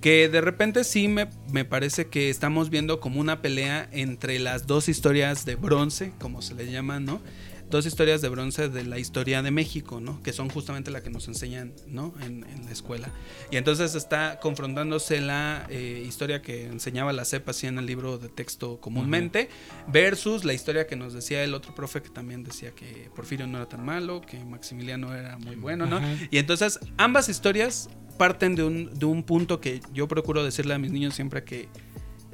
Que 0.00 0.28
de 0.28 0.40
repente 0.40 0.84
sí 0.84 1.08
me, 1.08 1.28
me 1.50 1.64
parece 1.64 2.06
que 2.06 2.30
estamos 2.30 2.70
viendo 2.70 3.00
como 3.00 3.18
una 3.18 3.42
pelea 3.42 3.88
entre 3.90 4.38
las 4.38 4.68
dos 4.68 4.88
historias 4.88 5.44
de 5.44 5.56
bronce, 5.56 6.12
como 6.20 6.40
se 6.40 6.54
le 6.54 6.70
llama, 6.70 7.00
¿no? 7.00 7.20
Dos 7.70 7.86
historias 7.86 8.20
de 8.20 8.28
bronce 8.28 8.68
de 8.68 8.84
la 8.84 8.98
historia 8.98 9.42
de 9.42 9.50
México, 9.50 10.00
¿no? 10.00 10.22
Que 10.22 10.32
son 10.32 10.48
justamente 10.48 10.90
la 10.90 11.02
que 11.02 11.10
nos 11.10 11.26
enseñan, 11.28 11.72
¿no? 11.86 12.14
En, 12.20 12.44
en 12.44 12.64
la 12.66 12.70
escuela. 12.70 13.10
Y 13.50 13.56
entonces 13.56 13.94
está 13.94 14.38
confrontándose 14.40 15.20
la 15.20 15.66
eh, 15.70 16.04
historia 16.06 16.42
que 16.42 16.66
enseñaba 16.66 17.12
la 17.12 17.24
CEP 17.24 17.48
así 17.48 17.66
en 17.66 17.78
el 17.78 17.86
libro 17.86 18.18
de 18.18 18.28
texto 18.28 18.80
comúnmente, 18.80 19.48
versus 19.88 20.44
la 20.44 20.54
historia 20.54 20.86
que 20.86 20.96
nos 20.96 21.14
decía 21.14 21.42
el 21.42 21.54
otro 21.54 21.74
profe 21.74 22.02
que 22.02 22.10
también 22.10 22.44
decía 22.44 22.72
que 22.72 23.10
Porfirio 23.14 23.46
no 23.46 23.58
era 23.58 23.68
tan 23.68 23.84
malo, 23.84 24.20
que 24.20 24.42
Maximiliano 24.44 25.14
era 25.14 25.38
muy 25.38 25.56
bueno, 25.56 25.86
¿no? 25.86 25.96
Ajá. 25.96 26.14
Y 26.30 26.38
entonces 26.38 26.78
ambas 26.96 27.28
historias 27.28 27.88
parten 28.18 28.54
de 28.54 28.62
un, 28.62 28.94
de 28.94 29.06
un 29.06 29.22
punto 29.22 29.60
que 29.60 29.80
yo 29.92 30.08
procuro 30.08 30.44
decirle 30.44 30.74
a 30.74 30.78
mis 30.78 30.92
niños 30.92 31.14
siempre 31.14 31.44
que 31.44 31.68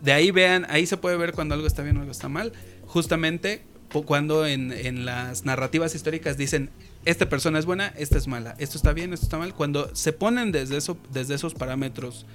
de 0.03 0.13
ahí 0.13 0.31
vean, 0.31 0.67
ahí 0.69 0.87
se 0.87 0.97
puede 0.97 1.17
ver 1.17 1.33
cuando 1.33 1.55
algo 1.55 1.67
está 1.67 1.83
bien 1.83 1.97
o 1.97 2.01
algo 2.01 2.13
está 2.13 2.29
mal, 2.29 2.53
justamente 2.87 3.63
cuando 3.91 4.47
en, 4.47 4.73
en 4.73 5.05
las 5.05 5.45
narrativas 5.45 5.95
históricas 5.95 6.37
dicen, 6.37 6.71
esta 7.05 7.29
persona 7.29 7.59
es 7.59 7.67
buena, 7.67 7.89
esta 7.97 8.19
es 8.19 8.27
mala, 8.27 8.55
esto 8.59 8.77
está 8.77 8.93
bien, 8.93 9.13
esto 9.13 9.27
está 9.27 9.39
mal, 9.39 9.55
cuando 9.55 9.95
se 9.95 10.13
ponen 10.13 10.53
desde, 10.53 10.77
eso, 10.77 10.99
desde 11.13 11.35
esos 11.35 11.55
parámetros 11.55 12.27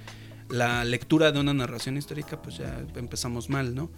la 0.48 0.84
lectura 0.84 1.32
de 1.32 1.40
una 1.40 1.54
narración 1.54 1.96
histórica, 1.96 2.40
pues 2.40 2.58
ya 2.58 2.84
empezamos 2.94 3.48
mal, 3.48 3.74
¿no? 3.74 3.90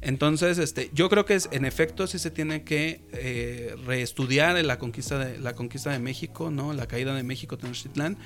Entonces, 0.00 0.58
este, 0.58 0.90
yo 0.92 1.08
creo 1.08 1.24
que 1.24 1.34
es, 1.34 1.48
en 1.52 1.64
efecto 1.64 2.06
sí 2.06 2.18
se 2.18 2.30
tiene 2.30 2.64
que 2.64 3.02
eh, 3.12 3.76
reestudiar 3.86 4.62
la 4.64 4.78
conquista 4.78 5.18
de 5.18 5.38
la 5.38 5.54
conquista 5.54 5.90
de 5.90 5.98
México, 5.98 6.50
¿no? 6.50 6.72
La 6.72 6.86
caída 6.86 7.14
de 7.14 7.22
México 7.22 7.56
Tenochtitlán 7.56 8.16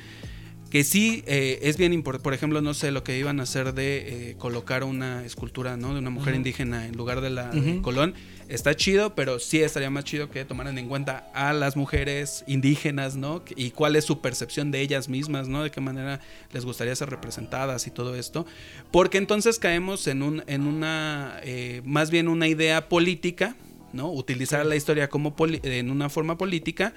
que 0.70 0.84
sí 0.84 1.22
eh, 1.26 1.60
es 1.62 1.76
bien 1.76 1.92
importante, 1.92 2.24
por 2.24 2.34
ejemplo, 2.34 2.60
no 2.60 2.74
sé, 2.74 2.90
lo 2.90 3.04
que 3.04 3.18
iban 3.18 3.40
a 3.40 3.44
hacer 3.44 3.72
de 3.74 4.30
eh, 4.30 4.36
colocar 4.36 4.84
una 4.84 5.24
escultura, 5.24 5.76
¿no? 5.76 5.92
De 5.92 6.00
una 6.00 6.10
mujer 6.10 6.34
indígena 6.34 6.86
en 6.86 6.96
lugar 6.96 7.20
de 7.20 7.30
la 7.30 7.50
de 7.50 7.80
Colón, 7.82 8.14
está 8.48 8.74
chido, 8.74 9.14
pero 9.14 9.38
sí 9.38 9.60
estaría 9.62 9.90
más 9.90 10.04
chido 10.04 10.30
que 10.30 10.44
tomaran 10.44 10.78
en 10.78 10.88
cuenta 10.88 11.30
a 11.34 11.52
las 11.52 11.76
mujeres 11.76 12.44
indígenas, 12.46 13.16
¿no? 13.16 13.42
Y 13.54 13.70
cuál 13.70 13.96
es 13.96 14.04
su 14.04 14.20
percepción 14.20 14.70
de 14.70 14.80
ellas 14.80 15.08
mismas, 15.08 15.48
¿no? 15.48 15.62
De 15.62 15.70
qué 15.70 15.80
manera 15.80 16.20
les 16.52 16.64
gustaría 16.64 16.94
ser 16.96 17.10
representadas 17.10 17.86
y 17.86 17.90
todo 17.90 18.16
esto, 18.16 18.46
porque 18.90 19.18
entonces 19.18 19.58
caemos 19.58 20.06
en 20.06 20.22
un, 20.22 20.42
en 20.46 20.66
una, 20.66 21.38
eh, 21.42 21.80
más 21.84 22.10
bien 22.10 22.28
una 22.28 22.48
idea 22.48 22.88
política, 22.88 23.56
¿no? 23.92 24.10
Utilizar 24.10 24.64
la 24.66 24.76
historia 24.76 25.08
como 25.08 25.34
en 25.38 25.90
una 25.90 26.08
forma 26.08 26.38
política 26.38 26.94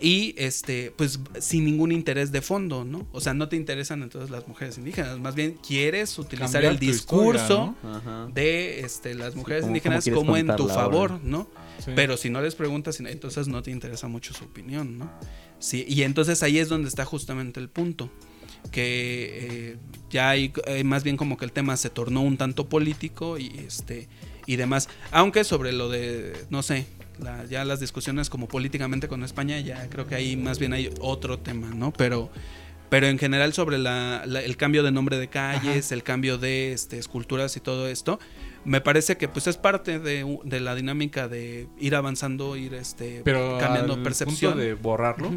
y 0.00 0.34
este, 0.38 0.92
pues 0.96 1.20
sin 1.40 1.64
ningún 1.64 1.92
interés 1.92 2.32
de 2.32 2.42
fondo, 2.42 2.84
¿no? 2.84 3.06
O 3.12 3.20
sea, 3.20 3.34
no 3.34 3.48
te 3.48 3.56
interesan 3.56 4.02
entonces 4.02 4.30
las 4.30 4.46
mujeres 4.48 4.78
indígenas, 4.78 5.18
más 5.18 5.34
bien 5.34 5.58
quieres 5.66 6.18
utilizar 6.18 6.64
el 6.64 6.78
discurso 6.78 7.74
de 8.32 8.80
este, 8.80 9.14
las 9.14 9.34
mujeres 9.34 9.66
indígenas 9.66 10.08
como, 10.12 10.36
en 10.36 10.54
tu 10.56 10.68
favor, 10.68 11.20
¿no? 11.22 11.48
Pero 11.94 12.16
si 12.16 12.30
no 12.30 12.40
les 12.40 12.54
preguntas, 12.54 13.00
entonces 13.00 13.48
no 13.48 13.62
te 13.62 13.70
interesa 13.70 14.08
mucho 14.08 14.34
su 14.34 14.44
opinión, 14.44 14.98
¿no? 14.98 15.10
Sí, 15.58 15.84
y 15.88 16.02
entonces 16.02 16.42
ahí 16.42 16.58
es 16.58 16.68
donde 16.68 16.88
está 16.88 17.04
justamente 17.04 17.60
el 17.60 17.68
punto 17.68 18.10
que 18.70 19.72
eh, 19.72 19.76
ya 20.10 20.30
hay 20.30 20.52
eh, 20.66 20.84
más 20.84 21.04
bien 21.04 21.16
como 21.16 21.36
que 21.36 21.44
el 21.44 21.52
tema 21.52 21.76
se 21.76 21.90
tornó 21.90 22.22
un 22.22 22.36
tanto 22.36 22.68
político 22.68 23.38
y 23.38 23.52
este 23.66 24.08
y 24.48 24.56
demás. 24.56 24.88
Aunque 25.12 25.44
sobre 25.44 25.72
lo 25.72 25.88
de, 25.90 26.32
no 26.48 26.62
sé, 26.62 26.86
ya 27.50 27.64
las 27.66 27.80
discusiones 27.80 28.30
como 28.30 28.48
políticamente 28.48 29.06
con 29.06 29.22
España, 29.22 29.60
ya 29.60 29.88
creo 29.90 30.06
que 30.06 30.14
ahí 30.14 30.36
más 30.36 30.58
bien 30.58 30.72
hay 30.72 30.90
otro 31.00 31.38
tema, 31.38 31.68
¿no? 31.74 31.92
Pero, 31.92 32.30
pero 32.88 33.08
en 33.08 33.18
general 33.18 33.52
sobre 33.52 33.76
la, 33.76 34.24
el 34.24 34.56
cambio 34.56 34.82
de 34.82 34.90
nombre 34.90 35.18
de 35.18 35.28
calles, 35.28 35.92
el 35.92 36.02
cambio 36.02 36.38
de 36.38 36.72
este, 36.72 36.98
esculturas 36.98 37.58
y 37.58 37.60
todo 37.60 37.88
esto, 37.88 38.18
me 38.64 38.80
parece 38.80 39.18
que 39.18 39.28
pues 39.28 39.46
es 39.46 39.58
parte 39.58 39.98
de, 39.98 40.38
de 40.44 40.60
la 40.60 40.74
dinámica 40.74 41.28
de 41.28 41.68
ir 41.78 41.94
avanzando, 41.94 42.56
ir 42.56 42.72
este, 42.72 43.22
cambiando 43.24 44.02
percepción. 44.02 44.56
de 44.58 44.72
borrarlo. 44.72 45.30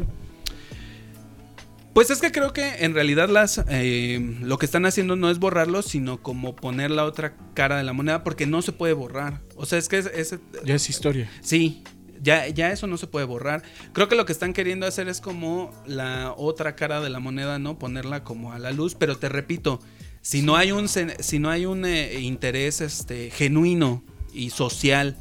Pues 1.94 2.08
es 2.08 2.20
que 2.20 2.32
creo 2.32 2.54
que 2.54 2.84
en 2.84 2.94
realidad 2.94 3.28
las 3.28 3.62
eh, 3.68 4.18
lo 4.40 4.58
que 4.58 4.64
están 4.64 4.86
haciendo 4.86 5.14
no 5.14 5.30
es 5.30 5.38
borrarlo, 5.38 5.82
sino 5.82 6.22
como 6.22 6.56
poner 6.56 6.90
la 6.90 7.04
otra 7.04 7.36
cara 7.54 7.76
de 7.76 7.82
la 7.82 7.92
moneda, 7.92 8.24
porque 8.24 8.46
no 8.46 8.62
se 8.62 8.72
puede 8.72 8.94
borrar. 8.94 9.40
O 9.56 9.66
sea, 9.66 9.78
es 9.78 9.88
que 9.88 9.98
es, 9.98 10.38
ya 10.64 10.74
es 10.74 10.88
historia. 10.88 11.30
Sí, 11.42 11.82
ya, 12.22 12.48
ya 12.48 12.72
eso 12.72 12.86
no 12.86 12.96
se 12.96 13.08
puede 13.08 13.26
borrar. 13.26 13.62
Creo 13.92 14.08
que 14.08 14.14
lo 14.14 14.24
que 14.24 14.32
están 14.32 14.54
queriendo 14.54 14.86
hacer 14.86 15.08
es 15.08 15.20
como 15.20 15.70
la 15.84 16.32
otra 16.36 16.76
cara 16.76 17.00
de 17.00 17.10
la 17.10 17.18
moneda, 17.18 17.58
¿no? 17.58 17.78
Ponerla 17.78 18.24
como 18.24 18.52
a 18.52 18.58
la 18.58 18.70
luz, 18.70 18.94
pero 18.94 19.18
te 19.18 19.28
repito, 19.28 19.78
si 20.22 20.40
no 20.40 20.56
hay 20.56 20.72
un 20.72 20.88
si 20.88 21.38
no 21.38 21.50
hay 21.50 21.66
un 21.66 21.84
eh, 21.84 22.20
interés 22.20 22.80
este 22.80 23.30
genuino 23.30 24.02
y 24.32 24.48
social 24.50 25.16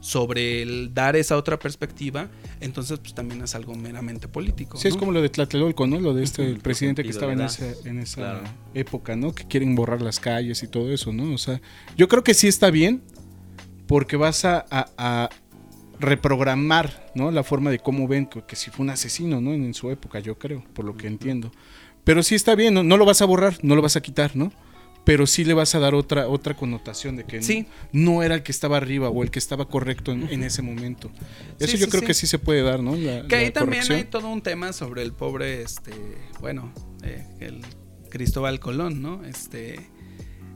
sobre 0.00 0.62
el 0.62 0.94
dar 0.94 1.16
esa 1.16 1.36
otra 1.36 1.58
perspectiva, 1.58 2.28
entonces 2.62 2.98
pues 2.98 3.14
también 3.14 3.42
es 3.42 3.54
algo 3.54 3.74
meramente 3.74 4.28
político. 4.28 4.78
Sí, 4.78 4.88
es 4.88 4.96
como 4.96 5.12
lo 5.12 5.20
de 5.20 5.28
Tlatelolco, 5.28 5.86
¿no? 5.86 6.00
Lo 6.00 6.14
de 6.14 6.22
este 6.22 6.54
presidente 6.54 7.02
que 7.02 7.10
estaba 7.10 7.32
en 7.32 7.40
esa, 7.40 7.66
en 7.84 7.98
esa 7.98 8.42
época, 8.74 9.16
¿no? 9.16 9.34
Que 9.34 9.44
quieren 9.44 9.74
borrar 9.74 10.00
las 10.00 10.20
calles 10.20 10.62
y 10.62 10.68
todo 10.68 10.92
eso, 10.92 11.12
¿no? 11.12 11.34
O 11.34 11.38
sea, 11.38 11.60
yo 11.96 12.08
creo 12.08 12.24
que 12.24 12.34
sí 12.34 12.48
está 12.48 12.70
bien 12.70 13.02
porque 13.86 14.16
vas 14.16 14.44
a, 14.44 15.28
reprogramar, 16.00 17.12
¿no? 17.14 17.30
La 17.30 17.44
forma 17.44 17.70
de 17.70 17.78
cómo 17.78 18.08
ven 18.08 18.26
que, 18.26 18.56
si 18.56 18.70
fue 18.70 18.82
un 18.82 18.90
asesino, 18.90 19.40
¿no? 19.40 19.52
En, 19.52 19.72
su 19.72 19.90
época, 19.90 20.18
yo 20.18 20.36
creo, 20.36 20.64
por 20.72 20.84
lo 20.84 20.96
que 20.96 21.06
entiendo. 21.06 21.52
Pero 22.02 22.24
sí 22.24 22.34
está 22.34 22.56
bien, 22.56 22.74
no 22.74 22.96
lo 22.96 23.04
vas 23.04 23.22
a 23.22 23.24
borrar, 23.24 23.58
no 23.62 23.76
lo 23.76 23.82
vas 23.82 23.94
a 23.94 24.00
quitar, 24.00 24.34
¿no? 24.34 24.52
Pero 25.04 25.26
sí 25.26 25.44
le 25.44 25.54
vas 25.54 25.74
a 25.74 25.78
dar 25.78 25.94
otra, 25.94 26.28
otra 26.28 26.54
connotación 26.54 27.16
de 27.16 27.24
que 27.24 27.66
no, 27.92 28.22
era 28.22 28.36
el 28.36 28.42
que 28.42 28.52
estaba 28.52 28.76
arriba 28.76 29.08
o 29.08 29.22
el 29.22 29.30
que 29.30 29.38
estaba 29.38 29.68
correcto 29.68 30.12
en, 30.12 30.42
ese 30.42 30.62
momento. 30.62 31.10
Eso 31.58 31.76
yo 31.76 31.88
creo 31.88 32.02
que 32.02 32.14
sí 32.14 32.26
se 32.26 32.38
puede 32.38 32.62
dar, 32.62 32.80
¿no? 32.80 32.94
que 33.28 33.36
ahí 33.36 33.50
también 33.50 33.90
hay 33.90 34.04
todo 34.04 34.28
un 34.28 34.42
tema 34.42 34.72
sobre 34.72 35.02
el 35.02 35.12
pobre, 35.12 35.62
este, 35.62 35.92
bueno, 36.40 36.72
eh, 37.02 37.26
el 37.40 37.60
Cristóbal 38.10 38.60
Colón, 38.60 39.02
¿no? 39.02 39.24
Este, 39.24 39.80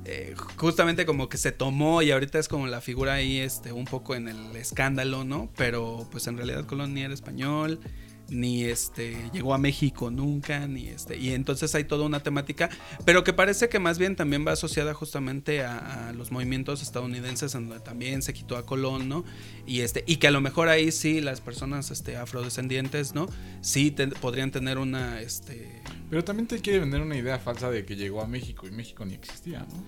eh, 0.04 0.35
justamente 0.56 1.06
como 1.06 1.28
que 1.28 1.38
se 1.38 1.50
tomó 1.50 2.02
y 2.02 2.12
ahorita 2.12 2.38
es 2.38 2.48
como 2.48 2.68
la 2.68 2.80
figura 2.80 3.14
ahí, 3.14 3.38
este, 3.38 3.72
un 3.72 3.87
poco 3.87 4.14
en 4.14 4.28
el 4.28 4.54
escándalo, 4.54 5.24
¿no? 5.24 5.50
Pero 5.56 6.06
pues 6.12 6.26
en 6.28 6.37
realidad 6.37 6.64
Colón 6.66 6.94
ni 6.94 7.02
era 7.02 7.12
español 7.12 7.80
ni 8.28 8.64
este 8.64 9.16
llegó 9.32 9.54
a 9.54 9.58
México 9.58 10.10
nunca, 10.10 10.66
ni 10.66 10.88
este, 10.88 11.16
y 11.16 11.32
entonces 11.32 11.74
hay 11.74 11.84
toda 11.84 12.04
una 12.04 12.20
temática, 12.20 12.70
pero 13.04 13.24
que 13.24 13.32
parece 13.32 13.68
que 13.68 13.78
más 13.78 13.98
bien 13.98 14.16
también 14.16 14.46
va 14.46 14.52
asociada 14.52 14.94
justamente 14.94 15.64
a, 15.64 16.12
los 16.16 16.30
movimientos 16.30 16.82
estadounidenses 16.82 17.54
en 17.54 17.68
donde 17.68 17.84
también 17.84 18.22
se 18.22 18.32
quitó 18.32 18.56
a 18.56 18.64
Colón, 18.64 19.08
¿no? 19.08 19.24
Y 19.66 19.80
este, 19.80 20.04
y 20.06 20.16
que 20.16 20.28
a 20.28 20.30
lo 20.30 20.40
mejor 20.40 20.68
ahí 20.68 20.92
sí 20.92 21.20
las 21.20 21.40
personas 21.40 21.90
este 21.90 22.16
afrodescendientes, 22.16 23.14
¿no? 23.14 23.26
Sí 23.60 23.94
podrían 24.20 24.50
tener 24.50 24.78
una 24.78 25.20
este 25.20 25.82
pero 26.08 26.22
también 26.22 26.46
te 26.46 26.60
quiere 26.60 26.78
vender 26.78 27.00
una 27.00 27.16
idea 27.16 27.38
falsa 27.38 27.70
de 27.70 27.84
que 27.84 27.96
llegó 27.96 28.22
a 28.22 28.26
México 28.26 28.66
y 28.66 28.70
México 28.70 29.04
ni 29.04 29.14
existía, 29.14 29.60
¿no? 29.60 29.84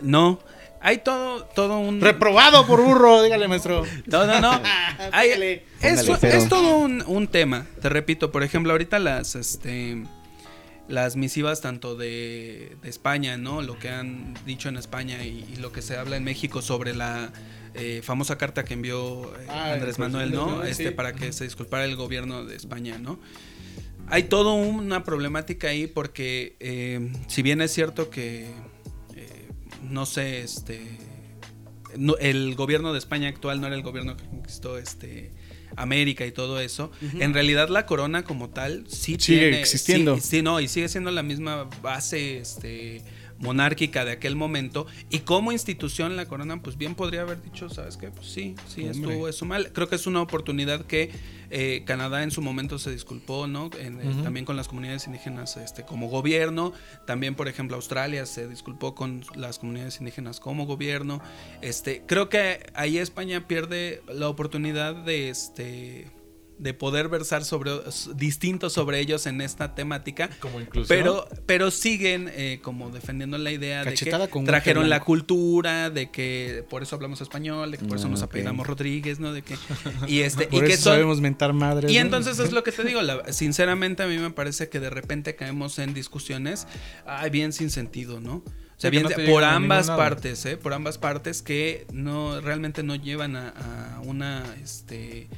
No, 0.00 0.38
hay 0.80 0.98
todo, 0.98 1.44
todo 1.44 1.78
un... 1.78 2.00
Reprobado 2.00 2.66
por 2.66 2.82
burro, 2.82 3.22
dígale, 3.24 3.48
maestro. 3.48 3.84
No, 4.06 4.26
no, 4.26 4.40
no. 4.40 4.60
es, 5.82 6.48
todo 6.48 6.78
un, 6.78 7.28
tema. 7.28 7.66
Te 7.80 7.88
repito, 7.88 8.32
por 8.32 8.42
ejemplo, 8.42 8.72
ahorita 8.72 8.98
las, 8.98 9.34
este, 9.34 10.04
las 10.88 11.16
misivas 11.16 11.60
tanto 11.60 11.96
de, 11.96 12.76
España, 12.84 13.36
¿no? 13.36 13.62
Lo 13.62 13.78
que 13.78 13.88
han 13.88 14.34
dicho 14.44 14.68
en 14.68 14.76
España 14.76 15.24
y, 15.24 15.56
lo 15.56 15.72
que 15.72 15.82
se 15.82 15.96
habla 15.96 16.16
en 16.16 16.24
México 16.24 16.62
sobre 16.62 16.94
la 16.94 17.32
eh, 17.74 18.00
famosa 18.02 18.38
carta 18.38 18.64
que 18.64 18.74
envió 18.74 19.24
eh, 19.40 19.46
ah, 19.48 19.72
Andrés 19.72 19.98
Manuel, 19.98 20.32
¿no? 20.32 20.64
Este, 20.64 20.92
para 20.92 21.12
que 21.12 21.32
se 21.32 21.44
disculpara 21.44 21.84
el 21.84 21.96
gobierno 21.96 22.44
de 22.44 22.56
España, 22.56 22.98
¿no? 22.98 23.18
hay 24.08 24.24
toda 24.24 24.52
una 24.52 25.04
problemática 25.04 25.68
ahí 25.68 25.86
porque 25.86 26.56
eh, 26.60 27.12
si 27.28 27.42
bien 27.42 27.60
es 27.60 27.72
cierto 27.72 28.10
que 28.10 28.46
no 29.90 30.06
sé 30.06 30.42
este 30.42 30.98
el 32.20 32.54
gobierno 32.56 32.92
de 32.92 32.98
España 32.98 33.28
actual 33.28 33.60
no 33.60 33.66
era 33.66 33.76
el 33.76 33.82
gobierno 33.82 34.16
que 34.16 34.24
conquistó 34.24 34.78
este 34.78 35.32
América 35.76 36.24
y 36.26 36.32
todo 36.32 36.60
eso. 36.60 36.90
En 37.18 37.34
realidad 37.34 37.68
la 37.68 37.86
corona 37.86 38.22
como 38.22 38.50
tal 38.50 38.84
sí 38.88 39.16
sigue 39.18 39.60
existiendo. 39.60 40.18
sí, 40.20 40.42
no 40.42 40.60
y 40.60 40.68
sigue 40.68 40.88
siendo 40.88 41.10
la 41.10 41.22
misma 41.22 41.68
base 41.82 42.38
este 42.38 43.02
monárquica 43.38 44.04
de 44.04 44.12
aquel 44.12 44.36
momento 44.36 44.86
y 45.10 45.20
como 45.20 45.52
institución 45.52 46.16
la 46.16 46.26
corona 46.26 46.62
pues 46.62 46.76
bien 46.76 46.94
podría 46.94 47.22
haber 47.22 47.42
dicho 47.42 47.68
sabes 47.68 47.96
qué 47.96 48.10
pues 48.10 48.28
sí 48.28 48.54
sí 48.68 48.84
estuvo 48.84 49.28
eso 49.28 49.44
mal. 49.44 49.72
Creo 49.72 49.88
que 49.88 49.96
es 49.96 50.06
una 50.06 50.22
oportunidad 50.22 50.84
que 50.86 51.10
eh, 51.50 51.82
Canadá 51.86 52.22
en 52.22 52.30
su 52.30 52.42
momento 52.42 52.78
se 52.78 52.90
disculpó 52.90 53.46
no 53.46 53.70
eh, 53.78 53.92
también 54.22 54.44
con 54.44 54.56
las 54.56 54.68
comunidades 54.68 55.06
indígenas 55.06 55.56
este 55.56 55.84
como 55.84 56.08
gobierno. 56.08 56.72
También 57.06 57.34
por 57.34 57.48
ejemplo 57.48 57.76
Australia 57.76 58.26
se 58.26 58.48
disculpó 58.48 58.94
con 58.94 59.24
las 59.34 59.58
comunidades 59.58 59.98
indígenas 60.00 60.40
como 60.40 60.66
gobierno. 60.66 61.20
Este 61.62 62.02
creo 62.06 62.28
que 62.28 62.70
ahí 62.74 62.98
España 62.98 63.46
pierde 63.46 64.02
la 64.08 64.28
oportunidad 64.28 64.94
de 64.94 65.30
este 65.30 66.15
de 66.58 66.74
poder 66.74 67.08
versar 67.08 67.44
sobre 67.44 67.72
distintos 68.14 68.72
sobre 68.72 69.00
ellos 69.00 69.26
en 69.26 69.40
esta 69.40 69.74
temática. 69.74 70.30
Como 70.40 70.60
inclusión. 70.60 70.98
Pero, 70.98 71.28
pero 71.46 71.70
siguen 71.70 72.30
eh, 72.34 72.60
como 72.62 72.90
defendiendo 72.90 73.38
la 73.38 73.50
idea 73.50 73.84
de 73.84 73.94
que 73.94 74.10
trajeron 74.44 74.88
la 74.88 75.00
cultura, 75.00 75.90
de 75.90 76.10
que 76.10 76.64
por 76.68 76.82
eso 76.82 76.96
hablamos 76.96 77.20
español, 77.20 77.70
de 77.70 77.78
que 77.78 77.84
por 77.84 77.98
eso 77.98 78.08
nos 78.08 78.22
ah, 78.22 78.26
apellidamos 78.26 78.66
Rodríguez, 78.66 79.20
¿no? 79.20 79.32
De 79.32 79.42
que 79.42 79.56
y 80.06 80.20
este 80.22 80.48
y 80.50 80.60
que 80.60 80.76
sabemos 80.76 81.20
mentar 81.20 81.52
madres. 81.52 81.90
Y 81.90 81.98
entonces 81.98 82.38
es 82.38 82.52
lo 82.52 82.62
que 82.62 82.72
te 82.72 82.84
digo, 82.84 83.00
sinceramente 83.30 84.02
a 84.02 84.06
mí 84.06 84.18
me 84.18 84.30
parece 84.30 84.68
que 84.68 84.80
de 84.80 84.90
repente 84.90 85.36
caemos 85.36 85.78
en 85.78 85.94
discusiones 85.94 86.66
ay, 87.06 87.30
bien 87.30 87.52
sin 87.52 87.70
sentido, 87.70 88.20
¿no? 88.20 88.36
O 88.36 88.78
sea, 88.78 88.90
bien, 88.90 89.06
por 89.26 89.42
ambas 89.42 89.88
partes, 89.88 90.44
¿eh? 90.44 90.58
Por 90.58 90.74
ambas 90.74 90.98
partes 90.98 91.40
que 91.40 91.86
no 91.92 92.42
realmente 92.42 92.82
no 92.82 92.94
llevan 92.94 93.34
a, 93.34 93.48
a 93.96 94.00
una 94.00 94.44
este 94.62 95.28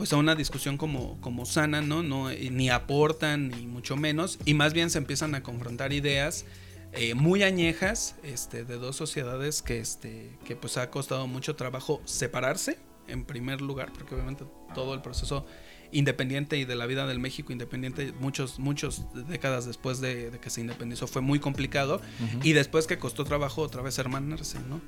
pues 0.00 0.14
a 0.14 0.16
una 0.16 0.34
discusión 0.34 0.78
como, 0.78 1.20
como 1.20 1.44
sana, 1.44 1.82
¿no? 1.82 2.02
¿no? 2.02 2.30
Ni 2.30 2.70
aportan, 2.70 3.50
ni 3.50 3.66
mucho 3.66 3.98
menos, 3.98 4.38
y 4.46 4.54
más 4.54 4.72
bien 4.72 4.88
se 4.88 4.96
empiezan 4.96 5.34
a 5.34 5.42
confrontar 5.42 5.92
ideas 5.92 6.46
eh, 6.94 7.12
muy 7.12 7.42
añejas 7.42 8.14
este, 8.22 8.64
de 8.64 8.78
dos 8.78 8.96
sociedades 8.96 9.60
que, 9.60 9.78
este, 9.78 10.38
que 10.46 10.56
pues 10.56 10.78
ha 10.78 10.88
costado 10.88 11.26
mucho 11.26 11.54
trabajo 11.54 12.00
separarse, 12.06 12.78
en 13.08 13.26
primer 13.26 13.60
lugar, 13.60 13.92
porque 13.92 14.14
obviamente 14.14 14.46
todo 14.74 14.94
el 14.94 15.02
proceso 15.02 15.44
independiente 15.92 16.56
y 16.56 16.64
de 16.64 16.76
la 16.76 16.86
vida 16.86 17.06
del 17.06 17.18
México 17.18 17.52
independiente, 17.52 18.14
muchos, 18.20 18.58
muchos 18.58 19.04
décadas 19.28 19.66
después 19.66 20.00
de, 20.00 20.30
de 20.30 20.38
que 20.38 20.48
se 20.48 20.62
independizó, 20.62 21.08
fue 21.08 21.20
muy 21.20 21.40
complicado. 21.40 22.00
Y 22.42 22.54
después 22.54 22.86
que 22.86 22.98
costó 22.98 23.24
trabajo 23.24 23.60
otra 23.60 23.82
vez 23.82 23.98
hermanarse, 23.98 24.60
¿no? 24.60 24.80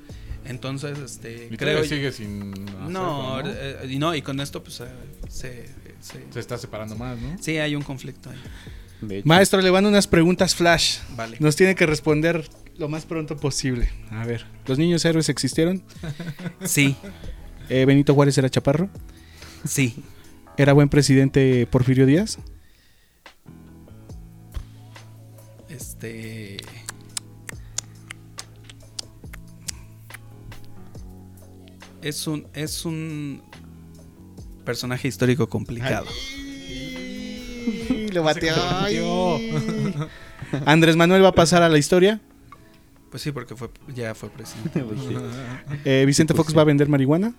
Entonces, 0.44 0.98
este, 0.98 1.48
Y 1.50 1.56
creo... 1.56 1.84
sigue 1.84 2.10
sin 2.12 2.52
hacerlo, 2.52 2.88
no, 2.90 3.42
¿no? 3.42 3.48
eh, 3.48 3.86
y 3.88 3.98
no, 3.98 4.14
y 4.14 4.22
con 4.22 4.40
esto 4.40 4.62
pues 4.62 4.80
eh, 4.80 4.86
se, 5.28 5.66
se- 6.00 6.24
Se 6.32 6.40
está 6.40 6.58
separando 6.58 6.96
más, 6.96 7.18
¿no? 7.18 7.36
sí 7.40 7.58
hay 7.58 7.76
un 7.76 7.82
conflicto 7.82 8.30
ahí. 8.30 9.22
Maestro, 9.24 9.60
le 9.60 9.70
van 9.70 9.84
unas 9.86 10.06
preguntas 10.06 10.54
flash. 10.54 10.98
Vale. 11.16 11.36
Nos 11.40 11.56
tiene 11.56 11.74
que 11.74 11.86
responder 11.86 12.48
lo 12.78 12.88
más 12.88 13.04
pronto 13.04 13.36
posible. 13.36 13.88
A 14.10 14.24
ver, 14.24 14.46
¿los 14.66 14.78
niños 14.78 15.04
héroes 15.04 15.28
existieron? 15.28 15.82
Sí, 16.64 16.96
Eh, 17.68 17.84
¿Benito 17.84 18.14
Juárez 18.14 18.36
era 18.38 18.48
chaparro? 18.50 18.88
sí. 19.64 20.02
¿Era 20.58 20.72
buen 20.74 20.88
presidente 20.90 21.66
Porfirio 21.66 22.04
Díaz? 22.04 22.38
Este. 25.68 26.51
Es 32.02 32.26
un, 32.26 32.46
es 32.54 32.84
un 32.84 33.42
personaje 34.64 35.08
histórico 35.08 35.48
complicado. 35.48 36.06
Y 36.68 38.08
lo 38.12 38.22
bateó. 38.22 38.54
Ay. 38.56 38.98
Andrés 40.66 40.96
Manuel 40.96 41.24
va 41.24 41.28
a 41.28 41.34
pasar 41.34 41.62
a 41.62 41.68
la 41.68 41.78
historia. 41.78 42.20
Pues 43.10 43.22
sí, 43.22 43.30
porque 43.30 43.54
fue, 43.54 43.68
ya 43.94 44.14
fue 44.14 44.30
presidente. 44.30 44.80
pues 44.84 45.00
sí. 45.00 45.16
Eh, 45.84 46.04
Vicente 46.06 46.34
Fox 46.34 46.56
va 46.56 46.62
a 46.62 46.64
vender 46.64 46.88
marihuana. 46.88 47.34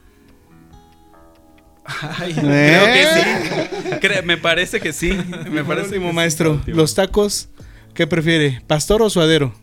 Ay, 1.85 2.31
¿Eh? 2.31 2.35
creo 2.37 2.85
que 2.85 3.89
sí. 3.89 3.89
Cre- 4.07 4.23
me 4.23 4.37
parece 4.37 4.79
que 4.79 4.93
sí. 4.93 5.11
Me 5.51 5.65
parece 5.65 5.87
Último 5.89 6.13
maestro, 6.13 6.61
los 6.65 6.95
tacos, 6.95 7.49
¿qué 7.93 8.07
prefiere? 8.07 8.61
¿Pastor 8.67 9.01
o 9.01 9.09
suadero? 9.09 9.53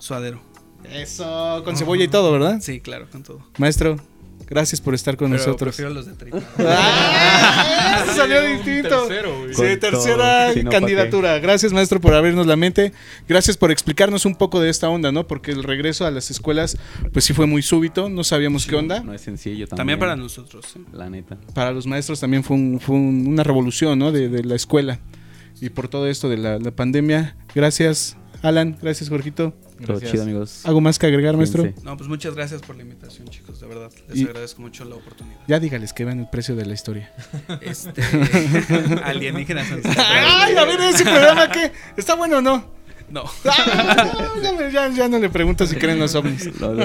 Suadero. 0.00 0.40
Eso, 0.92 1.62
con 1.64 1.76
cebolla 1.76 2.02
y 2.04 2.08
todo, 2.08 2.32
¿verdad? 2.32 2.58
Sí, 2.60 2.80
claro, 2.80 3.06
con 3.12 3.22
todo. 3.22 3.46
Maestro, 3.58 3.96
gracias 4.48 4.80
por 4.80 4.94
estar 4.94 5.16
con 5.16 5.30
Pero 5.30 5.42
nosotros. 5.44 5.74
prefiero 5.76 5.90
los 5.94 6.06
de 6.06 6.12
tripa. 6.14 6.40
¡Ah! 6.58 8.02
Eso 8.04 8.14
salió 8.16 8.40
distinto. 8.42 9.06
tercero, 9.06 9.38
güey. 9.40 9.54
Sí, 9.54 9.76
tercera 9.78 10.44
todo, 10.46 10.54
si 10.54 10.62
no, 10.62 10.70
¿pa' 10.70 10.76
candidatura. 10.78 11.38
Gracias, 11.38 11.72
maestro, 11.72 12.00
por 12.00 12.14
abrirnos 12.14 12.46
la 12.46 12.56
mente. 12.56 12.92
Gracias 13.28 13.56
por 13.56 13.70
explicarnos 13.70 14.24
un 14.24 14.36
poco 14.36 14.60
de 14.60 14.70
esta 14.70 14.88
onda, 14.88 15.12
¿no? 15.12 15.26
Porque 15.26 15.50
el 15.50 15.62
regreso 15.64 16.06
a 16.06 16.10
las 16.10 16.30
escuelas, 16.30 16.76
pues 17.12 17.24
sí 17.24 17.32
fue 17.34 17.46
muy 17.46 17.62
súbito. 17.62 18.08
No 18.08 18.24
sabíamos 18.24 18.66
qué 18.66 18.76
onda. 18.76 19.00
No 19.00 19.12
es 19.14 19.20
sencillo 19.22 19.66
también. 19.66 19.76
También 19.78 19.98
para 19.98 20.16
nosotros. 20.16 20.64
sí. 20.72 20.84
La 20.92 21.10
neta. 21.10 21.38
Para 21.54 21.72
los 21.72 21.86
maestros 21.86 22.20
también 22.20 22.44
fue, 22.44 22.56
un- 22.56 22.80
fue 22.80 22.96
un- 22.96 23.26
una 23.26 23.42
revolución, 23.42 23.98
¿no? 23.98 24.12
De, 24.12 24.28
de 24.28 24.44
la 24.44 24.54
escuela. 24.54 25.00
Y 25.60 25.70
por 25.70 25.88
todo 25.88 26.06
esto 26.06 26.28
de 26.28 26.36
la, 26.38 26.58
la 26.58 26.70
pandemia. 26.70 27.36
Gracias, 27.54 28.16
Alan. 28.42 28.78
Gracias, 28.80 29.08
Jorgito. 29.08 29.54
Todo 29.78 29.86
Gracias. 29.98 30.10
chido, 30.10 30.22
amigos. 30.24 30.60
¿Algo 30.64 30.80
más 30.80 30.98
que 30.98 31.06
agregar, 31.06 31.36
maestro? 31.36 31.62
Cuídense. 31.62 31.84
No, 31.84 31.96
pues 31.96 32.08
muchas 32.08 32.34
gracias 32.34 32.60
por 32.62 32.76
la 32.76 32.82
invitación, 32.82 33.28
chicos. 33.28 33.60
De 33.60 33.66
verdad, 33.66 33.90
les 34.08 34.18
Y- 34.18 34.24
agradezco 34.24 34.60
mucho 34.62 34.84
la 34.84 34.96
oportunidad. 34.96 35.38
Ya 35.46 35.60
dígales 35.60 35.92
que 35.92 36.04
vean 36.04 36.18
el 36.20 36.28
precio 36.28 36.56
de 36.56 36.66
la 36.66 36.74
historia. 36.74 37.12
Este. 37.60 38.02
alienígenas 39.04 39.66
¡Ay, 39.96 40.56
a 40.56 40.64
ver 40.64 40.80
ese 40.80 41.04
programa 41.04 41.50
qué! 41.50 41.72
¿Está 41.96 42.14
bueno 42.14 42.38
o 42.38 42.40
no? 42.40 42.76
No. 43.10 43.24
Ah, 43.46 44.34
ya, 44.42 44.52
me- 44.52 44.70
ya- 44.70 44.88
ya 44.90 45.08
no 45.08 45.18
le 45.18 45.30
pregunto 45.30 45.66
si 45.66 45.76
creen 45.76 45.98
los 45.98 46.14
ovnis. 46.14 46.46
Los- 46.60 46.76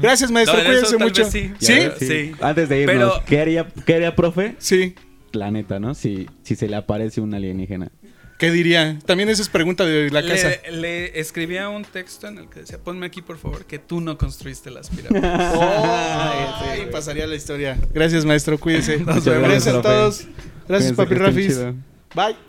Gracias, 0.00 0.30
maestro. 0.30 0.56
No, 0.58 0.64
Cuídense 0.64 0.96
mucho. 0.98 1.24
sí. 1.30 1.52
¿Sí? 1.58 1.74
Ya, 1.74 1.94
Sí. 1.98 2.32
Antes 2.40 2.68
de 2.68 2.80
irnos, 2.82 2.94
Pero- 2.96 3.24
¿qué, 3.26 3.40
haría, 3.40 3.66
¿qué 3.84 3.94
haría, 3.96 4.16
profe? 4.16 4.54
Sí. 4.58 4.94
La 5.32 5.50
neta, 5.50 5.78
¿no? 5.78 5.94
Si, 5.94 6.26
si 6.42 6.56
se 6.56 6.68
le 6.68 6.76
aparece 6.76 7.20
un 7.20 7.34
alienígena. 7.34 7.90
¿Qué 8.38 8.52
diría? 8.52 8.96
También 9.04 9.28
esa 9.28 9.42
es 9.42 9.48
pregunta 9.48 9.84
de 9.84 10.10
la 10.10 10.24
casa. 10.24 10.50
Le, 10.70 10.72
le 10.72 11.20
escribía 11.20 11.68
un 11.68 11.84
texto 11.84 12.28
en 12.28 12.38
el 12.38 12.48
que 12.48 12.60
decía, 12.60 12.78
ponme 12.78 13.06
aquí 13.06 13.20
por 13.20 13.36
favor 13.36 13.64
que 13.64 13.80
tú 13.80 14.00
no 14.00 14.16
construiste 14.16 14.70
las 14.70 14.90
pirámides. 14.96 15.24
Ay, 15.24 16.88
pasaría 16.92 17.26
la 17.26 17.34
historia. 17.34 17.76
Gracias, 17.92 18.24
maestro. 18.24 18.58
Cuídese. 18.58 18.98
Gracias 18.98 19.24
gracias, 19.40 19.74
a 19.74 19.82
todos. 19.82 20.24
Gracias, 20.68 20.92
Cuídense, 20.92 20.94
papi 20.94 21.14
Rafis. 21.14 21.58
Bye. 22.14 22.47